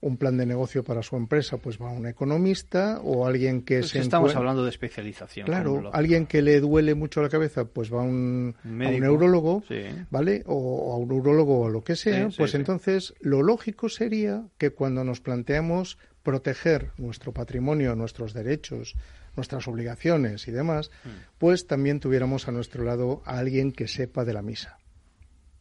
un 0.00 0.16
plan 0.16 0.36
de 0.36 0.46
negocio 0.46 0.84
para 0.84 1.02
su 1.02 1.16
empresa, 1.16 1.56
pues 1.56 1.80
va 1.80 1.88
a 1.88 1.92
un 1.92 2.06
economista 2.06 3.00
o 3.02 3.26
alguien 3.26 3.62
que 3.62 3.80
pues 3.80 3.90
se 3.90 3.98
estamos 3.98 4.34
hablando 4.36 4.62
de 4.62 4.70
especialización. 4.70 5.46
Claro, 5.46 5.90
alguien 5.92 6.26
que 6.26 6.40
le 6.40 6.60
duele 6.60 6.94
mucho 6.94 7.20
la 7.20 7.28
cabeza, 7.28 7.64
pues 7.64 7.92
va 7.92 8.00
a 8.00 8.04
un, 8.04 8.54
a 8.64 8.68
un 8.68 9.00
neurólogo, 9.00 9.64
¿vale? 10.10 10.44
O, 10.46 10.92
a 10.92 10.96
un 10.98 11.08
neurólogo 11.08 11.62
o 11.62 11.68
lo 11.68 11.82
que 11.82 11.96
sea. 11.96 12.28
pues 12.36 12.54
entonces 12.54 13.14
lo 13.20 13.42
lógico 13.42 13.88
sería 13.88 14.44
que 14.56 14.70
cuando 14.70 15.02
nos 15.02 15.20
planteamos 15.20 15.98
proteger 16.22 16.92
nuestro 16.96 17.32
patrimonio, 17.32 17.96
nuestros 17.96 18.34
derechos, 18.34 18.94
nuestras 19.34 19.66
obligaciones 19.66 20.46
y 20.46 20.52
demás, 20.52 20.90
mm. 21.04 21.08
pues 21.38 21.66
también 21.66 22.00
tuviéramos 22.00 22.48
a 22.48 22.52
nuestro 22.52 22.84
lado 22.84 23.22
a 23.24 23.38
alguien 23.38 23.72
que 23.72 23.88
sepa 23.88 24.24
de 24.24 24.32
la 24.32 24.42
misa. 24.42 24.78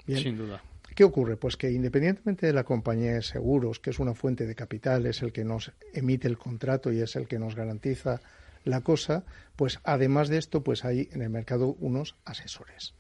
Sin 0.08 0.38
duda. 0.38 0.62
¿Qué 0.98 1.04
ocurre? 1.04 1.38
Pues 1.38 1.58
que 1.58 1.70
independientemente 1.70 2.48
de 2.48 2.54
la 2.54 2.64
compañía 2.64 3.14
de 3.14 3.22
seguros, 3.22 3.80
que 3.80 3.92
es 3.92 4.00
una 4.00 4.16
fuente 4.16 4.48
de 4.48 4.56
capital, 4.56 5.06
es 5.06 5.22
el 5.22 5.32
que 5.32 5.46
nos 5.46 5.72
emite 5.94 6.28
el 6.28 6.40
contrato 6.40 6.92
y 6.92 7.02
es 7.02 7.16
el 7.16 7.28
que 7.28 7.38
nos 7.38 7.54
garantiza 7.54 8.20
la 8.64 8.82
cosa, 8.82 9.24
pues 9.56 9.80
además 9.84 10.28
de 10.28 10.40
esto, 10.40 10.64
pues 10.64 10.86
hay 10.86 11.08
en 11.12 11.22
el 11.22 11.30
mercado 11.30 11.76
unos 11.82 12.16
asesores. 12.26 12.96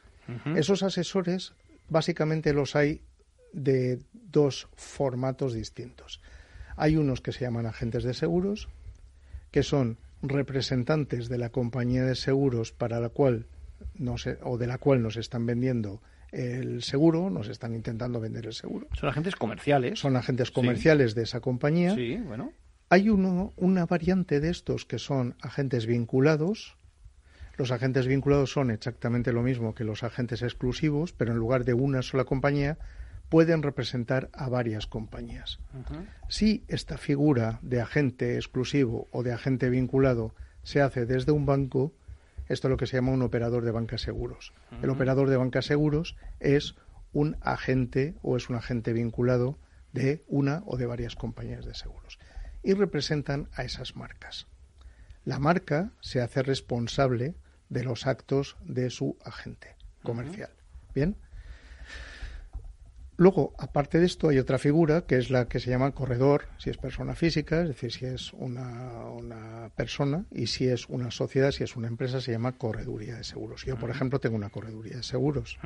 Esos 0.55 0.83
asesores 0.83 1.53
básicamente 1.89 2.53
los 2.53 2.75
hay 2.75 3.01
de 3.51 3.99
dos 4.13 4.67
formatos 4.75 5.55
distintos. 5.55 6.21
Hay 6.75 6.97
unos 6.97 7.21
que 7.21 7.31
se 7.31 7.45
llaman 7.45 7.65
agentes 7.65 8.03
de 8.03 8.13
seguros, 8.13 8.69
que 9.49 9.63
son 9.63 9.97
representantes 10.21 11.29
de 11.29 11.39
la 11.39 11.49
compañía 11.49 12.05
de 12.05 12.13
seguros 12.13 12.71
para 12.71 12.99
la 12.99 13.09
cual 13.09 13.47
o 14.43 14.57
de 14.59 14.67
la 14.67 14.77
cual 14.77 15.01
nos 15.01 15.17
están 15.17 15.47
vendiendo 15.47 15.99
el 16.31 16.83
seguro, 16.83 17.29
nos 17.29 17.47
están 17.47 17.73
intentando 17.73 18.19
vender 18.19 18.45
el 18.45 18.53
seguro. 18.53 18.87
Son 18.93 19.09
agentes 19.09 19.35
comerciales. 19.35 19.99
Son 19.99 20.15
agentes 20.15 20.51
comerciales 20.51 21.15
de 21.15 21.23
esa 21.23 21.39
compañía. 21.39 21.95
Sí, 21.95 22.17
bueno. 22.17 22.51
Hay 22.89 23.09
uno, 23.09 23.53
una 23.57 23.85
variante 23.85 24.39
de 24.39 24.49
estos 24.49 24.85
que 24.85 24.99
son 24.99 25.35
agentes 25.41 25.85
vinculados. 25.85 26.77
Los 27.57 27.71
agentes 27.71 28.07
vinculados 28.07 28.51
son 28.51 28.71
exactamente 28.71 29.33
lo 29.33 29.41
mismo 29.41 29.73
que 29.73 29.83
los 29.83 30.03
agentes 30.03 30.41
exclusivos, 30.41 31.11
pero 31.11 31.31
en 31.31 31.37
lugar 31.37 31.65
de 31.65 31.73
una 31.73 32.01
sola 32.01 32.23
compañía 32.23 32.77
pueden 33.29 33.61
representar 33.61 34.29
a 34.33 34.47
varias 34.47 34.87
compañías. 34.87 35.59
Si 36.29 36.63
esta 36.67 36.97
figura 36.97 37.59
de 37.61 37.81
agente 37.81 38.35
exclusivo 38.35 39.07
o 39.11 39.23
de 39.23 39.33
agente 39.33 39.69
vinculado 39.69 40.33
se 40.63 40.81
hace 40.81 41.05
desde 41.05 41.31
un 41.31 41.45
banco, 41.45 41.93
esto 42.49 42.67
es 42.67 42.69
lo 42.71 42.77
que 42.77 42.87
se 42.87 42.97
llama 42.97 43.11
un 43.11 43.21
operador 43.21 43.63
de 43.63 43.71
banca 43.71 43.97
seguros. 43.97 44.53
El 44.81 44.89
operador 44.89 45.29
de 45.29 45.37
banca 45.37 45.61
seguros 45.61 46.15
es 46.39 46.75
un 47.13 47.37
agente 47.41 48.15
o 48.21 48.37
es 48.37 48.49
un 48.49 48.55
agente 48.55 48.93
vinculado 48.93 49.57
de 49.93 50.23
una 50.27 50.63
o 50.65 50.77
de 50.77 50.85
varias 50.85 51.15
compañías 51.15 51.65
de 51.65 51.73
seguros 51.73 52.19
y 52.63 52.73
representan 52.73 53.49
a 53.53 53.63
esas 53.63 53.95
marcas. 53.95 54.47
La 55.23 55.39
marca 55.39 55.91
se 56.01 56.21
hace 56.21 56.43
responsable 56.43 57.35
de 57.69 57.83
los 57.83 58.07
actos 58.07 58.57
de 58.63 58.89
su 58.89 59.17
agente 59.23 59.75
comercial. 60.03 60.51
Bien, 60.93 61.17
Luego, 63.19 63.53
aparte 63.57 63.99
de 63.99 64.05
esto, 64.05 64.29
hay 64.29 64.37
otra 64.37 64.59
figura 64.59 65.01
que 65.01 65.17
es 65.17 65.31
la 65.31 65.47
que 65.47 65.59
se 65.59 65.71
llama 65.71 65.91
corredor, 65.91 66.43
si 66.59 66.69
es 66.69 66.77
persona 66.77 67.15
física, 67.15 67.61
es 67.63 67.69
decir, 67.69 67.91
si 67.91 68.05
es 68.05 68.31
una, 68.33 69.71
persona, 69.75 70.25
y 70.31 70.47
si 70.47 70.67
es 70.67 70.87
una 70.87 71.09
sociedad, 71.09 71.51
si 71.51 71.63
es 71.63 71.75
una 71.75 71.87
empresa, 71.87 72.21
se 72.21 72.31
llama 72.31 72.51
correduría 72.51 73.15
de 73.15 73.23
seguros. 73.23 73.65
Yo, 73.65 73.75
por 73.75 73.89
ejemplo, 73.89 74.19
tengo 74.19 74.35
una 74.35 74.49
correduría 74.49 74.97
de 74.97 75.03
seguros. 75.03 75.57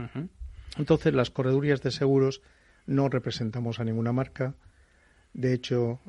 Entonces, 0.77 1.13
las 1.13 1.29
corredurías 1.29 1.81
de 1.81 1.91
seguros 1.91 2.41
no 2.85 3.09
representamos 3.09 3.81
a 3.81 3.83
ninguna 3.83 4.13
marca. 4.13 4.55
De 5.33 5.53
hecho, 5.53 5.99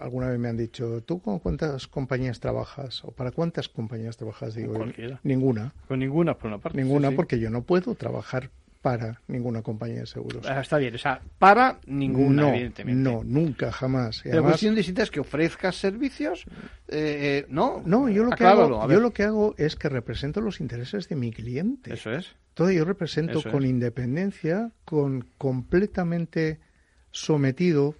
alguna 0.00 0.28
vez 0.28 0.38
me 0.38 0.48
han 0.48 0.56
dicho, 0.56 1.02
¿tú 1.02 1.20
con 1.20 1.40
cuántas 1.40 1.88
compañías 1.88 2.40
trabajas? 2.40 3.04
¿O 3.04 3.10
para 3.10 3.32
cuántas 3.32 3.68
compañías 3.68 4.16
trabajas? 4.16 4.54
Digo, 4.54 4.74
Cualquiera. 4.74 5.20
ninguna. 5.24 5.74
Con 5.88 5.98
ninguna, 6.00 6.38
por 6.38 6.48
una 6.48 6.58
parte. 6.58 6.82
Ninguna, 6.82 7.10
porque 7.10 7.38
yo 7.38 7.50
no 7.50 7.62
puedo 7.62 7.94
trabajar 7.94 8.50
para 8.80 9.20
ninguna 9.28 9.62
compañía 9.62 10.00
de 10.00 10.06
seguros. 10.06 10.46
Ah, 10.46 10.60
está 10.60 10.78
bien, 10.78 10.94
o 10.94 10.98
sea, 10.98 11.20
para 11.38 11.78
ninguna, 11.86 12.42
no, 12.42 12.48
evidentemente. 12.48 13.02
No, 13.02 13.22
nunca, 13.22 13.70
jamás. 13.72 14.24
la 14.24 14.42
cuestión 14.42 14.74
distinta 14.74 15.02
es 15.02 15.10
que 15.10 15.20
ofrezcas 15.20 15.76
servicios, 15.76 16.44
eh, 16.88 17.44
eh, 17.44 17.46
¿no? 17.48 17.82
No, 17.84 18.08
yo 18.08 18.24
lo, 18.24 18.30
que 18.30 18.44
hago, 18.44 18.88
yo 18.88 19.00
lo 19.00 19.12
que 19.12 19.24
hago 19.24 19.54
es 19.58 19.76
que 19.76 19.88
represento 19.88 20.40
los 20.40 20.60
intereses 20.60 21.08
de 21.08 21.16
mi 21.16 21.30
cliente. 21.30 21.92
Eso 21.92 22.12
es. 22.12 22.34
Todo 22.54 22.70
yo 22.70 22.84
represento 22.84 23.42
con 23.42 23.64
independencia, 23.64 24.72
con 24.84 25.26
completamente 25.38 26.58
sometido 27.10 27.94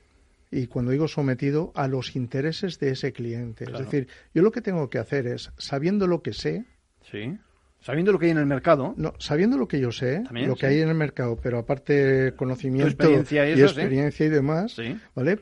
y 0.51 0.67
cuando 0.67 0.91
digo 0.91 1.09
sometido 1.09 1.73
a 1.77 1.89
los 1.89 2.17
intereses 2.17 2.79
de 2.79 2.91
ese 2.91 3.13
cliente. 3.13 3.65
Es 3.65 3.79
decir, 3.79 4.09
yo 4.35 4.43
lo 4.43 4.51
que 4.51 4.61
tengo 4.61 4.91
que 4.91 4.99
hacer 4.99 5.27
es, 5.27 5.53
sabiendo 5.59 6.07
lo 6.07 6.23
que 6.23 6.33
sé, 6.33 6.65
sí. 7.03 7.39
Sabiendo 7.81 8.13
lo 8.13 8.19
que 8.19 8.27
hay 8.27 8.33
en 8.33 8.39
el 8.39 8.47
mercado. 8.47 8.95
No, 8.97 9.15
sabiendo 9.19 9.57
lo 9.57 9.67
que 9.67 9.81
yo 9.81 9.91
sé, 9.91 10.23
lo 10.31 10.55
que 10.55 10.67
hay 10.67 10.81
en 10.81 10.89
el 10.89 10.95
mercado, 10.95 11.39
pero 11.43 11.59
aparte 11.59 12.35
conocimiento 12.37 12.89
experiencia 12.89 13.49
y, 13.49 13.61
experiencia 13.61 14.27
y 14.27 14.29
demás, 14.29 14.77
¿vale? 15.15 15.39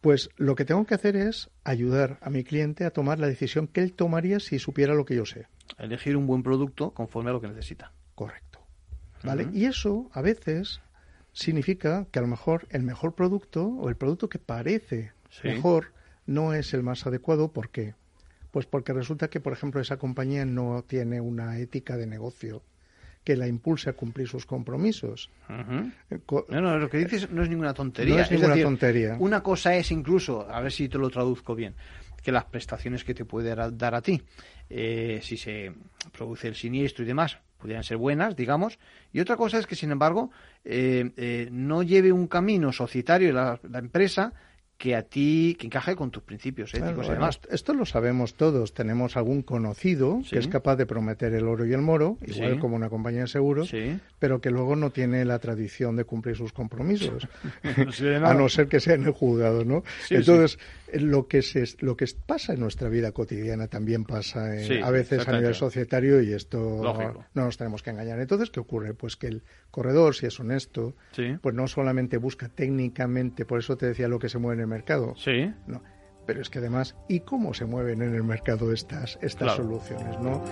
Pues 0.00 0.30
lo 0.36 0.54
que 0.54 0.64
tengo 0.64 0.86
que 0.86 0.94
hacer 0.94 1.16
es 1.16 1.50
ayudar 1.62 2.18
a 2.22 2.30
mi 2.30 2.42
cliente 2.42 2.86
a 2.86 2.90
tomar 2.90 3.18
la 3.18 3.26
decisión 3.26 3.66
que 3.66 3.82
él 3.82 3.92
tomaría 3.92 4.40
si 4.40 4.58
supiera 4.58 4.94
lo 4.94 5.04
que 5.04 5.14
yo 5.14 5.26
sé. 5.26 5.46
Elegir 5.78 6.16
un 6.16 6.26
buen 6.26 6.42
producto 6.42 6.92
conforme 6.92 7.28
a 7.28 7.34
lo 7.34 7.40
que 7.42 7.48
necesita. 7.48 7.92
Correcto. 8.14 8.60
¿Vale? 9.22 9.48
Y 9.52 9.66
eso 9.66 10.08
a 10.14 10.22
veces 10.22 10.80
significa 11.32 12.06
que 12.10 12.18
a 12.18 12.22
lo 12.22 12.28
mejor 12.28 12.66
el 12.70 12.82
mejor 12.82 13.14
producto 13.14 13.66
o 13.66 13.90
el 13.90 13.96
producto 13.96 14.30
que 14.30 14.38
parece 14.38 15.12
mejor 15.44 15.92
no 16.26 16.54
es 16.54 16.72
el 16.72 16.82
más 16.82 17.06
adecuado. 17.06 17.52
¿Por 17.52 17.68
qué? 17.68 17.94
Pues 18.50 18.66
porque 18.66 18.92
resulta 18.92 19.28
que, 19.28 19.40
por 19.40 19.52
ejemplo, 19.52 19.80
esa 19.80 19.96
compañía 19.96 20.44
no 20.44 20.82
tiene 20.86 21.20
una 21.20 21.58
ética 21.58 21.96
de 21.96 22.06
negocio 22.06 22.62
que 23.24 23.36
la 23.36 23.46
impulse 23.46 23.90
a 23.90 23.92
cumplir 23.92 24.28
sus 24.28 24.46
compromisos. 24.46 25.30
Eh, 25.48 26.18
no, 26.48 26.60
no, 26.60 26.78
lo 26.78 26.88
que 26.88 26.98
dices 26.98 27.30
no 27.30 27.42
es 27.42 27.48
ninguna 27.48 27.74
tontería. 27.74 28.16
No 28.16 28.22
es 28.22 28.30
ninguna 28.30 28.60
tontería. 28.60 29.16
Una 29.18 29.42
cosa 29.42 29.76
es 29.76 29.90
incluso, 29.90 30.50
a 30.50 30.60
ver 30.60 30.72
si 30.72 30.88
te 30.88 30.98
lo 30.98 31.10
traduzco 31.10 31.54
bien, 31.54 31.74
que 32.22 32.32
las 32.32 32.44
prestaciones 32.46 33.04
que 33.04 33.14
te 33.14 33.24
puede 33.24 33.54
dar 33.54 33.94
a 33.94 34.00
ti, 34.00 34.22
eh, 34.68 35.20
si 35.22 35.36
se 35.36 35.72
produce 36.16 36.48
el 36.48 36.54
siniestro 36.54 37.04
y 37.04 37.06
demás, 37.06 37.38
pudieran 37.58 37.84
ser 37.84 37.98
buenas, 37.98 38.36
digamos. 38.36 38.78
Y 39.12 39.20
otra 39.20 39.36
cosa 39.36 39.58
es 39.58 39.66
que, 39.66 39.76
sin 39.76 39.90
embargo, 39.90 40.30
eh, 40.64 41.48
no 41.52 41.82
lleve 41.82 42.12
un 42.12 42.26
camino 42.26 42.72
societario 42.72 43.32
la, 43.32 43.60
la 43.68 43.78
empresa 43.78 44.32
que 44.80 44.96
a 44.96 45.02
ti, 45.02 45.58
que 45.58 45.66
encaje 45.66 45.94
con 45.94 46.10
tus 46.10 46.22
principios 46.22 46.72
éticos 46.72 47.06
y 47.06 47.10
demás. 47.10 47.38
Esto 47.50 47.74
lo 47.74 47.84
sabemos 47.84 48.32
todos. 48.32 48.72
Tenemos 48.72 49.18
algún 49.18 49.42
conocido 49.42 50.22
que 50.28 50.38
es 50.38 50.48
capaz 50.48 50.76
de 50.76 50.86
prometer 50.86 51.34
el 51.34 51.46
oro 51.46 51.66
y 51.66 51.74
el 51.74 51.82
moro, 51.82 52.16
igual 52.26 52.58
como 52.58 52.76
una 52.76 52.88
compañía 52.88 53.20
de 53.20 53.26
seguros, 53.26 53.70
pero 54.18 54.40
que 54.40 54.50
luego 54.50 54.76
no 54.76 54.88
tiene 54.88 55.26
la 55.26 55.38
tradición 55.38 55.96
de 55.96 56.04
cumplir 56.04 56.34
sus 56.34 56.54
compromisos, 56.54 57.28
a 58.24 58.32
no 58.32 58.48
ser 58.48 58.68
que 58.68 58.80
sea 58.80 58.94
en 58.94 59.04
el 59.04 59.10
juzgado, 59.10 59.66
¿no? 59.66 59.84
Entonces, 60.08 60.58
lo 60.94 61.28
que 61.28 61.42
se, 61.42 61.64
lo 61.80 61.94
que 61.94 62.06
pasa 62.26 62.54
en 62.54 62.60
nuestra 62.60 62.88
vida 62.88 63.12
cotidiana 63.12 63.68
también 63.68 64.04
pasa 64.04 64.46
a 64.82 64.90
veces 64.90 65.28
a 65.28 65.32
nivel 65.32 65.54
societario 65.54 66.22
y 66.22 66.32
esto 66.32 67.26
no 67.34 67.44
nos 67.44 67.58
tenemos 67.58 67.82
que 67.82 67.90
engañar. 67.90 68.18
Entonces, 68.18 68.48
¿qué 68.48 68.60
ocurre? 68.60 68.94
Pues 68.94 69.16
que 69.16 69.26
el 69.26 69.42
corredor, 69.70 70.14
si 70.14 70.24
es 70.24 70.40
honesto, 70.40 70.94
pues 71.42 71.54
no 71.54 71.68
solamente 71.68 72.16
busca 72.16 72.48
técnicamente, 72.48 73.44
por 73.44 73.58
eso 73.58 73.76
te 73.76 73.84
decía 73.84 74.08
lo 74.08 74.18
que 74.18 74.30
se 74.30 74.38
mueve 74.38 74.54
en 74.54 74.60
el 74.62 74.69
mercado. 74.70 75.14
Sí. 75.16 75.52
No. 75.66 75.82
Pero 76.26 76.40
es 76.40 76.48
que 76.48 76.60
además, 76.60 76.96
¿y 77.08 77.20
cómo 77.20 77.52
se 77.52 77.64
mueven 77.64 78.02
en 78.02 78.14
el 78.14 78.22
mercado 78.22 78.72
estas, 78.72 79.18
estas 79.20 79.56
soluciones? 79.56 80.18
¿no? 80.20 80.42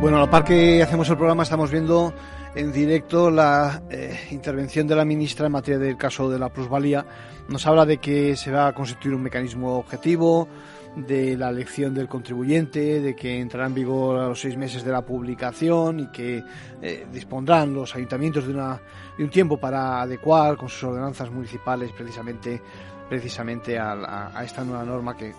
Bueno, 0.00 0.16
a 0.16 0.20
la 0.20 0.30
par 0.30 0.44
que 0.44 0.82
hacemos 0.82 1.08
el 1.10 1.16
programa 1.16 1.42
estamos 1.42 1.70
viendo 1.70 2.12
en 2.54 2.72
directo 2.72 3.30
la 3.30 3.82
eh, 3.90 4.18
intervención 4.30 4.86
de 4.86 4.96
la 4.96 5.04
ministra 5.04 5.46
en 5.46 5.52
materia 5.52 5.78
del 5.78 5.96
caso 5.96 6.30
de 6.30 6.38
la 6.38 6.48
plusvalía. 6.48 7.04
Nos 7.48 7.66
habla 7.66 7.86
de 7.86 7.98
que 7.98 8.34
se 8.36 8.50
va 8.50 8.66
a 8.66 8.74
constituir 8.74 9.14
un 9.14 9.22
mecanismo 9.22 9.76
objetivo, 9.76 10.48
de 10.96 11.36
la 11.36 11.50
elección 11.50 11.94
del 11.94 12.08
contribuyente, 12.08 13.00
de 13.00 13.14
que 13.14 13.40
entrará 13.40 13.66
en 13.66 13.74
vigor 13.74 14.18
a 14.18 14.28
los 14.28 14.40
seis 14.40 14.56
meses 14.56 14.84
de 14.84 14.90
la 14.90 15.02
publicación 15.02 16.00
y 16.00 16.06
que 16.08 16.42
eh, 16.82 17.06
dispondrán 17.12 17.72
los 17.72 17.94
ayuntamientos 17.94 18.46
de, 18.46 18.54
una, 18.54 18.80
de 19.16 19.24
un 19.24 19.30
tiempo 19.30 19.56
para 19.56 20.00
adecuar 20.00 20.56
con 20.56 20.68
sus 20.68 20.84
ordenanzas 20.84 21.30
municipales 21.30 21.92
precisamente, 21.92 22.60
precisamente 23.08 23.78
a, 23.78 24.42
esta 24.44 24.64
nueva 24.64 24.84
norma 24.84 25.16
que 25.16 25.32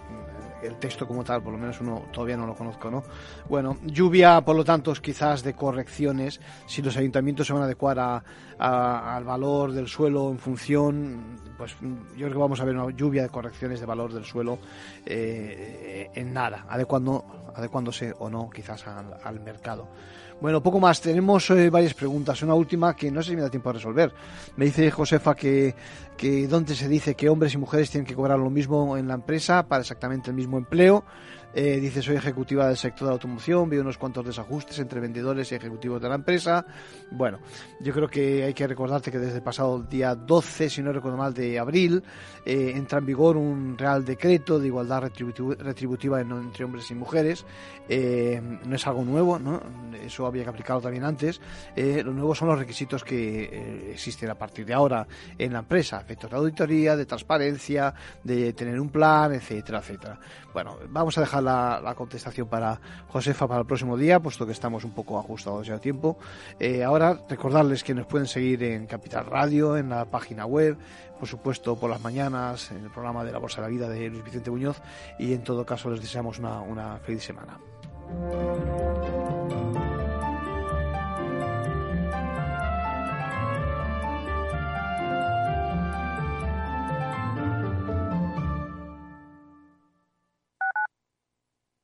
el 0.64 0.76
texto 0.78 1.08
como 1.08 1.24
tal, 1.24 1.41
por 1.41 1.54
lo 1.54 1.60
menos 1.60 1.82
uno 1.82 2.06
todavía 2.12 2.38
no 2.38 2.45
lo 2.45 2.54
conozco, 2.54 2.91
¿no? 2.91 3.04
Bueno, 3.49 3.78
lluvia, 3.84 4.41
por 4.41 4.56
lo 4.56 4.64
tanto, 4.64 4.93
quizás 4.93 5.43
de 5.43 5.54
correcciones, 5.54 6.39
si 6.68 6.82
los 6.82 6.95
ayuntamientos 6.97 7.47
se 7.47 7.54
van 7.54 7.64
a 7.64 7.66
adecuar 7.66 7.99
a, 7.99 8.24
al 8.62 9.24
valor 9.24 9.72
del 9.72 9.88
suelo 9.88 10.30
en 10.30 10.38
función, 10.38 11.39
pues 11.57 11.76
yo 11.82 12.28
creo 12.28 12.32
que 12.32 12.38
vamos 12.38 12.62
a 12.62 12.66
ver 12.66 12.76
una 12.76 12.95
lluvia 12.95 13.24
de 13.24 13.30
correcciones 13.30 13.80
de 13.80 13.86
valor 13.88 14.14
del 14.14 14.24
suelo 14.24 14.59
eh, 15.05 16.09
en 16.14 16.32
nada, 16.32 16.66
adecuando, 16.70 17.26
adecuándose 17.55 18.14
o 18.20 18.30
no 18.30 18.49
quizás 18.51 18.86
al 18.88 19.39
mercado. 19.39 19.88
Bueno, 20.41 20.62
poco 20.64 20.80
más. 20.80 20.99
Tenemos 20.99 21.49
eh, 21.51 21.70
varias 21.70 21.93
preguntas. 21.93 22.41
Una 22.41 22.55
última 22.55 22.95
que 22.95 23.12
no 23.12 23.22
sé 23.22 23.30
si 23.30 23.36
me 23.36 23.43
da 23.43 23.49
tiempo 23.49 23.70
a 23.70 23.74
resolver. 23.74 24.12
Me 24.57 24.66
dice 24.66 24.89
Josefa 24.89 25.36
que, 25.36 25.76
que 26.18 26.47
donde 26.47 26.76
se 26.76 26.88
dice 26.88 27.14
que 27.14 27.30
hombres 27.30 27.53
y 27.53 27.57
mujeres 27.59 27.91
tienen 27.91 28.07
que 28.07 28.16
cobrar 28.16 28.39
lo 28.39 28.49
mismo 28.49 28.97
en 28.97 29.07
la 29.07 29.14
empresa 29.14 29.68
para 29.68 29.82
exactamente 29.82 30.32
el 30.32 30.36
mismo 30.36 30.57
empleo. 30.57 31.03
Eh, 31.54 31.80
dice, 31.80 32.02
soy 32.02 32.16
ejecutiva 32.16 32.68
del 32.68 32.78
sector 32.78 33.08
de 33.08 33.14
automoción, 33.14 33.70
veo 33.70 33.82
unos 33.82 33.97
cuantos 33.97 34.26
desajustes 34.26 34.80
entre 34.80 35.02
vendedores 35.02 35.52
y 35.52 35.56
ejecutivos 35.56 36.02
de 36.02 36.08
la 36.08 36.16
empresa. 36.16 36.66
Bueno, 37.12 37.39
yo 37.82 37.93
creo 37.93 38.08
que 38.08 38.43
hay 38.43 38.54
que 38.54 38.66
recordarte 38.68 39.12
que 39.12 39.20
desde 39.20 39.38
el 39.38 39.43
pasado 39.43 39.82
día 39.82 40.16
12, 40.16 40.70
si 40.70 40.82
no 40.82 40.93
recuerdo 40.93 41.18
mal, 41.18 41.34
de 41.34 41.60
abril, 41.60 42.04
eh, 42.45 42.74
entra 42.76 42.99
en 42.99 43.06
vigor 43.06 43.36
un 43.36 43.78
real 43.78 44.06
decreto 44.06 44.60
de 44.60 44.68
igualdad 44.68 45.04
retributiva 45.60 46.22
entre 46.22 46.64
hombres 46.64 46.89
y 46.89 46.95
mujeres. 46.95 47.45
Eh, 47.89 48.41
no 48.66 48.76
es 48.76 48.88
algo 48.88 49.04
nuevo, 49.04 49.38
¿no? 49.38 49.62
Eso 50.02 50.26
había 50.26 50.43
que 50.43 50.49
aplicarlo 50.49 50.82
también 50.82 51.04
antes. 51.04 51.41
lo 51.76 52.14
nuevo 52.14 52.34
son 52.34 52.47
los 52.47 52.60
requisitos 52.60 53.04
que 53.04 53.91
existen 53.91 54.30
a 54.30 54.36
partir 54.36 54.66
de 54.66 54.74
ahora 54.74 55.06
en 55.38 55.52
la 55.52 55.60
empresa, 55.60 55.99
efectos 55.99 56.30
de 56.30 56.38
auditoría, 56.38 56.95
de 56.95 57.06
transparencia, 57.06 57.93
de 58.24 58.54
tener 58.54 58.80
un 58.80 58.89
plan, 58.89 59.34
etcétera, 59.34 59.80
etcétera. 59.80 60.20
Bueno, 60.54 60.78
vamos 60.89 61.18
a 61.18 61.22
dejar 61.22 61.41
la, 61.42 61.94
contestación 61.96 62.48
para 62.48 62.80
Josefa 63.08 63.48
para 63.48 63.62
el 63.62 63.66
próximo 63.66 63.98
día, 63.98 64.20
puesto 64.20 64.46
que 64.46 64.52
estamos 64.52 64.84
un 64.84 64.92
poco 64.92 65.20
ajustados 65.20 65.68
ya 65.68 65.76
a 65.76 65.80
tiempo. 65.80 66.18
Eh, 66.60 66.84
ahora, 66.84 67.20
recordarles 67.30 67.84
que 67.84 67.94
nos 67.94 68.06
pueden 68.06 68.28
seguir 68.28 68.64
en 68.64 68.88
Capital 68.88 69.26
Radio, 69.26 69.78
en 69.78 69.89
la 69.89 70.06
página 70.06 70.46
web, 70.46 70.78
por 71.20 71.28
supuesto 71.28 71.76
por 71.76 71.89
las 71.89 72.02
mañanas, 72.02 72.72
en 72.72 72.84
el 72.84 72.92
programa 72.92 73.24
de 73.24 73.32
la 73.32 73.39
Bolsa 73.39 73.58
de 73.58 73.68
la 73.68 73.72
Vida 73.72 73.89
de 73.89 74.10
Luis 74.10 74.24
Vicente 74.24 74.52
Muñoz, 74.52 74.82
y 75.20 75.34
en 75.34 75.44
todo 75.44 75.66
caso 75.66 75.89
les 75.89 76.02
deseamos 76.02 76.39
una, 76.39 76.62
una 76.62 76.98
feliz 76.98 77.24
semana. 77.24 77.58